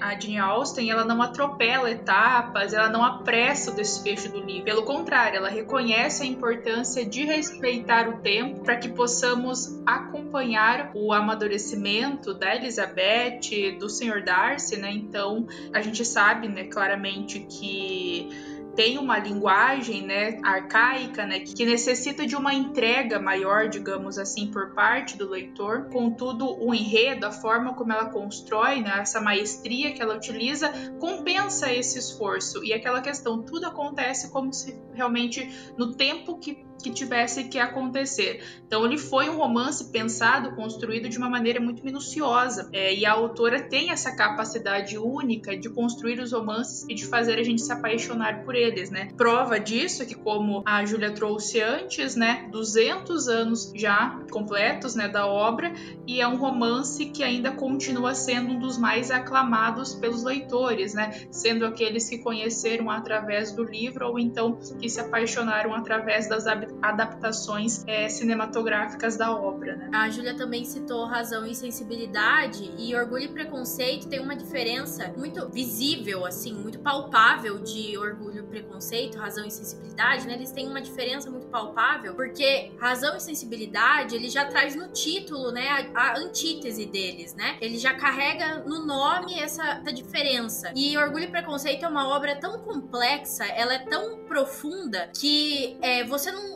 a 0.00 0.18
Jane 0.18 0.38
Austen 0.38 0.90
ela 0.90 1.04
não 1.04 1.22
atropela 1.22 1.90
etapas, 1.90 2.72
ela 2.72 2.88
não 2.88 3.04
apressa 3.04 3.70
o 3.70 3.74
desfecho 3.74 4.30
do 4.30 4.40
livro. 4.40 4.64
Pelo 4.64 4.82
contrário, 4.82 5.36
ela 5.36 5.48
reconhece 5.48 6.22
a 6.22 6.26
importância 6.26 7.04
de 7.04 7.24
respeitar 7.24 8.08
o 8.08 8.18
tempo 8.18 8.64
para 8.64 8.76
que 8.76 8.88
possamos 8.88 9.80
acompanhar 9.86 10.90
o 10.94 11.12
amadurecimento 11.12 12.34
da 12.34 12.54
Elizabeth, 12.54 13.76
do 13.78 13.88
Sr. 13.88 14.24
Darcy, 14.24 14.76
né? 14.76 14.90
Então, 14.92 15.46
a 15.72 15.80
gente 15.80 16.04
sabe, 16.04 16.48
né, 16.48 16.64
claramente 16.64 17.40
que 17.40 18.55
tem 18.76 18.98
uma 18.98 19.18
linguagem 19.18 20.02
né, 20.02 20.38
arcaica, 20.44 21.24
né, 21.26 21.40
que 21.40 21.64
necessita 21.64 22.26
de 22.26 22.36
uma 22.36 22.52
entrega 22.52 23.18
maior, 23.18 23.68
digamos 23.68 24.18
assim, 24.18 24.50
por 24.50 24.74
parte 24.74 25.16
do 25.16 25.28
leitor. 25.28 25.88
Contudo, 25.90 26.62
o 26.62 26.74
enredo, 26.74 27.26
a 27.26 27.32
forma 27.32 27.74
como 27.74 27.92
ela 27.92 28.10
constrói, 28.10 28.82
né, 28.82 28.98
essa 29.00 29.20
maestria 29.20 29.92
que 29.92 30.02
ela 30.02 30.14
utiliza, 30.14 30.70
compensa 31.00 31.72
esse 31.72 31.98
esforço. 31.98 32.62
E 32.62 32.72
aquela 32.72 33.00
questão, 33.00 33.42
tudo 33.42 33.66
acontece 33.66 34.30
como 34.30 34.52
se 34.52 34.78
realmente 34.92 35.72
no 35.78 35.94
tempo 35.94 36.38
que 36.38 36.65
que 36.82 36.90
tivesse 36.90 37.44
que 37.44 37.58
acontecer. 37.58 38.42
Então 38.66 38.84
ele 38.84 38.98
foi 38.98 39.28
um 39.28 39.36
romance 39.36 39.90
pensado, 39.90 40.54
construído 40.54 41.08
de 41.08 41.18
uma 41.18 41.28
maneira 41.28 41.60
muito 41.60 41.84
minuciosa. 41.84 42.68
É, 42.72 42.94
e 42.94 43.04
a 43.06 43.12
autora 43.12 43.62
tem 43.62 43.90
essa 43.90 44.14
capacidade 44.14 44.98
única 44.98 45.56
de 45.56 45.68
construir 45.68 46.20
os 46.20 46.32
romances 46.32 46.84
e 46.88 46.94
de 46.94 47.06
fazer 47.06 47.38
a 47.38 47.42
gente 47.42 47.62
se 47.62 47.72
apaixonar 47.72 48.44
por 48.44 48.54
eles, 48.54 48.90
né? 48.90 49.08
Prova 49.16 49.58
disso 49.58 50.02
é 50.02 50.06
que, 50.06 50.14
como 50.14 50.62
a 50.66 50.84
Júlia 50.84 51.12
trouxe 51.12 51.60
antes, 51.60 52.16
né, 52.16 52.48
200 52.50 53.28
anos 53.28 53.72
já 53.74 54.20
completos, 54.30 54.94
né, 54.94 55.08
da 55.08 55.26
obra, 55.26 55.72
e 56.06 56.20
é 56.20 56.28
um 56.28 56.36
romance 56.36 57.06
que 57.06 57.22
ainda 57.22 57.52
continua 57.52 58.14
sendo 58.14 58.52
um 58.52 58.58
dos 58.58 58.78
mais 58.78 59.10
aclamados 59.10 59.94
pelos 59.94 60.22
leitores, 60.22 60.94
né? 60.94 61.26
Sendo 61.30 61.64
aqueles 61.64 62.08
que 62.08 62.18
conheceram 62.18 62.90
através 62.90 63.52
do 63.52 63.64
livro 63.64 64.08
ou 64.08 64.18
então 64.18 64.58
que 64.80 64.88
se 64.88 65.00
apaixonaram 65.00 65.74
através 65.74 66.28
das 66.28 66.46
adaptações 66.82 67.84
é, 67.86 68.08
cinematográficas 68.08 69.16
da 69.16 69.34
obra. 69.34 69.76
Né? 69.76 69.90
A 69.92 70.08
Júlia 70.08 70.34
também 70.34 70.64
citou 70.64 71.06
Razão 71.06 71.46
e 71.46 71.54
Sensibilidade 71.54 72.72
e 72.78 72.94
Orgulho 72.94 73.24
e 73.24 73.28
Preconceito 73.28 74.08
tem 74.08 74.20
uma 74.20 74.36
diferença 74.36 75.12
muito 75.16 75.48
visível, 75.48 76.24
assim, 76.24 76.52
muito 76.54 76.78
palpável 76.78 77.58
de 77.58 77.96
Orgulho 77.98 78.40
e 78.40 78.42
Preconceito, 78.42 79.18
Razão 79.18 79.46
e 79.46 79.50
Sensibilidade, 79.50 80.26
né? 80.26 80.34
Eles 80.34 80.52
têm 80.52 80.68
uma 80.68 80.80
diferença 80.80 81.30
muito 81.30 81.46
palpável 81.46 82.14
porque 82.14 82.72
Razão 82.78 83.16
e 83.16 83.20
Sensibilidade 83.20 84.14
ele 84.14 84.28
já 84.28 84.44
traz 84.44 84.74
no 84.74 84.88
título, 84.88 85.50
né, 85.50 85.90
a, 85.94 86.00
a 86.00 86.18
antítese 86.18 86.86
deles, 86.86 87.34
né? 87.34 87.56
Ele 87.60 87.78
já 87.78 87.94
carrega 87.94 88.64
no 88.64 88.84
nome 88.84 89.38
essa, 89.38 89.64
essa 89.64 89.92
diferença. 89.92 90.72
E 90.74 90.96
Orgulho 90.96 91.24
e 91.24 91.30
Preconceito 91.30 91.84
é 91.84 91.88
uma 91.88 92.08
obra 92.08 92.36
tão 92.36 92.58
complexa, 92.60 93.44
ela 93.44 93.74
é 93.74 93.78
tão 93.78 94.24
profunda 94.24 95.10
que 95.18 95.76
é, 95.80 96.04
você 96.04 96.30
não 96.30 96.55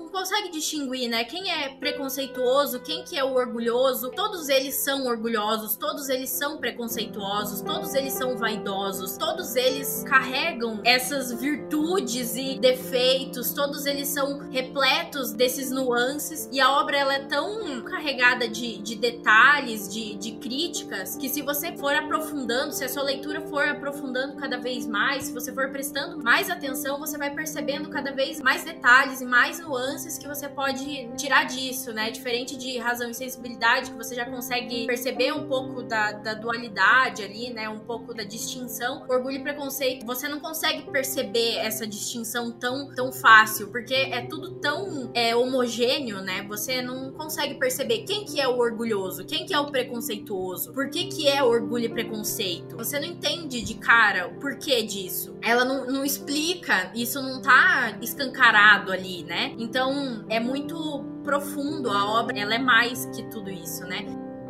consegue 0.11 0.49
distinguir, 0.49 1.09
né? 1.09 1.23
Quem 1.23 1.49
é 1.51 1.69
preconceituoso, 1.69 2.81
quem 2.81 3.03
que 3.03 3.17
é 3.17 3.23
o 3.23 3.33
orgulhoso. 3.33 4.11
Todos 4.11 4.49
eles 4.49 4.75
são 4.75 5.05
orgulhosos, 5.05 5.75
todos 5.75 6.09
eles 6.09 6.29
são 6.29 6.57
preconceituosos, 6.57 7.61
todos 7.61 7.95
eles 7.95 8.13
são 8.13 8.37
vaidosos, 8.37 9.17
todos 9.17 9.55
eles 9.55 10.03
carregam 10.07 10.79
essas 10.83 11.33
virtudes 11.33 12.35
e 12.35 12.59
defeitos, 12.59 13.53
todos 13.53 13.85
eles 13.85 14.09
são 14.09 14.49
repletos 14.49 15.31
desses 15.31 15.71
nuances 15.71 16.49
e 16.51 16.59
a 16.59 16.71
obra 16.79 16.97
ela 16.97 17.13
é 17.15 17.23
tão 17.25 17.81
carregada 17.81 18.47
de, 18.47 18.77
de 18.77 18.95
detalhes, 18.95 19.91
de, 19.91 20.15
de 20.15 20.33
críticas, 20.33 21.15
que 21.15 21.29
se 21.29 21.41
você 21.41 21.75
for 21.77 21.95
aprofundando, 21.95 22.73
se 22.73 22.83
a 22.83 22.89
sua 22.89 23.03
leitura 23.03 23.41
for 23.41 23.67
aprofundando 23.67 24.35
cada 24.35 24.57
vez 24.57 24.85
mais, 24.85 25.25
se 25.25 25.33
você 25.33 25.53
for 25.53 25.69
prestando 25.69 26.21
mais 26.21 26.49
atenção, 26.49 26.99
você 26.99 27.17
vai 27.17 27.29
percebendo 27.29 27.89
cada 27.89 28.11
vez 28.11 28.41
mais 28.41 28.63
detalhes 28.63 29.21
e 29.21 29.25
mais 29.25 29.59
nuances 29.59 30.00
que 30.19 30.27
você 30.27 30.47
pode 30.49 31.09
tirar 31.15 31.45
disso, 31.45 31.91
né? 31.93 32.09
Diferente 32.09 32.57
de 32.57 32.77
razão 32.77 33.09
e 33.09 33.13
sensibilidade, 33.13 33.91
que 33.91 33.97
você 33.97 34.15
já 34.15 34.25
consegue 34.25 34.85
perceber 34.85 35.31
um 35.31 35.47
pouco 35.47 35.83
da, 35.83 36.11
da 36.11 36.33
dualidade 36.33 37.23
ali, 37.23 37.51
né? 37.51 37.69
Um 37.69 37.79
pouco 37.79 38.13
da 38.13 38.23
distinção. 38.23 39.05
Orgulho 39.09 39.37
e 39.37 39.43
preconceito, 39.43 40.05
você 40.05 40.27
não 40.27 40.39
consegue 40.39 40.83
perceber 40.91 41.57
essa 41.57 41.85
distinção 41.85 42.51
tão, 42.51 42.93
tão 42.93 43.11
fácil, 43.11 43.69
porque 43.69 43.93
é 43.93 44.21
tudo 44.25 44.51
tão 44.55 45.11
é, 45.13 45.35
homogêneo, 45.35 46.21
né? 46.21 46.43
Você 46.47 46.81
não 46.81 47.11
consegue 47.11 47.55
perceber 47.55 47.99
quem 47.99 48.25
que 48.25 48.39
é 48.39 48.47
o 48.47 48.57
orgulhoso, 48.57 49.25
quem 49.25 49.45
que 49.45 49.53
é 49.53 49.59
o 49.59 49.67
preconceituoso, 49.67 50.73
por 50.73 50.89
que 50.89 51.05
que 51.05 51.27
é 51.27 51.43
orgulho 51.43 51.85
e 51.85 51.89
preconceito. 51.89 52.77
Você 52.77 52.99
não 52.99 53.07
entende 53.07 53.61
de 53.61 53.75
cara 53.75 54.27
o 54.27 54.39
porquê 54.39 54.83
disso. 54.83 55.35
Ela 55.41 55.65
não, 55.65 55.85
não 55.87 56.05
explica, 56.05 56.91
isso 56.95 57.21
não 57.21 57.41
tá 57.41 57.97
escancarado 58.01 58.91
ali, 58.91 59.23
né? 59.23 59.53
Então 59.57 59.90
é 60.29 60.39
muito 60.39 61.03
profundo 61.23 61.89
a 61.89 62.05
obra, 62.19 62.37
ela 62.37 62.55
é 62.55 62.59
mais 62.59 63.05
que 63.07 63.23
tudo 63.29 63.49
isso, 63.49 63.85
né? 63.85 64.05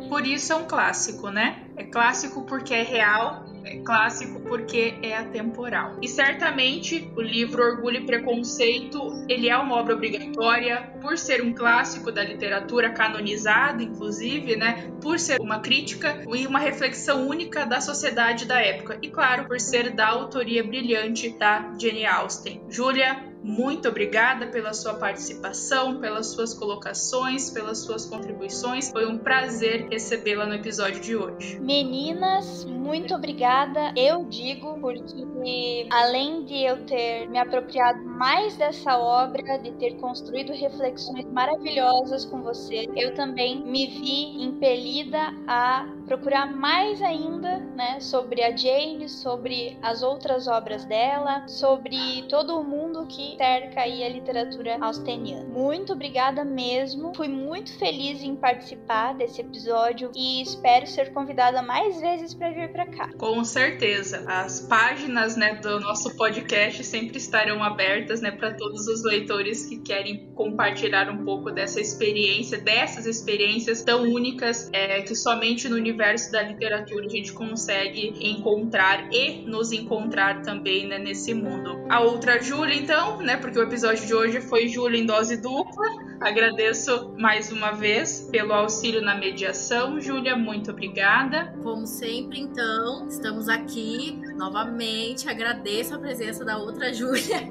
Por 0.08 0.26
isso 0.26 0.52
é 0.52 0.56
um 0.56 0.64
clássico, 0.64 1.30
né? 1.30 1.64
É 1.76 1.84
clássico 1.84 2.42
porque 2.42 2.74
é 2.74 2.82
real, 2.82 3.44
é 3.64 3.78
clássico 3.78 4.40
porque 4.40 4.94
é 5.02 5.16
atemporal. 5.16 5.96
E 6.02 6.08
certamente 6.08 7.10
o 7.16 7.20
livro 7.20 7.62
Orgulho 7.62 7.98
e 7.98 8.06
Preconceito, 8.06 9.24
ele 9.28 9.48
é 9.48 9.56
uma 9.56 9.76
obra 9.76 9.94
obrigatória 9.94 10.92
por 11.00 11.16
ser 11.16 11.42
um 11.42 11.52
clássico 11.52 12.12
da 12.12 12.22
literatura 12.22 12.90
canonizado, 12.90 13.82
inclusive, 13.82 14.56
né? 14.56 14.90
Por 15.00 15.18
ser 15.18 15.40
uma 15.40 15.60
crítica 15.60 16.22
e 16.34 16.46
uma 16.46 16.58
reflexão 16.58 17.26
única 17.26 17.64
da 17.64 17.80
sociedade 17.80 18.44
da 18.44 18.60
época. 18.60 18.98
E 19.00 19.08
claro, 19.08 19.46
por 19.46 19.60
ser 19.60 19.90
da 19.90 20.08
autoria 20.08 20.62
brilhante 20.62 21.30
da 21.38 21.74
Jane 21.78 22.04
Austen. 22.04 22.62
Júlia, 22.68 23.32
muito 23.42 23.88
obrigada 23.88 24.46
pela 24.46 24.72
sua 24.72 24.94
participação, 24.94 25.98
pelas 25.98 26.28
suas 26.28 26.54
colocações, 26.54 27.50
pelas 27.50 27.78
suas 27.78 28.06
contribuições. 28.06 28.88
Foi 28.90 29.04
um 29.04 29.18
prazer 29.18 29.88
recebê-la 29.90 30.46
no 30.46 30.54
episódio 30.54 31.00
de 31.00 31.16
hoje. 31.16 31.58
Meninas, 31.62 32.64
muito 32.64 33.14
obrigada. 33.14 33.92
Eu 33.96 34.24
digo 34.24 34.80
porque 34.80 35.86
além 35.92 36.44
de 36.44 36.56
eu 36.56 36.84
ter 36.84 37.28
me 37.28 37.38
apropriado 37.38 38.04
mais 38.04 38.56
dessa 38.56 38.98
obra, 38.98 39.58
de 39.58 39.70
ter 39.74 39.94
construído 40.00 40.52
reflexões 40.52 41.24
maravilhosas 41.30 42.24
com 42.24 42.42
você, 42.42 42.84
eu 42.96 43.14
também 43.14 43.64
me 43.64 43.86
vi 43.86 44.42
impelida 44.42 45.20
a 45.46 45.86
procurar 46.06 46.52
mais 46.52 47.00
ainda, 47.00 47.58
né, 47.76 48.00
sobre 48.00 48.42
a 48.42 48.54
Jane, 48.54 49.08
sobre 49.08 49.78
as 49.82 50.02
outras 50.02 50.46
obras 50.46 50.84
dela, 50.84 51.46
sobre 51.48 52.24
todo 52.28 52.58
o 52.58 52.64
mundo 52.64 53.06
que 53.06 53.36
cerca 53.36 53.82
aí 53.82 54.04
a 54.04 54.08
literatura 54.08 54.78
austeniana. 54.80 55.44
Muito 55.44 55.92
obrigada 55.92 56.44
mesmo. 56.44 57.12
Fui 57.14 57.28
muito 57.28 57.76
feliz 57.78 58.22
em 58.22 58.34
participar 58.34 59.14
desse 59.14 59.40
episódio 59.40 60.10
e 60.14 60.42
espero 60.42 60.86
ser 60.86 61.12
convidada 61.12 61.62
mais 61.62 62.00
vezes 62.00 62.34
para 62.34 62.50
vir 62.50 62.70
para 62.72 62.86
cá. 62.86 63.08
Com 63.16 63.44
certeza. 63.44 64.24
As 64.26 64.60
páginas, 64.60 65.36
né, 65.36 65.54
do 65.54 65.80
nosso 65.80 66.16
podcast 66.16 66.82
sempre 66.84 67.18
estarão 67.18 67.62
abertas, 67.62 68.20
né, 68.20 68.30
para 68.30 68.54
todos 68.54 68.86
os 68.86 69.04
leitores 69.04 69.66
que 69.66 69.78
querem 69.78 70.30
compartilhar 70.34 71.08
um 71.10 71.24
pouco 71.24 71.50
dessa 71.50 71.80
experiência, 71.80 72.58
dessas 72.58 73.06
experiências 73.06 73.82
tão 73.82 74.02
únicas 74.02 74.68
é, 74.72 75.02
que 75.02 75.14
somente 75.14 75.68
no 75.68 75.76
universo 75.76 75.91
da 76.30 76.42
literatura 76.42 77.06
a 77.06 77.08
gente 77.08 77.32
consegue 77.32 78.14
encontrar 78.20 79.12
e 79.12 79.42
nos 79.46 79.72
encontrar 79.72 80.42
também, 80.42 80.86
né, 80.86 80.98
nesse 80.98 81.34
mundo. 81.34 81.84
A 81.88 82.00
outra 82.00 82.40
Júlia, 82.40 82.74
então, 82.74 83.18
né, 83.18 83.36
porque 83.36 83.58
o 83.58 83.62
episódio 83.62 84.06
de 84.06 84.14
hoje 84.14 84.40
foi 84.40 84.68
Júlia 84.68 85.00
em 85.00 85.06
dose 85.06 85.36
dupla. 85.36 85.86
Agradeço 86.20 87.12
mais 87.18 87.50
uma 87.50 87.72
vez 87.72 88.28
pelo 88.30 88.52
auxílio 88.52 89.02
na 89.02 89.14
mediação. 89.14 90.00
Júlia, 90.00 90.36
muito 90.36 90.70
obrigada. 90.70 91.52
Como 91.62 91.86
sempre, 91.86 92.40
então, 92.40 93.08
estamos 93.08 93.48
aqui 93.48 94.20
novamente. 94.42 95.28
Agradeço 95.28 95.94
a 95.94 95.98
presença 95.98 96.44
da 96.44 96.58
outra 96.58 96.92
Júlia 96.94 97.48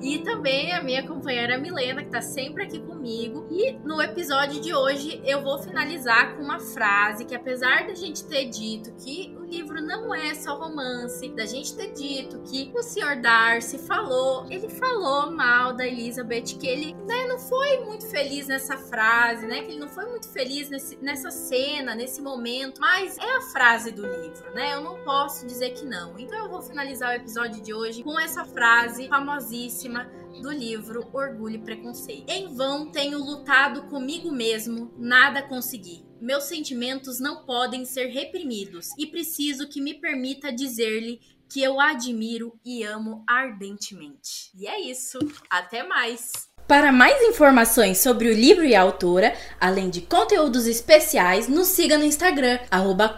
e 0.00 0.18
também 0.20 0.72
a 0.72 0.82
minha 0.82 1.06
companheira 1.06 1.58
Milena, 1.58 2.00
que 2.00 2.08
está 2.08 2.22
sempre 2.22 2.64
aqui 2.64 2.80
comigo. 2.80 3.46
E 3.50 3.72
no 3.84 4.00
episódio 4.00 4.60
de 4.60 4.74
hoje 4.74 5.20
eu 5.24 5.42
vou 5.42 5.58
finalizar 5.58 6.34
com 6.34 6.42
uma 6.42 6.58
frase 6.58 7.26
que, 7.26 7.34
apesar 7.34 7.86
da 7.86 7.94
gente 7.94 8.24
ter 8.24 8.46
dito 8.46 8.92
que 9.04 9.36
livro 9.50 9.82
não 9.82 10.14
é 10.14 10.34
só 10.34 10.54
romance, 10.54 11.28
da 11.30 11.44
gente 11.44 11.74
ter 11.74 11.92
dito 11.92 12.40
que 12.40 12.70
o 12.74 12.82
Sr. 12.82 13.20
Darcy 13.20 13.78
falou, 13.78 14.46
ele 14.48 14.68
falou 14.68 15.30
mal 15.30 15.74
da 15.74 15.86
Elizabeth, 15.86 16.56
que 16.58 16.66
ele 16.66 16.94
né, 17.06 17.26
não 17.26 17.38
foi 17.38 17.80
muito 17.84 18.06
feliz 18.06 18.46
nessa 18.46 18.76
frase, 18.76 19.46
né? 19.46 19.62
Que 19.62 19.72
ele 19.72 19.80
não 19.80 19.88
foi 19.88 20.06
muito 20.06 20.28
feliz 20.28 20.70
nesse, 20.70 20.96
nessa 21.02 21.30
cena, 21.30 21.94
nesse 21.94 22.22
momento. 22.22 22.80
Mas 22.80 23.18
é 23.18 23.36
a 23.36 23.40
frase 23.52 23.90
do 23.90 24.02
livro, 24.02 24.54
né? 24.54 24.74
Eu 24.74 24.82
não 24.82 25.02
posso 25.04 25.46
dizer 25.46 25.70
que 25.70 25.84
não. 25.84 26.18
Então 26.18 26.38
eu 26.38 26.48
vou 26.48 26.62
finalizar 26.62 27.10
o 27.10 27.14
episódio 27.14 27.60
de 27.60 27.74
hoje 27.74 28.02
com 28.02 28.18
essa 28.18 28.44
frase 28.44 29.08
famosíssima 29.08 30.08
do 30.40 30.50
livro 30.50 31.08
Orgulho 31.12 31.56
e 31.56 31.58
Preconceito. 31.58 32.30
Em 32.30 32.54
vão 32.54 32.90
tenho 32.90 33.18
lutado 33.18 33.82
comigo 33.88 34.30
mesmo, 34.30 34.92
nada 34.96 35.42
consegui. 35.42 36.09
Meus 36.20 36.44
sentimentos 36.44 37.18
não 37.18 37.44
podem 37.44 37.84
ser 37.84 38.08
reprimidos 38.08 38.90
e 38.98 39.06
preciso 39.06 39.68
que 39.68 39.80
me 39.80 39.94
permita 39.94 40.52
dizer-lhe 40.52 41.20
que 41.50 41.62
eu 41.62 41.80
admiro 41.80 42.52
e 42.64 42.84
amo 42.84 43.24
ardentemente. 43.28 44.50
E 44.54 44.66
é 44.68 44.80
isso. 44.80 45.18
Até 45.48 45.82
mais! 45.82 46.50
Para 46.68 46.92
mais 46.92 47.20
informações 47.22 47.98
sobre 47.98 48.28
o 48.28 48.32
livro 48.32 48.64
e 48.64 48.76
a 48.76 48.82
autora, 48.82 49.34
além 49.60 49.90
de 49.90 50.02
conteúdos 50.02 50.66
especiais, 50.66 51.48
nos 51.48 51.66
siga 51.66 51.98
no 51.98 52.04
Instagram, 52.04 52.60
arroba 52.70 53.16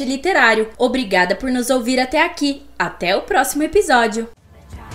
Literário. 0.00 0.70
Obrigada 0.78 1.36
por 1.36 1.50
nos 1.50 1.68
ouvir 1.68 2.00
até 2.00 2.22
aqui. 2.22 2.62
Até 2.78 3.14
o 3.14 3.22
próximo 3.22 3.62
episódio. 3.62 4.37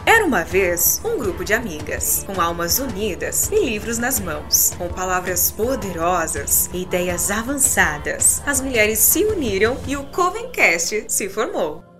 Era 0.05 0.25
uma 0.25 0.43
vez 0.43 0.99
um 1.03 1.17
grupo 1.17 1.45
de 1.45 1.53
amigas, 1.53 2.23
com 2.25 2.41
almas 2.41 2.77
unidas 2.79 3.49
e 3.51 3.63
livros 3.63 3.97
nas 3.97 4.19
mãos, 4.19 4.73
com 4.77 4.89
palavras 4.89 5.49
poderosas 5.49 6.69
e 6.73 6.81
ideias 6.81 7.31
avançadas. 7.31 8.41
As 8.45 8.59
mulheres 8.59 8.99
se 8.99 9.23
uniram 9.23 9.77
e 9.87 9.95
o 9.95 10.03
Covencast 10.07 11.05
se 11.07 11.29
formou. 11.29 11.92